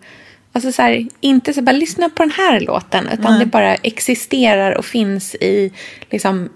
Alltså 0.53 0.73
så 0.73 0.83
här, 0.83 1.07
inte 1.21 1.53
så 1.53 1.63
bara 1.63 1.73
lyssna 1.77 2.09
på 2.09 2.23
den 2.23 2.31
här 2.31 2.61
låten 2.61 3.09
utan 3.13 3.39
det 3.39 3.47
bara 3.47 3.75
existerar 3.75 4.73
och 4.73 4.85
finns 4.85 5.35
i 5.35 5.73
liksom 6.11 6.49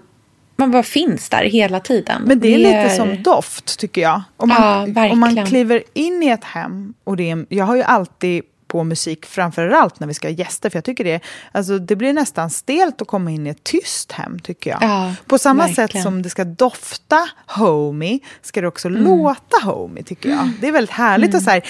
man 0.61 0.71
bara 0.71 0.83
finns 0.83 1.29
där 1.29 1.43
hela 1.43 1.79
tiden. 1.79 2.21
Men 2.25 2.39
det 2.39 2.53
är 2.53 2.57
lite 2.57 2.89
som 2.89 3.23
doft, 3.23 3.79
tycker 3.79 4.01
jag. 4.01 4.21
Om 4.37 4.49
Ja, 4.49 4.85
man, 4.87 5.11
om 5.11 5.19
man 5.19 5.45
kliver 5.45 5.83
in 5.93 6.23
i 6.23 6.27
ett 6.27 6.43
hem, 6.43 6.93
och 7.03 7.17
det 7.17 7.31
är, 7.31 7.45
jag 7.49 7.65
har 7.65 7.75
ju 7.75 7.83
alltid 7.83 8.43
på 8.71 8.83
musik 8.83 9.25
framför 9.25 9.67
allt 9.69 9.99
när 9.99 10.07
vi 10.07 10.13
ska 10.13 10.27
ha 10.27 10.33
gäster, 10.33 10.69
för 10.69 10.77
jag 10.77 10.83
tycker 10.83 11.03
det, 11.03 11.19
alltså, 11.51 11.77
det 11.79 11.95
blir 11.95 12.13
nästan 12.13 12.49
stelt 12.49 13.01
att 13.01 13.07
komma 13.07 13.31
in 13.31 13.47
i 13.47 13.49
ett 13.49 13.63
tyst 13.63 14.11
hem, 14.11 14.39
tycker 14.39 14.69
jag. 14.69 14.79
Ja, 14.83 15.13
på 15.27 15.37
samma 15.37 15.67
sätt 15.67 15.77
verkligen. 15.77 16.03
som 16.03 16.21
det 16.21 16.29
ska 16.29 16.43
dofta 16.43 17.29
homey, 17.47 18.19
ska 18.41 18.61
det 18.61 18.67
också 18.67 18.87
Mm. 18.87 19.03
låta 19.03 19.57
homey, 19.63 20.03
tycker 20.03 20.29
jag. 20.29 20.49
Det 20.61 20.67
är 20.67 20.71
väldigt 20.71 20.95
härligt 20.95 21.35
att 21.35 21.43
så 21.43 21.49
här, 21.49 21.63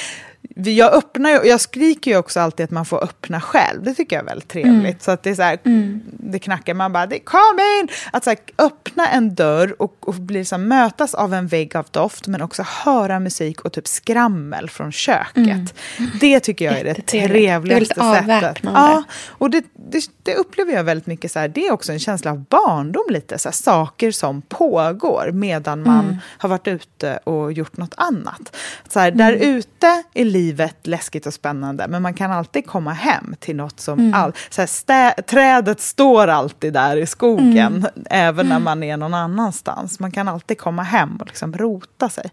jag, 0.55 0.93
öppnar 0.93 1.29
ju, 1.29 1.49
jag 1.49 1.61
skriker 1.61 2.11
ju 2.11 2.17
också 2.17 2.39
alltid 2.39 2.63
att 2.63 2.71
man 2.71 2.85
får 2.85 3.03
öppna 3.03 3.41
själv. 3.41 3.83
Det 3.83 3.93
tycker 3.93 4.15
jag 4.15 4.23
är 4.23 4.27
väldigt 4.27 4.47
trevligt. 4.49 4.73
Mm. 4.75 4.95
Så 4.99 5.11
att 5.11 5.23
det 5.23 5.29
är 5.29 5.35
så 5.35 5.41
här, 5.41 5.59
det 6.03 6.39
knackar, 6.39 6.73
man 6.73 6.93
bara, 6.93 7.07
kom 7.23 7.59
in! 7.79 7.87
Att 8.13 8.23
så 8.23 8.29
här, 8.29 8.39
öppna 8.57 9.07
en 9.07 9.35
dörr 9.35 9.75
och, 9.81 10.07
och 10.07 10.13
bli 10.13 10.45
så 10.45 10.55
här, 10.55 10.63
mötas 10.63 11.13
av 11.13 11.33
en 11.33 11.47
vägg 11.47 11.75
av 11.75 11.85
doft, 11.91 12.27
men 12.27 12.41
också 12.41 12.63
höra 12.67 13.19
musik 13.19 13.61
och 13.61 13.73
typ 13.73 13.87
skrammel 13.87 14.69
från 14.69 14.91
köket. 14.91 15.73
Det 16.21 16.39
tycker 16.39 16.65
jag 16.65 16.79
är 16.79 16.83
det 16.83 16.91
Mm. 16.91 16.97
Jättetrevligt. 16.97 17.95
Det 17.95 18.01
är 18.01 18.07
trevligaste 18.07 18.49
sättet. 18.51 18.71
Ja, 18.73 19.03
och 19.27 19.49
det, 19.49 19.63
det, 19.73 20.03
det 20.23 20.35
upplever 20.35 20.73
jag 20.73 20.83
väldigt 20.83 21.07
mycket 21.07 21.31
så 21.31 21.39
här, 21.39 21.47
det 21.47 21.67
är 21.67 21.71
också 21.71 21.91
en 21.91 21.99
känsla 21.99 22.31
av 22.31 22.43
barndom 22.49 23.03
lite, 23.09 23.37
så 23.37 23.51
saker 23.51 24.11
som 24.11 24.41
pågår 24.41 25.31
medan 25.33 25.83
man 25.83 26.05
Mm. 26.05 26.17
har 26.37 26.49
varit 26.49 26.67
ute 26.67 27.17
och 27.23 27.53
gjort 27.53 27.77
något 27.77 27.93
annat. 27.97 28.55
Så 28.89 28.99
här, 28.99 29.11
där 29.11 29.33
Mm. 29.33 29.55
ute 29.57 30.03
är 30.13 30.25
livet 30.32 30.88
läskigt 30.88 31.25
och 31.25 31.34
spännande, 31.34 31.88
men 31.88 32.01
man 32.01 32.13
kan 32.13 32.32
alltid 32.32 32.65
komma 32.65 32.93
hem 32.93 33.36
till 33.39 33.55
något 33.55 33.79
som... 33.79 33.99
Mm. 33.99 34.13
All, 34.13 34.34
så 34.49 34.61
här, 34.61 34.67
stä, 34.67 35.13
trädet 35.27 35.82
står 35.82 36.27
alltid 36.27 36.73
där 36.73 36.97
i 36.97 37.05
skogen, 37.05 37.73
Mm. 37.75 38.05
även 38.09 38.49
när 38.49 38.59
man 38.59 38.84
är 38.84 38.97
någon 38.97 39.13
annanstans. 39.13 39.99
Man 39.99 40.11
kan 40.11 40.27
alltid 40.27 40.57
komma 40.57 40.84
hem 40.84 41.17
och 41.17 41.27
liksom 41.27 41.53
rota 41.53 42.09
sig. 42.09 42.29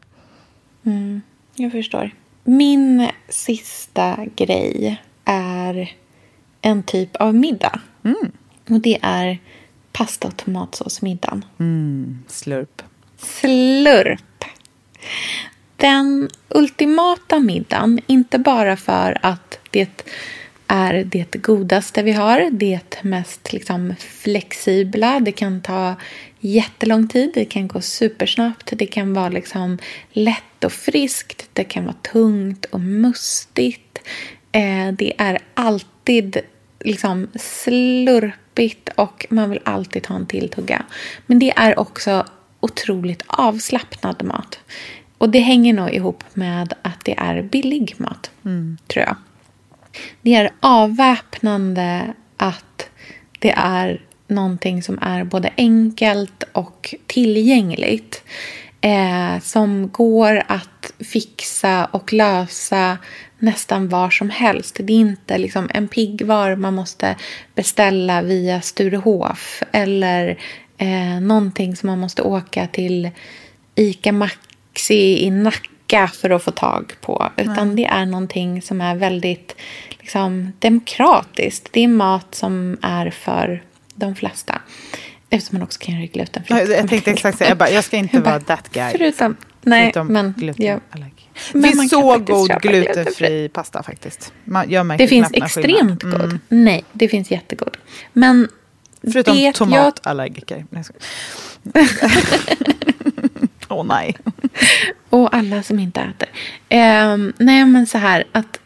Jag 1.55 1.73
förstår. 1.73 2.11
Min 2.45 3.09
sista 3.29 4.17
grej 4.37 5.03
är 5.25 5.93
en 6.63 6.83
typ 6.83 7.17
av 7.17 7.35
middag. 7.35 7.81
Och 8.71 8.81
det 8.81 8.99
är 9.03 9.39
pasta 9.93 10.29
och 10.29 10.37
tomatsåsmiddagen. 10.37 11.45
Slurp. 12.27 12.83
Slurp 13.17 14.45
den 15.79 16.29
ultimata 16.49 17.39
middagen. 17.39 18.01
Inte 18.07 18.39
bara 18.39 18.77
för 18.77 19.19
att 19.23 19.59
det 19.71 20.05
är 20.67 21.05
det 21.05 21.37
godaste 21.37 22.03
vi 22.03 22.13
har, 22.13 22.51
det 22.51 23.03
mest 23.03 23.53
liksom 23.53 23.95
flexibla. 23.99 25.21
Det 25.21 25.33
kan 25.33 25.61
ta 25.61 25.95
jättelång 26.41 27.09
tid, 27.09 27.31
det 27.35 27.45
kan 27.45 27.69
gå 27.69 27.81
supersnabbt, 27.81 28.73
det 28.73 28.87
kan 28.87 29.15
vara 29.15 29.29
liksom 29.29 29.79
lätt 30.13 30.65
och 30.65 30.73
friskt, 30.73 31.49
det 31.53 31.65
kan 31.65 31.85
vara 31.85 31.97
tungt 32.13 32.65
och 32.65 32.81
mustigt. 32.81 33.99
Eh, 34.53 34.93
det 34.93 35.13
är 35.19 35.39
alltid 35.55 36.41
liksom 36.81 37.29
slurpigt 37.35 38.89
och 38.95 39.27
man 39.31 39.51
vill 39.51 39.61
alltid 39.65 40.03
ta 40.03 40.15
en 40.15 40.27
till 40.27 40.49
tugga. 40.49 40.85
Men 41.27 41.39
det 41.39 41.53
är 41.57 41.79
också 41.79 42.27
otroligt 42.61 43.23
avslappnad 43.27 44.23
mat. 44.25 44.59
Och 45.19 45.31
det 45.31 45.39
hänger 45.39 45.73
nog 45.73 45.91
ihop 45.91 46.25
med 46.35 46.75
att 46.83 47.05
det 47.05 47.19
är 47.19 47.43
billig 47.43 47.95
mat, 47.97 48.31
mm. 48.45 48.79
tror 48.87 49.05
jag. 49.05 49.17
Det 50.23 50.35
är 50.35 50.51
avväpnande 50.61 52.15
att 52.37 52.91
det 53.39 53.51
är 53.51 54.03
någonting 54.27 54.83
som 54.83 54.99
är 55.03 55.25
både 55.25 55.53
enkelt 55.57 56.45
och 56.53 56.95
tillgängligt. 57.07 58.23
Eh, 58.81 59.41
som 59.41 59.89
går 59.89 60.43
att 60.47 60.93
fixa 60.99 61.85
och 61.85 62.13
lösa 62.13 62.99
nästan 63.39 63.89
var 63.89 64.11
som 64.11 64.31
helst. 64.31 64.77
Det 64.81 64.93
är 64.93 64.97
inte 64.99 65.39
liksom 65.39 65.71
en 65.75 65.89
piggvar 65.89 66.57
man 66.57 66.75
måste 66.75 67.17
beställa 67.55 68.23
via 68.23 68.61
Sturehof 68.61 69.63
eller 69.73 70.39
eh, 70.79 71.21
någonting 71.21 71.77
som 71.77 71.87
man 71.87 71.99
måste 71.99 72.23
åka 72.23 72.67
till 72.67 73.11
ICA 73.75 74.13
Maxi 74.79 75.25
i 75.25 75.31
Nacka 75.31 76.09
för 76.09 76.31
att 76.31 76.43
få 76.43 76.51
tag 76.51 76.95
på. 77.01 77.33
Utan 77.37 77.67
Nej. 77.69 77.77
det 77.77 77.85
är 77.85 78.07
någonting 78.07 78.63
som 78.63 78.81
är 78.81 78.97
väldigt 78.97 79.57
liksom, 79.91 80.53
demokratiskt. 80.59 81.69
Det 81.73 81.85
är 81.85 81.89
mat 81.89 82.35
som 82.35 82.79
är 82.83 83.11
för 83.11 83.63
de 83.95 84.15
flesta. 84.15 84.61
Eftersom 85.31 85.59
man 85.59 85.63
också 85.63 85.79
kan 85.79 85.95
göra 85.95 86.07
glutenfritt. 86.07 86.69
Jag 86.69 86.89
tänkte 86.89 87.11
exakt 87.11 87.39
säga, 87.39 87.51
jag, 87.51 87.59
bara, 87.59 87.71
jag 87.71 87.85
ska 87.85 87.97
inte 87.97 88.21
vara 88.31 88.41
that 88.41 88.69
guy. 88.73 88.93
Förutom, 88.93 89.37
nej, 89.63 89.83
Förutom 89.95 90.07
men... 90.07 90.55
Ja. 90.57 90.81
Det 91.53 91.63
finns 91.63 91.91
så 91.91 92.19
god 92.19 92.61
glutenfri 92.63 93.49
pasta 93.49 93.83
faktiskt. 93.83 94.33
Man, 94.45 94.71
jag 94.71 94.99
det 94.99 95.09
finns 95.09 95.31
extremt 95.33 96.03
god. 96.03 96.15
Mm. 96.15 96.39
Nej, 96.49 96.85
det 96.93 97.09
finns 97.09 97.31
jättegod. 97.31 97.77
Men 98.13 98.49
Förutom 99.03 99.53
tomatallergiker. 99.53 100.67
Jag... 100.71 100.85
Åh 103.69 103.81
oh, 103.81 103.87
nej. 103.87 104.17
Och 105.11 105.35
alla 105.35 105.63
som 105.63 105.79
inte 105.79 106.01
äter. 106.01 106.29
Um, 107.15 107.33
nej 107.39 107.65
men 107.65 107.87
så 107.87 107.99
här 107.99 108.25
att 108.33 108.61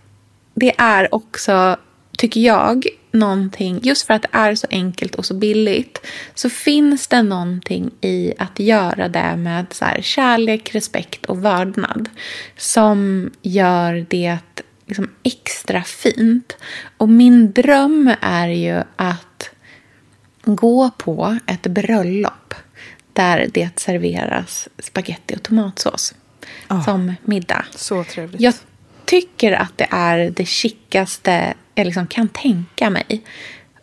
det 0.55 0.75
är 0.79 1.15
också, 1.15 1.77
tycker 2.19 2.41
jag, 2.41 2.87
någonting, 3.13 3.81
just 3.83 4.07
för 4.07 4.15
att 4.15 4.23
det 4.23 4.29
är 4.33 4.55
så 4.55 4.67
enkelt 4.71 5.15
och 5.15 5.25
så 5.25 5.35
billigt, 5.35 6.07
så 6.35 6.51
finns 6.51 7.09
det 7.09 7.23
någonting 7.23 7.91
i 8.01 8.33
att 8.39 8.61
göra 8.61 9.09
det 9.09 9.37
med 9.37 9.67
så 9.71 9.85
här, 9.85 10.03
kärlek, 10.03 10.75
respekt 10.75 11.27
och 11.27 11.45
vördnad 11.45 12.09
som 12.57 13.31
gör 13.43 14.07
det 14.11 14.39
liksom 14.87 15.11
extra 15.23 15.83
fint. 15.83 16.57
Och 16.97 17.09
min 17.09 17.53
dröm 17.53 18.15
är 18.21 18.49
ju 18.49 18.83
att 18.97 19.51
gå 20.45 20.91
på 20.91 21.39
ett 21.47 21.63
bröllop 21.63 22.55
där 23.13 23.51
det 23.53 23.81
serveras 23.81 24.69
spaghetti 24.79 25.37
och 25.37 25.43
tomatsås 25.43 26.15
oh, 26.71 26.85
som 26.85 27.15
middag. 27.23 27.65
Så 27.75 28.05
trevligt. 28.05 28.41
Jag 28.41 28.55
tycker 29.05 29.53
att 29.53 29.79
det 29.79 29.89
är 29.91 30.31
det 30.31 30.47
chickaste 30.47 31.55
jag 31.75 31.85
liksom 31.85 32.07
kan 32.07 32.29
tänka 32.29 32.91
mig. 32.91 33.23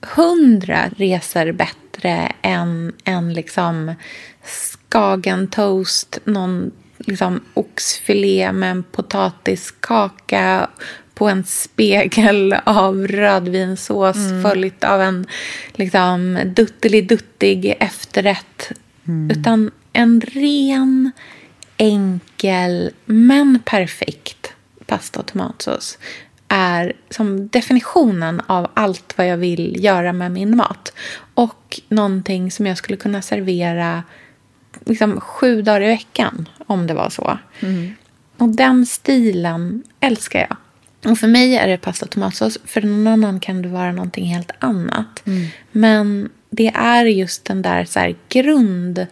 Hundra 0.01 0.89
resor 0.97 1.51
bättre 1.51 2.31
än 2.41 2.93
en 3.03 3.33
liksom 3.33 3.95
skagentoast, 4.43 6.19
någon 6.23 6.71
liksom 6.97 7.41
oxfilé 7.53 8.51
med 8.51 8.71
en 8.71 8.83
potatiskaka 8.83 10.69
på 11.13 11.29
en 11.29 11.43
spegel 11.43 12.55
av 12.63 13.07
rödvinsås 13.07 14.15
mm. 14.15 14.43
följt 14.43 14.83
av 14.83 15.01
en 15.01 15.27
liksom 15.73 16.39
dutteliduttig 16.45 17.75
efterrätt. 17.79 18.71
Mm. 19.09 19.39
Utan 19.39 19.71
en 19.93 20.21
ren, 20.21 21.11
enkel 21.77 22.91
men 23.05 23.59
perfekt 23.65 24.53
pasta 24.85 25.19
och 25.19 25.25
tomatsås 25.25 25.97
är 26.47 26.93
som 27.09 27.47
definitionen 27.47 28.41
av 28.47 28.67
allt 28.73 29.13
vad 29.17 29.27
jag 29.27 29.37
vill 29.37 29.83
göra 29.83 30.13
med 30.13 30.31
min 30.31 30.57
mat. 30.57 30.93
Och 31.33 31.79
någonting 31.89 32.51
som 32.51 32.65
jag 32.65 32.77
skulle 32.77 32.97
kunna 32.97 33.21
servera 33.21 34.03
liksom, 34.85 35.21
sju 35.21 35.61
dagar 35.61 35.81
i 35.81 35.87
veckan 35.87 36.49
om 36.67 36.87
det 36.87 36.93
var 36.93 37.09
så. 37.09 37.39
Mm. 37.59 37.95
Och 38.37 38.49
den 38.49 38.85
stilen 38.85 39.83
älskar 39.99 40.39
jag. 40.49 40.57
Och 41.11 41.17
för 41.17 41.27
mig 41.27 41.55
är 41.55 41.67
det 41.67 41.77
pasta 41.77 42.05
och 42.05 42.11
tomatsås. 42.11 42.57
För 42.65 42.81
någon 42.81 43.07
annan 43.07 43.39
kan 43.39 43.61
det 43.61 43.69
vara 43.69 43.91
någonting 43.91 44.25
helt 44.25 44.51
annat. 44.59 45.27
Mm. 45.27 45.47
Men 45.71 46.29
det 46.49 46.67
är 46.75 47.05
just 47.05 47.45
den 47.45 47.61
där 47.61 47.85
så 47.85 47.99
här, 47.99 48.15
grundmaten 48.29 49.09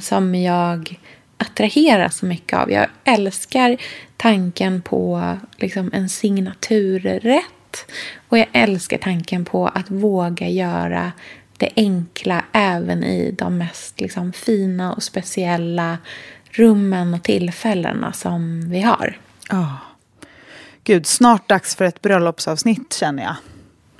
som 0.00 0.34
jag 0.34 1.00
attraheras 1.36 2.16
så 2.16 2.26
mycket 2.26 2.58
av. 2.58 2.70
Jag 2.70 2.86
älskar 3.04 3.76
tanken 4.16 4.82
på 4.82 5.36
liksom, 5.56 5.90
en 5.92 6.08
signaturrätt. 6.08 7.86
Och 8.28 8.38
jag 8.38 8.46
älskar 8.52 8.98
tanken 8.98 9.44
på 9.44 9.68
att 9.68 9.90
våga 9.90 10.48
göra 10.48 11.12
det 11.56 11.70
enkla 11.76 12.44
även 12.52 13.04
i 13.04 13.34
de 13.38 13.58
mest 13.58 14.00
liksom, 14.00 14.32
fina 14.32 14.92
och 14.92 15.02
speciella 15.02 15.98
rummen 16.50 17.14
och 17.14 17.22
tillfällena 17.22 18.12
som 18.12 18.70
vi 18.70 18.80
har. 18.80 19.18
Oh. 19.50 19.74
Gud, 20.84 21.06
snart 21.06 21.48
dags 21.48 21.76
för 21.76 21.84
ett 21.84 22.02
bröllopsavsnitt 22.02 22.92
känner 22.92 23.22
jag. 23.22 23.36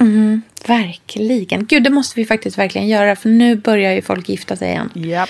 Mm, 0.01 0.42
verkligen. 0.66 1.66
Gud, 1.66 1.82
det 1.82 1.90
måste 1.90 2.20
vi 2.20 2.26
faktiskt 2.26 2.59
verkligen 2.59 2.88
göra 2.88 3.16
för 3.16 3.28
nu 3.28 3.57
börjar 3.57 3.92
ju 3.92 4.03
folk 4.03 4.28
gifta 4.28 4.57
sig 4.57 4.68
igen. 4.68 4.90
Japp. 4.94 5.28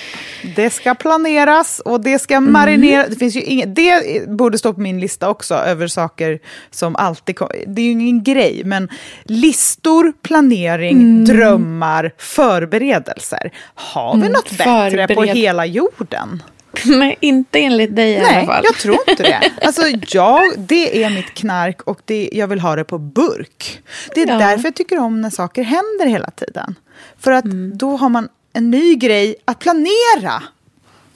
Det 0.57 0.71
ska 0.71 0.95
planeras 0.95 1.81
och 1.85 2.01
det 2.01 2.19
ska 2.19 2.35
mm. 2.35 2.53
marineras. 2.53 3.07
Det, 3.09 3.17
finns 3.17 3.37
ju 3.37 3.43
inget, 3.43 3.77
det 3.77 4.29
borde 4.29 4.59
stå 4.59 4.75
på 4.75 4.81
min 4.81 5.01
lista 5.01 5.29
också 5.29 5.55
över 5.55 5.87
saker 5.87 6.39
som 6.71 6.97
alltid 6.97 7.37
kommer. 7.37 7.65
Det 7.67 7.83
är 7.83 7.87
ju 7.87 7.91
ingen 7.91 8.23
grej, 8.23 8.63
men 8.65 8.89
listor, 9.25 10.13
planering, 10.23 11.01
mm. 11.01 11.25
drömmar, 11.25 12.13
förberedelser. 12.19 13.53
Har 13.75 14.15
vi 14.15 14.21
mm, 14.21 14.33
något 14.33 14.59
bättre 14.59 15.15
på 15.15 15.23
hela 15.23 15.67
jorden? 15.67 16.43
Nej, 16.87 17.17
inte 17.21 17.59
enligt 17.59 17.97
dig 17.97 18.13
i 18.13 18.19
Nej, 18.19 18.37
alla 18.37 18.47
fall. 18.47 18.65
jag 18.65 18.75
tror 18.75 18.99
inte 19.09 19.23
det. 19.23 19.51
Alltså, 19.63 19.83
jag, 20.09 20.43
det 20.59 21.03
är 21.03 21.11
mitt 21.11 21.35
knark 21.35 21.83
och 21.83 22.01
det, 22.05 22.31
jag 22.33 22.47
vill 22.47 22.61
ha 22.61 22.77
det 22.77 22.85
på 22.85 22.99
burk. 22.99 23.83
Det 24.15 24.23
är 24.23 24.29
ja. 24.29 24.39
därför 24.39 24.65
jag 24.65 24.75
tycker 24.75 24.99
om 24.99 25.21
när 25.21 25.31
saker 25.31 25.63
händer 25.63 26.07
hela 26.07 26.31
tiden. 26.31 26.75
För 27.19 27.33
att 27.33 27.45
mm. 27.45 27.79
då 27.79 27.97
har 27.97 28.09
man 28.09 28.29
en 28.53 28.71
ny 28.71 28.95
grej 28.95 29.35
att 29.45 29.59
planera. 29.59 30.43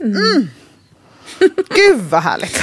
Mm. 0.00 0.16
Mm. 0.16 0.48
Gud 1.76 2.00
vad 2.10 2.22
härligt. 2.22 2.62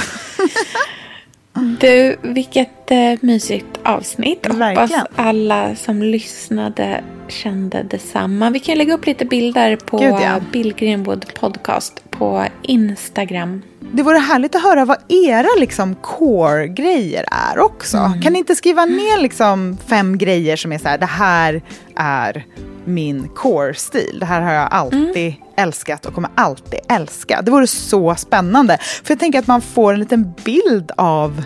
Du, 1.80 2.16
vilket 2.22 2.90
eh, 2.90 3.14
mysigt 3.20 3.66
avsnitt. 3.82 4.46
Hoppas 4.46 4.92
alla 5.16 5.76
som 5.76 6.02
lyssnade 6.02 7.04
kände 7.28 7.82
detsamma. 7.82 8.50
Vi 8.50 8.60
kan 8.60 8.78
lägga 8.78 8.94
upp 8.94 9.06
lite 9.06 9.24
bilder 9.24 9.76
på 9.76 9.98
Gud, 9.98 10.10
ja. 10.10 10.40
Bill 10.52 10.74
Greenwood 10.74 11.34
podcast 11.34 12.10
på 12.22 12.46
Instagram. 12.62 13.62
Det 13.80 14.02
vore 14.02 14.18
härligt 14.18 14.54
att 14.54 14.62
höra 14.62 14.84
vad 14.84 14.96
era 15.08 15.48
liksom, 15.58 15.94
core-grejer 15.94 17.24
är 17.30 17.58
också. 17.58 17.96
Mm. 17.96 18.22
Kan 18.22 18.32
ni 18.32 18.38
inte 18.38 18.54
skriva 18.54 18.84
ner 18.84 19.22
liksom, 19.22 19.78
fem 19.86 20.18
grejer 20.18 20.56
som 20.56 20.72
är 20.72 20.78
så 20.78 20.88
här, 20.88 20.98
det 20.98 21.06
här 21.06 21.62
är 21.96 22.46
min 22.84 23.28
core-stil. 23.28 24.16
Det 24.20 24.26
här 24.26 24.40
har 24.40 24.52
jag 24.52 24.68
alltid 24.70 25.16
mm. 25.16 25.34
älskat 25.56 26.06
och 26.06 26.14
kommer 26.14 26.30
alltid 26.34 26.80
älska. 26.88 27.42
Det 27.42 27.50
vore 27.50 27.66
så 27.66 28.14
spännande. 28.14 28.78
För 28.78 29.10
jag 29.12 29.20
tänker 29.20 29.38
att 29.38 29.46
man 29.46 29.60
får 29.60 29.92
en 29.92 30.00
liten 30.00 30.32
bild 30.44 30.90
av 30.96 31.44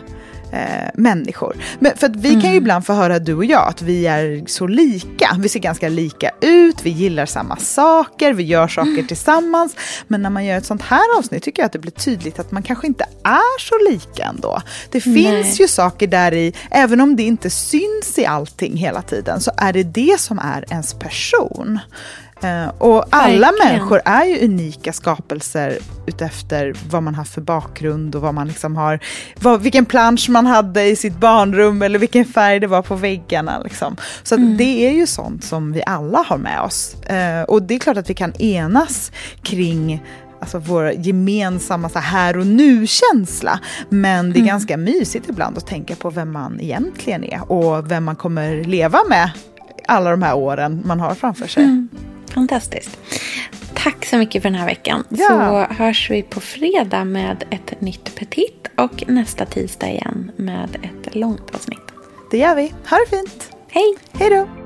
eh, 0.52 0.90
människor. 0.94 1.56
Men 1.78 1.96
för 1.96 2.06
att 2.06 2.16
vi 2.16 2.28
mm. 2.28 2.40
kan 2.40 2.50
ju 2.50 2.56
mm. 2.56 2.64
ibland 2.64 2.86
få 2.86 2.92
höra, 2.92 3.18
du 3.18 3.34
och 3.34 3.44
jag, 3.44 3.68
att 3.68 3.82
vi 3.82 4.06
är 4.06 4.44
så 4.46 4.66
lika. 4.66 5.36
Vi 5.38 5.48
ser 5.48 5.60
ganska 5.60 5.88
lika 5.88 6.30
ut, 6.40 6.76
vi 6.82 6.90
gillar 6.90 7.26
samma 7.26 7.56
saker, 7.56 8.32
vi 8.32 8.42
gör 8.42 8.68
saker 8.68 8.90
mm. 8.90 9.06
tillsammans. 9.06 9.76
Men 10.06 10.22
när 10.22 10.30
man 10.30 10.44
gör 10.44 10.58
ett 10.58 10.66
sånt 10.66 10.82
här 10.82 11.18
avsnitt 11.18 11.42
tycker 11.42 11.62
jag 11.62 11.66
att 11.66 11.72
det 11.72 11.78
blir 11.78 11.92
tydligt 11.92 12.38
att 12.38 12.52
man 12.52 12.62
kanske 12.62 12.86
inte 12.86 13.04
är 13.24 13.60
så 13.60 13.90
lika 13.90 14.24
ändå. 14.24 14.62
Det 14.90 15.00
finns 15.00 15.46
Nej. 15.46 15.54
ju 15.58 15.68
saker 15.68 16.06
där 16.06 16.34
i, 16.34 16.54
även 16.70 17.00
om 17.00 17.16
det 17.16 17.22
inte 17.22 17.50
syns 17.50 18.18
i 18.18 18.26
allting 18.26 18.76
hela 18.76 19.02
tiden, 19.02 19.40
så 19.40 19.50
är 19.56 19.72
det 19.72 19.82
det 19.82 20.20
som 20.20 20.38
är 20.38 20.64
ens 20.70 20.94
person. 20.94 21.78
Eh, 22.46 22.68
och 22.78 23.04
alla 23.10 23.46
Verkligen. 23.46 23.54
människor 23.72 24.00
är 24.04 24.24
ju 24.24 24.44
unika 24.44 24.92
skapelser 24.92 25.78
utefter 26.06 26.74
vad 26.90 27.02
man 27.02 27.14
har 27.14 27.24
för 27.24 27.40
bakgrund 27.40 28.14
och 28.14 28.22
vad 28.22 28.34
man 28.34 28.48
liksom 28.48 28.76
har, 28.76 29.00
vad, 29.40 29.62
vilken 29.62 29.84
plansch 29.84 30.28
man 30.30 30.46
hade 30.46 30.82
i 30.84 30.96
sitt 30.96 31.16
barnrum 31.20 31.82
eller 31.82 31.98
vilken 31.98 32.24
färg 32.24 32.60
det 32.60 32.66
var 32.66 32.82
på 32.82 32.94
väggarna. 32.94 33.58
Liksom. 33.64 33.96
Så 34.22 34.34
Mm. 34.34 34.56
det 34.56 34.86
är 34.88 34.92
ju 34.92 35.06
sånt 35.06 35.44
som 35.44 35.72
vi 35.72 35.82
alla 35.86 36.18
har 36.18 36.36
med 36.38 36.60
oss. 36.60 36.94
Eh, 37.02 37.42
och 37.42 37.62
det 37.62 37.74
är 37.74 37.78
klart 37.78 37.96
att 37.96 38.10
vi 38.10 38.14
kan 38.14 38.32
enas 38.42 39.12
kring 39.42 40.02
alltså 40.40 40.58
vår 40.58 40.90
gemensamma 40.92 41.88
så 41.88 41.98
här, 41.98 42.10
här 42.26 42.36
och 42.38 42.46
nu-känsla. 42.46 43.60
Men 43.88 44.24
det 44.32 44.36
är 44.38 44.40
Mm. 44.40 44.46
ganska 44.48 44.76
mysigt 44.76 45.28
ibland 45.28 45.58
att 45.58 45.66
tänka 45.66 45.94
på 45.94 46.10
vem 46.10 46.32
man 46.32 46.60
egentligen 46.60 47.24
är 47.24 47.52
och 47.52 47.90
vem 47.90 48.04
man 48.04 48.16
kommer 48.16 48.64
leva 48.64 48.98
med 49.08 49.30
alla 49.88 50.10
de 50.10 50.22
här 50.22 50.34
åren 50.36 50.82
man 50.86 51.00
har 51.00 51.14
framför 51.14 51.46
sig. 51.46 51.62
Mm. 51.64 51.88
Fantastiskt. 52.34 52.98
Tack 53.74 54.06
så 54.06 54.16
mycket 54.16 54.42
för 54.42 54.50
den 54.50 54.58
här 54.58 54.66
veckan. 54.66 55.04
Ja. 55.08 55.26
Så 55.68 55.74
hörs 55.74 56.10
vi 56.10 56.22
på 56.22 56.40
fredag 56.40 57.04
med 57.04 57.44
ett 57.50 57.80
nytt 57.80 58.14
petit 58.14 58.66
och 58.76 59.04
nästa 59.08 59.46
tisdag 59.46 59.88
igen 59.88 60.32
med 60.36 60.76
ett 60.82 61.14
långt 61.14 61.54
avsnitt. 61.54 61.80
Det 62.30 62.38
gör 62.38 62.54
vi. 62.54 62.74
Ha 62.90 62.96
det 62.96 63.16
fint. 63.16 63.50
Hej! 63.70 63.96
Hej 64.12 64.30
då! 64.30 64.65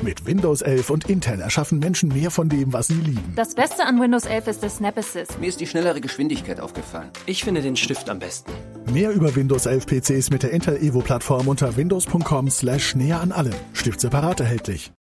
Mit 0.00 0.26
Windows 0.26 0.62
11 0.62 0.90
und 0.90 1.08
Intel 1.08 1.40
erschaffen 1.40 1.78
Menschen 1.78 2.08
mehr 2.08 2.30
von 2.30 2.48
dem, 2.48 2.72
was 2.72 2.88
sie 2.88 2.94
lieben. 2.94 3.34
Das 3.36 3.54
Beste 3.54 3.84
an 3.84 4.00
Windows 4.00 4.24
11 4.24 4.48
ist 4.48 4.62
der 4.62 4.70
Snap 4.70 4.96
Assist. 4.98 5.38
Mir 5.38 5.48
ist 5.48 5.60
die 5.60 5.66
schnellere 5.66 6.00
Geschwindigkeit 6.00 6.60
aufgefallen. 6.60 7.10
Ich 7.26 7.44
finde 7.44 7.60
den 7.62 7.76
Stift 7.76 8.08
am 8.08 8.18
besten. 8.18 8.50
Mehr 8.92 9.12
über 9.12 9.36
Windows 9.36 9.66
11 9.66 9.86
PCs 9.86 10.30
mit 10.30 10.42
der 10.42 10.50
Intel 10.50 10.76
Evo 10.82 11.00
Plattform 11.00 11.46
unter 11.46 11.76
windows.com 11.76 12.50
slash 12.50 12.96
näher 12.96 13.20
an 13.20 13.32
allem. 13.32 13.54
Stift 13.74 14.00
separat 14.00 14.40
erhältlich. 14.40 14.92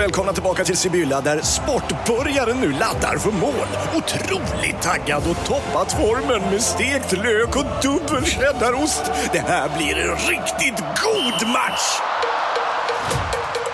Välkomna 0.00 0.32
tillbaka 0.32 0.64
till 0.64 0.76
Sibylla 0.76 1.20
där 1.20 1.40
sportbörjaren 1.40 2.60
nu 2.60 2.72
laddar 2.72 3.18
för 3.18 3.30
mål. 3.30 3.66
Otroligt 3.94 4.82
taggad 4.82 5.22
och 5.30 5.46
toppat 5.46 5.92
formen 5.92 6.50
med 6.50 6.62
stekt 6.62 7.12
lök 7.12 7.56
och 7.56 7.64
dubbel 7.82 8.24
cheddarost. 8.24 9.02
Det 9.32 9.38
här 9.38 9.76
blir 9.76 9.96
en 9.96 10.16
riktigt 10.16 10.78
god 10.78 11.48
match! 11.48 12.00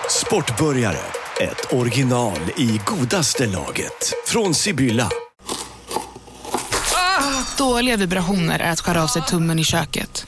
Sportbörjare, 0.09 0.99
ett 1.41 1.73
original 1.73 2.39
i 2.57 2.81
godaste 2.85 3.45
laget. 3.45 4.13
Från 4.25 4.55
Sibylla. 4.55 5.09
Ah! 6.95 7.57
Dåliga 7.57 7.97
vibrationer 7.97 8.59
är 8.59 8.71
att 8.71 8.79
skära 8.79 9.03
av 9.03 9.07
sig 9.07 9.21
tummen 9.21 9.59
i 9.59 9.63
köket. 9.63 10.27